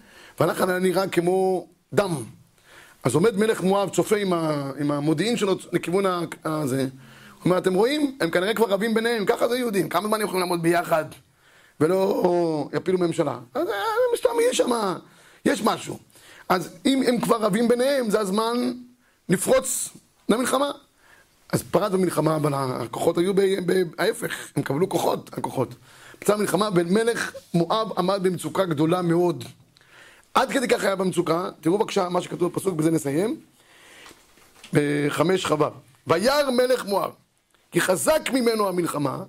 והנחל 0.41 0.70
היה 0.70 0.78
נראה 0.78 1.09
כמו 1.09 1.66
דם. 1.93 2.14
אז 3.05 3.14
עומד 3.14 3.36
מלך 3.36 3.61
מואב, 3.61 3.89
צופה 3.89 4.16
עם, 4.16 4.32
ה, 4.32 4.70
עם 4.80 4.91
המודיעין 4.91 5.36
שלו 5.36 5.55
לכיוון 5.72 6.05
הזה. 6.45 6.80
הוא 6.80 6.89
אומר, 7.45 7.59
אתם 7.59 7.74
רואים? 7.74 8.16
הם 8.20 8.30
כנראה 8.30 8.55
כבר 8.55 8.66
רבים 8.66 8.95
ביניהם, 8.95 9.24
ככה 9.24 9.49
זה 9.49 9.59
יהודים. 9.59 9.89
כמה 9.89 10.09
זמן 10.09 10.20
הם 10.20 10.24
יכולים 10.24 10.41
לעמוד 10.41 10.62
ביחד 10.62 11.05
ולא 11.80 12.68
יפילו 12.72 12.99
ממשלה? 12.99 13.39
אז 13.55 13.68
אה, 13.68 13.74
סתם 14.16 14.28
שם, 14.53 14.72
יש 15.45 15.62
משהו. 15.62 15.99
אז 16.49 16.70
אם 16.86 17.03
הם 17.07 17.20
כבר 17.20 17.36
רבים 17.36 17.68
ביניהם, 17.68 18.11
זה 18.11 18.20
הזמן 18.20 18.72
לפרוץ 19.28 19.89
למלחמה. 20.28 20.70
אז 21.53 21.62
פרץ 21.62 21.93
במלחמה, 21.93 22.36
אבל 22.36 22.55
הכוחות 22.55 23.18
היו 23.18 23.32
ההפך, 23.99 24.32
הם 24.57 24.62
קבלו 24.62 24.89
כוחות, 24.89 25.30
הכוחות. 25.32 25.74
פצע 26.18 26.36
מלחמה, 26.36 26.68
ומלך 26.74 27.32
מואב 27.55 27.99
עמד 27.99 28.20
במצוקה 28.22 28.64
גדולה 28.64 29.03
מאוד. 29.03 29.45
עד 30.34 30.51
כדי 30.51 30.68
כך 30.68 30.84
היה 30.84 30.97
במצוקה, 30.97 31.51
תראו 31.61 31.78
בבקשה 31.78 32.09
מה 32.09 32.22
שכתוב 32.22 32.53
בפסוק, 32.53 32.74
בזה 32.74 32.91
נסיים. 32.91 33.41
בחמש 34.72 35.47
חווה. 35.47 35.70
וירא 36.07 36.51
מלך 36.51 36.84
מואב, 36.84 37.11
כי 37.70 37.80
חזק 37.80 38.30
ממנו 38.32 38.68
המלחמה, 38.68 39.22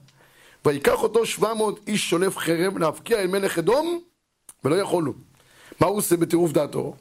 ויקח 0.65 1.03
אותו 1.03 1.25
שבע 1.25 1.53
מאות 1.53 1.79
איש 1.87 2.09
שולף 2.09 2.37
חרב 2.37 2.77
להפקיע 2.77 3.19
אל 3.19 3.27
מלך 3.27 3.57
אדום, 3.57 3.99
ולא 4.63 4.75
יכולו. 4.75 5.13
מה 5.79 5.87
הוא 5.87 5.97
עושה 5.97 6.17
בטירוף 6.17 6.51
דעתו? 6.51 6.95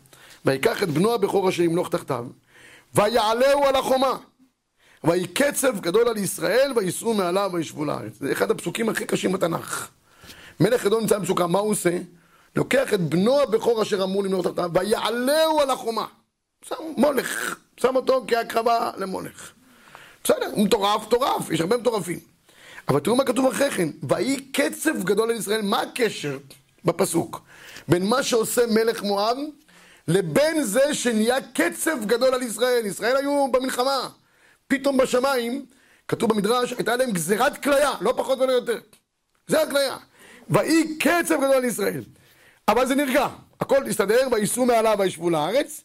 ויקח 0.44 0.82
את 0.82 0.88
בנו 0.88 1.14
הבכור 1.14 1.48
אשר 1.48 1.62
ימלוך 1.62 1.88
תחתיו, 1.88 2.26
ויעלהו 2.94 3.64
על 3.64 3.76
החומה. 3.76 4.16
ויהי 5.04 5.26
קצב 5.26 5.80
גדול 5.80 6.08
על 6.08 6.16
ישראל, 6.16 6.72
וייסעו 6.76 7.14
מעליו 7.14 7.50
וישבו 7.52 7.84
לארץ. 7.84 8.12
זה 8.20 8.32
אחד 8.32 8.50
הפסוקים 8.50 8.88
הכי 8.88 9.04
קשים 9.04 9.32
בתנ"ך. 9.32 9.88
מלך 10.60 10.86
אדום 10.86 11.00
נמצא 11.00 11.18
במצוקה, 11.18 11.46
מה 11.46 11.58
הוא 11.58 11.70
עושה? 11.70 11.98
לוקח 12.56 12.94
את 12.94 13.00
בנו 13.00 13.40
הבכור 13.40 13.82
אשר 13.82 14.04
אמור 14.04 14.24
למלוך 14.24 14.46
תחתיו, 14.46 14.70
ויעלהו 14.74 15.60
על 15.60 15.70
החומה. 15.70 16.06
שם 16.64 16.74
מולך, 16.96 17.56
שם 17.76 17.96
אותו 17.96 18.24
כהקרבה 18.28 18.90
למולך. 18.96 19.52
בסדר, 20.24 20.46
הוא 20.52 20.64
מטורף, 20.64 21.06
מטורף, 21.06 21.50
יש 21.50 21.60
הרבה 21.60 21.76
מטורפים. 21.76 22.18
אבל 22.88 23.00
תראו 23.00 23.16
מה 23.16 23.24
כתוב 23.24 23.46
אחרי 23.46 23.70
כן, 23.70 23.88
ויהי 24.02 24.50
קצב 24.52 25.02
גדול 25.04 25.30
על 25.30 25.36
ישראל, 25.36 25.62
מה 25.62 25.80
הקשר 25.80 26.38
בפסוק 26.84 27.47
בין 27.88 28.06
מה 28.06 28.22
שעושה 28.22 28.66
מלך 28.66 29.02
מואב 29.02 29.36
לבין 30.08 30.62
זה 30.62 30.94
שנהיה 30.94 31.36
קצב 31.54 32.04
גדול 32.06 32.34
על 32.34 32.42
ישראל? 32.42 32.86
ישראל 32.86 33.16
היו 33.16 33.48
במלחמה, 33.52 34.08
פתאום 34.68 34.96
בשמיים, 34.96 35.66
כתוב 36.08 36.30
במדרש, 36.30 36.72
הייתה 36.72 36.96
להם 36.96 37.10
גזירת 37.10 37.62
כליה, 37.62 37.90
לא 38.00 38.14
פחות 38.16 38.38
ולא 38.38 38.52
יותר. 38.52 38.78
גזירת 39.48 39.70
כליה. 39.70 39.96
ויהי 40.50 40.98
קצב 40.98 41.36
גדול 41.36 41.52
על 41.52 41.64
ישראל. 41.64 42.02
אבל 42.68 42.86
זה 42.86 42.94
נרגע, 42.94 43.28
הכל 43.60 43.86
הסתדר, 43.86 44.28
וייסעו 44.32 44.66
מעליו 44.66 44.96
וישבו 44.98 45.30
לארץ. 45.30 45.80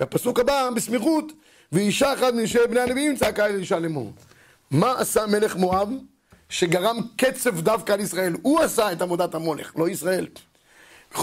והפסוק 0.00 0.40
הבא, 0.40 0.70
בסמיכות, 0.76 1.32
ואישה 1.72 2.12
אחת 2.14 2.34
מנשי 2.34 2.58
בני 2.70 2.80
הנביאים 2.80 3.16
צעקה 3.16 3.46
אל 3.46 3.56
אישה 3.56 3.78
לאמור. 3.78 4.12
מה 4.70 4.94
עשה 4.98 5.26
מלך 5.26 5.56
מואב 5.56 5.88
שגרם 6.48 6.96
קצב 7.16 7.60
דווקא 7.60 7.92
על 7.92 8.00
ישראל? 8.00 8.36
הוא 8.42 8.60
עשה 8.60 8.92
את 8.92 9.02
עבודת 9.02 9.34
המולך, 9.34 9.72
לא 9.76 9.88
ישראל. 9.88 10.26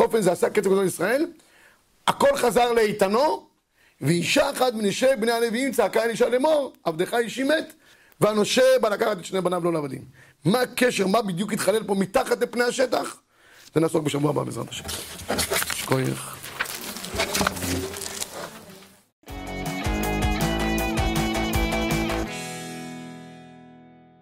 אופן 0.02 0.22
זה 0.22 0.32
עשה 0.32 0.50
קצב 0.50 0.62
גדול 0.62 0.86
ישראל, 0.86 1.26
הכל 2.08 2.38
חזר 2.38 2.72
לאיתנו, 2.72 3.48
ואישה 4.02 4.50
אחת 4.50 4.74
מנשי 4.74 5.16
בני 5.20 5.32
הנביאים 5.32 5.72
צעקה 5.72 6.04
אל 6.04 6.10
אישה 6.10 6.30
לאמור, 6.30 6.74
עבדך 6.84 7.14
אישי 7.14 7.44
מת, 7.44 7.74
והנושה 8.22 8.62
בא 8.82 8.90
לקחת 8.90 9.18
את 9.18 9.26
שני 9.26 9.42
בניו 9.42 9.64
לא 9.64 9.74
לעבדים. 9.74 10.02
מה 10.46 10.62
הקשר, 10.62 11.08
מה 11.08 11.22
בדיוק 11.22 11.54
התחולל 11.54 11.84
פה 11.84 11.96
מתחת 11.96 12.42
לפני 12.42 12.64
השטח? 12.64 13.18
זה 13.74 13.80
נעסוק 13.80 14.04
בשבוע 14.04 14.30
הבא 14.30 14.44
בעזרת 14.44 14.70
השם. 14.70 14.84
שכוייך. 15.74 16.38